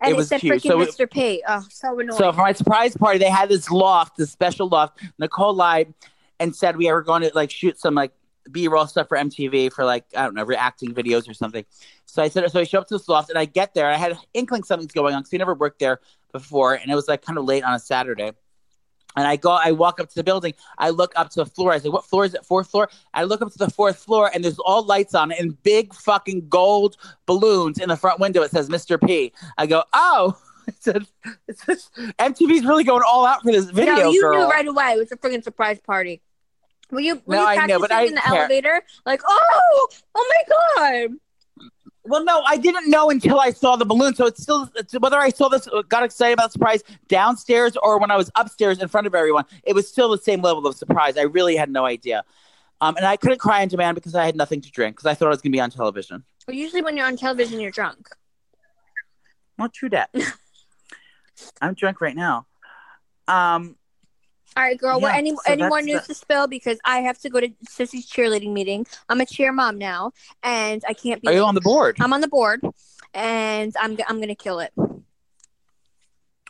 And 0.01 0.11
It 0.11 0.14
it, 0.14 0.16
was 0.16 0.28
said 0.28 0.41
huge. 0.43 0.62
freaking 0.62 0.68
So 0.68 0.80
it- 0.82 0.89
Mr. 0.91 1.11
P. 1.11 1.43
Oh, 1.49 1.64
so 1.70 1.99
annoying. 1.99 2.18
So 2.18 2.32
for 2.32 2.41
my 2.41 2.53
surprise 2.53 2.97
party, 2.97 3.18
they 3.18 3.30
had 3.30 3.49
this 3.49 3.70
loft, 3.70 4.18
this 4.18 4.30
special 4.30 4.68
loft. 4.68 5.01
Nicole 5.18 5.55
lied 5.55 5.95
and 6.39 6.55
said 6.55 6.76
we 6.76 6.91
were 6.93 7.03
going 7.03 7.22
to 7.22 7.30
like 7.35 7.51
shoot 7.51 7.78
some 7.78 7.95
like 7.95 8.12
B-roll 8.53 8.87
stuff 8.87 9.09
for 9.09 9.16
MTV 9.16 9.72
for 9.72 9.85
like 9.87 10.05
I 10.14 10.24
don't 10.24 10.35
know 10.35 10.45
reacting 10.45 10.93
videos 10.93 11.26
or 11.28 11.32
something. 11.32 11.64
So 12.05 12.22
I 12.22 12.28
said 12.28 12.51
so. 12.51 12.61
I 12.61 12.64
show 12.64 12.80
up 12.80 12.89
to 12.89 12.95
this 12.97 13.09
loft 13.09 13.30
and 13.30 13.39
I 13.39 13.47
get 13.47 13.72
there. 13.72 13.87
And 13.87 13.95
I 13.95 13.99
had 13.99 14.12
an 14.12 14.18
inkling 14.35 14.64
something's 14.64 14.93
going 14.93 15.14
on 15.14 15.22
because 15.22 15.32
we 15.32 15.39
never 15.39 15.55
worked 15.55 15.78
there 15.78 16.01
before, 16.32 16.74
and 16.74 16.91
it 16.91 16.95
was 16.95 17.09
like 17.09 17.22
kind 17.22 17.39
of 17.39 17.45
late 17.47 17.64
on 17.64 17.72
a 17.74 17.78
Saturday. 17.78 18.32
And 19.17 19.27
I 19.27 19.37
go, 19.37 19.51
I 19.53 19.73
walk 19.73 20.01
up 20.01 20.09
to 20.09 20.15
the 20.15 20.25
building. 20.25 20.55
I 20.79 20.91
look 20.91 21.12
up 21.17 21.31
to 21.31 21.41
the 21.45 21.47
floor. 21.47 21.73
I 21.73 21.79
say, 21.79 21.89
"What 21.89 22.05
floor 22.05 22.25
is 22.25 22.35
it? 22.35 22.45
Fourth 22.45 22.69
floor." 22.69 22.89
I 23.12 23.25
look 23.25 23.43
up 23.43 23.53
to 23.53 23.59
the 23.59 23.71
fourth 23.71 23.99
floor, 23.99 24.31
and 24.35 24.43
there's 24.45 24.59
all 24.59 24.85
lights 24.85 25.15
on 25.15 25.31
and 25.33 25.61
big 25.62 25.95
fucking 25.95 26.49
gold 26.49 26.97
balloons 27.27 27.79
in 27.79 27.89
the 27.89 27.97
front 27.97 28.19
window. 28.21 28.43
It 28.43 28.51
says 28.51 28.69
Mr. 28.69 29.01
P. 29.05 29.33
I 29.59 29.67
go, 29.67 29.85
"Oh." 29.93 30.37
It 30.67 30.83
says, 30.83 31.12
it 31.47 31.59
says 31.59 31.91
MTV's 32.19 32.65
really 32.65 32.85
going 32.85 33.03
all 33.07 33.27
out 33.27 33.43
for 33.43 33.53
this 33.53 33.67
video, 33.67 33.97
no, 33.97 34.11
you 34.11 34.23
girl. 34.23 34.39
knew 34.47 34.51
right 34.51 34.67
away. 34.67 34.93
It 34.93 34.99
was 34.99 35.12
a 35.12 35.17
freaking 35.19 35.45
surprise 35.45 35.79
party. 35.79 36.23
Were 36.91 37.01
you, 37.01 37.17
were 37.27 37.35
No, 37.37 37.43
you 37.43 37.47
I 37.49 37.67
know, 37.67 37.79
practicing 37.79 37.81
but 37.81 37.93
I 37.93 38.03
in 38.05 38.15
the 38.15 38.21
care. 38.23 38.39
elevator? 38.39 38.83
Like, 39.05 39.21
oh, 39.29 39.89
oh 40.15 40.33
my 40.49 41.05
God. 41.07 41.19
Well, 42.07 42.23
no, 42.23 42.43
I 42.47 42.59
didn't 42.59 42.91
know 42.91 43.09
until 43.09 43.41
I 43.41 43.51
saw 43.51 43.77
the 43.77 43.87
balloon. 43.87 44.15
So 44.15 44.27
it's 44.27 44.43
still 44.43 44.71
it's, 44.77 44.93
whether 44.99 45.19
I 45.19 45.31
saw 45.31 45.49
this, 45.49 45.67
got 45.89 46.03
excited 46.03 46.35
about 46.35 46.53
surprise 46.53 46.83
downstairs 47.09 47.77
or 47.83 47.99
when 47.99 48.11
I 48.11 48.17
was 48.17 48.31
upstairs 48.35 48.81
in 48.81 48.89
front 48.89 49.07
of 49.07 49.15
everyone, 49.15 49.47
it 49.63 49.75
was 49.75 49.89
still 49.89 50.11
the 50.11 50.19
same 50.19 50.43
level 50.43 50.67
of 50.67 50.77
surprise. 50.77 51.17
I 51.17 51.23
really 51.23 51.57
had 51.57 51.71
no 51.71 51.87
idea. 51.87 52.25
Um, 52.81 52.97
and 52.97 53.07
I 53.07 53.17
couldn't 53.17 53.39
cry 53.39 53.63
on 53.63 53.69
demand 53.69 53.95
because 53.95 54.15
I 54.15 54.27
had 54.27 54.37
nothing 54.37 54.61
to 54.61 54.71
drink 54.71 54.97
because 54.97 55.07
I 55.07 55.15
thought 55.15 55.27
I 55.27 55.31
was 55.31 55.41
going 55.41 55.53
to 55.53 55.57
be 55.57 55.61
on 55.61 55.71
television. 55.71 56.25
Well, 56.47 56.57
usually 56.57 56.83
when 56.83 56.97
you're 56.97 57.07
on 57.07 57.17
television, 57.17 57.59
you're 57.61 57.71
drunk. 57.71 58.09
Not 59.57 59.73
true 59.73 59.89
that. 59.91 60.11
I'm 61.63 61.75
drunk 61.75 62.01
right 62.03 62.17
now. 62.17 62.47
Um, 63.29 63.77
All 64.57 64.63
right, 64.63 64.79
girl. 64.79 65.01
what 65.01 65.13
Yeah, 65.13 65.19
any 65.19 65.31
so 65.31 65.41
any 65.47 65.65
more 65.65 65.83
news 65.83 66.03
the- 66.03 66.15
to 66.15 66.15
spill? 66.15 66.47
Because 66.47 66.79
I 66.85 67.01
have 67.01 67.19
to 67.21 67.31
go 67.31 67.41
to 67.41 67.49
Sissy's 67.69 68.09
cheerleading 68.09 68.53
meeting. 68.53 68.87
I'm 69.09 69.21
a 69.21 69.27
cheer 69.27 69.53
mom 69.53 69.79
now, 69.79 70.13
and 70.43 70.83
I 70.89 70.95
can't 70.95 71.21
be. 71.21 71.29
are 71.29 71.35
you 71.35 71.45
on 71.45 71.55
the 71.55 71.61
board? 71.61 71.97
I'm 72.01 72.13
on 72.13 72.21
the 72.21 72.29
board, 72.29 72.63
and 73.13 73.75
I'm 73.81 73.99
I'm 74.09 74.21
gonna 74.21 74.37
kill 74.37 74.61
it. 74.61 74.73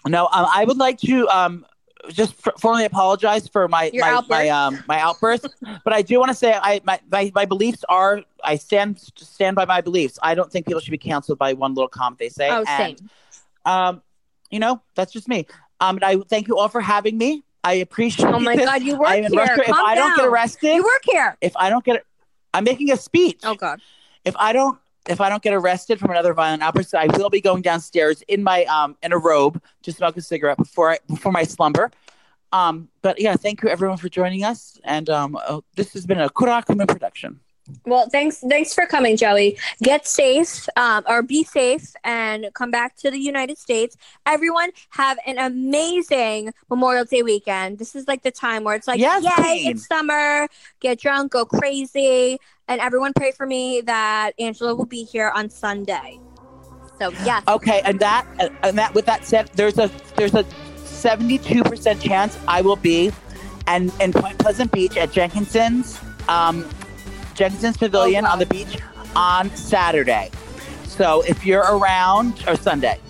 No, 0.07 0.27
um, 0.27 0.47
I 0.53 0.65
would 0.67 0.77
like 0.77 0.99
to 1.01 1.27
um, 1.29 1.65
just 2.11 2.35
f- 2.47 2.61
formally 2.61 2.85
apologize 2.85 3.49
for 3.49 3.69
my 3.69 3.91
Your 3.91 4.05
my, 4.05 4.11
outburst. 4.11 4.29
my 4.29 4.49
um 4.51 4.85
my 4.87 5.01
outburst, 5.01 5.49
but 5.85 5.95
I 5.95 6.03
do 6.03 6.19
want 6.19 6.29
to 6.29 6.35
say 6.35 6.53
I 6.53 6.83
my, 6.85 7.01
my 7.11 7.33
my 7.35 7.47
beliefs 7.47 7.85
are 7.89 8.23
I 8.43 8.57
stand 8.57 9.01
stand 9.17 9.57
by 9.57 9.65
my 9.65 9.81
beliefs. 9.81 10.19
I 10.23 10.35
don't 10.35 10.53
think 10.53 10.67
people 10.67 10.81
should 10.81 10.91
be 10.91 10.99
canceled 10.99 11.39
by 11.39 11.55
one 11.55 11.75
little 11.75 11.89
comment 11.89 12.19
they 12.19 12.29
say. 12.29 12.51
Oh, 12.51 12.65
and, 12.69 12.99
same. 12.99 13.11
Um, 13.65 14.03
you 14.51 14.59
know 14.59 14.83
that's 14.95 15.11
just 15.11 15.27
me. 15.27 15.47
Um, 15.81 15.97
and 15.97 16.05
I 16.05 16.17
thank 16.19 16.49
you 16.49 16.59
all 16.59 16.69
for 16.69 16.83
having 16.83 17.17
me. 17.17 17.45
I 17.65 17.75
appreciate. 17.75 18.29
Oh 18.33 18.39
my 18.39 18.57
this. 18.57 18.67
God, 18.67 18.83
you 18.83 18.97
work 18.97 19.15
here. 19.15 19.31
Russia. 19.33 19.61
If 19.62 19.67
Calm 19.75 19.87
I 19.87 19.95
don't 19.95 20.15
get 20.17 20.23
down. 20.23 20.31
arrested, 20.31 20.75
You 20.75 20.83
work 20.85 21.03
here. 21.05 21.37
if 21.41 21.57
I 21.57 21.71
don't 21.71 21.85
get, 21.85 22.05
I'm 22.53 22.65
making 22.65 22.93
a 22.93 22.97
speech 22.97 23.41
Oh 23.43 23.55
God. 23.55 23.81
if 24.25 24.37
I 24.37 24.53
don't 24.53 24.79
if 25.09 25.21
I 25.21 25.29
don't 25.29 25.43
get 25.43 25.53
arrested 25.53 25.99
from 25.99 26.11
another 26.11 26.33
violent 26.35 26.62
outburst, 26.62 26.95
I 26.95 27.07
will 27.17 27.31
be 27.31 27.41
going 27.41 27.62
downstairs 27.62 28.23
in 28.29 28.43
my 28.43 28.65
um 28.67 28.97
in 29.03 29.12
a 29.12 29.19
robe 29.19 29.61
to 29.83 29.93
smoke 29.93 30.17
a 30.17 30.23
cigarette 30.23 30.59
before 30.59 30.93
I, 30.93 30.99
before 31.09 31.33
my 31.33 31.43
slumber. 31.45 31.91
Um, 32.53 32.89
but 33.03 33.21
yeah, 33.21 33.35
thank 33.35 33.62
you 33.62 33.69
everyone 33.69 33.97
for 33.97 34.09
joining 34.09 34.45
us, 34.45 34.79
and 34.85 35.11
um, 35.11 35.37
uh, 35.37 35.61
this 35.75 35.93
has 35.95 36.07
been 36.07 36.21
a 36.21 36.29
Kurakumin 36.31 36.87
production. 36.87 37.41
Well, 37.87 38.09
thanks 38.11 38.39
thanks 38.39 38.75
for 38.75 38.87
coming, 38.87 39.17
Joey. 39.17 39.57
Get 39.83 40.07
safe, 40.07 40.69
um, 40.77 41.03
or 41.09 41.23
be 41.23 41.45
safe, 41.45 41.95
and 42.05 42.47
come 42.55 42.71
back 42.71 42.95
to 42.97 43.11
the 43.11 43.19
United 43.19 43.57
States. 43.59 43.97
Everyone 44.27 44.71
have 44.91 45.19
an 45.27 45.39
amazing 45.39 46.53
Memorial 46.69 47.05
Day 47.07 47.23
weekend. 47.23 47.79
This 47.79 47.95
is 47.95 48.07
like 48.07 48.23
the 48.23 48.31
time 48.31 48.65
where 48.65 48.75
it's 48.75 48.87
like, 48.87 49.01
Yes, 49.01 49.25
yay, 49.25 49.31
queen. 49.43 49.71
it's 49.71 49.87
summer. 49.87 50.47
Get 50.81 51.01
drunk, 51.01 51.33
go 51.33 51.47
crazy, 51.47 52.39
and 52.69 52.81
everyone 52.81 53.12
pray 53.15 53.33
for 53.33 53.47
me 53.47 53.81
that 53.83 54.33
Angelo 54.39 54.75
will 54.75 54.85
be 54.87 55.05
here 55.05 55.31
on 55.35 55.49
Sunday. 55.49 56.21
So 57.01 57.11
yes, 57.25 57.43
Okay, 57.49 57.81
and 57.85 57.99
that 58.01 58.27
and 58.62 58.77
that 58.79 58.95
with 58.95 59.07
that 59.07 59.25
said, 59.25 59.49
there's 59.55 59.79
a 59.79 59.91
there's 60.17 60.35
a 60.35 60.45
seventy 60.85 61.39
two 61.39 61.62
percent 61.65 62.01
chance 62.01 62.39
I 62.47 62.61
will 62.61 62.77
be, 62.77 63.11
and 63.67 63.91
in 64.01 64.12
Point 64.12 64.39
Pleasant 64.39 64.71
Beach 64.71 64.97
at 64.97 65.11
Jenkinson's, 65.12 65.99
um, 66.29 66.69
Jenkinson's 67.35 67.76
Pavilion 67.76 68.24
on 68.24 68.39
the 68.39 68.47
beach 68.47 68.78
on 69.16 69.55
Saturday. 69.55 70.30
So 70.87 71.22
if 71.22 71.45
you're 71.45 71.62
around 71.62 72.45
or 72.47 72.57
Sunday, 72.57 73.01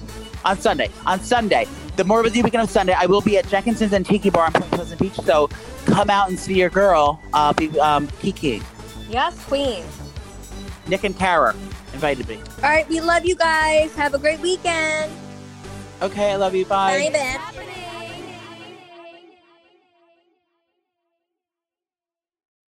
on 0.45 0.59
Sunday, 0.59 0.91
on 1.07 1.21
Sunday, 1.21 1.67
the 1.97 2.05
More 2.05 2.27
You 2.27 2.43
weekend 2.43 2.63
of 2.63 2.71
Sunday, 2.71 2.95
I 2.95 3.07
will 3.07 3.21
be 3.21 3.39
at 3.39 3.47
Jenkinson's 3.49 3.93
and 3.93 4.05
Tiki 4.05 4.31
Bar 4.31 4.47
on 4.47 4.53
Point 4.53 4.71
Pleasant 4.73 5.01
Beach. 5.01 5.15
So 5.15 5.49
come 5.85 6.11
out 6.11 6.29
and 6.29 6.39
see 6.39 6.55
your 6.55 6.71
girl. 6.71 7.21
Uh, 7.33 7.53
be 7.53 7.79
um, 7.79 8.09
Kiki, 8.21 8.63
yes, 9.09 9.43
Queen. 9.45 9.85
Nick, 10.87 11.05
and 11.05 11.17
Kara 11.17 11.55
invited 11.93 12.29
me. 12.29 12.37
All 12.63 12.71
right, 12.71 12.89
we 12.89 13.01
love 13.01 13.25
you 13.25 13.37
guys. 13.37 13.95
Have 13.95 14.15
a 14.15 14.19
great 14.19 14.41
weekend. 14.41 15.11
Okay, 16.03 16.33
I 16.33 16.37
love 16.37 16.55
you. 16.55 16.67
Bye. 16.67 17.11
Bye, 17.11 17.19
happening. 17.19 17.84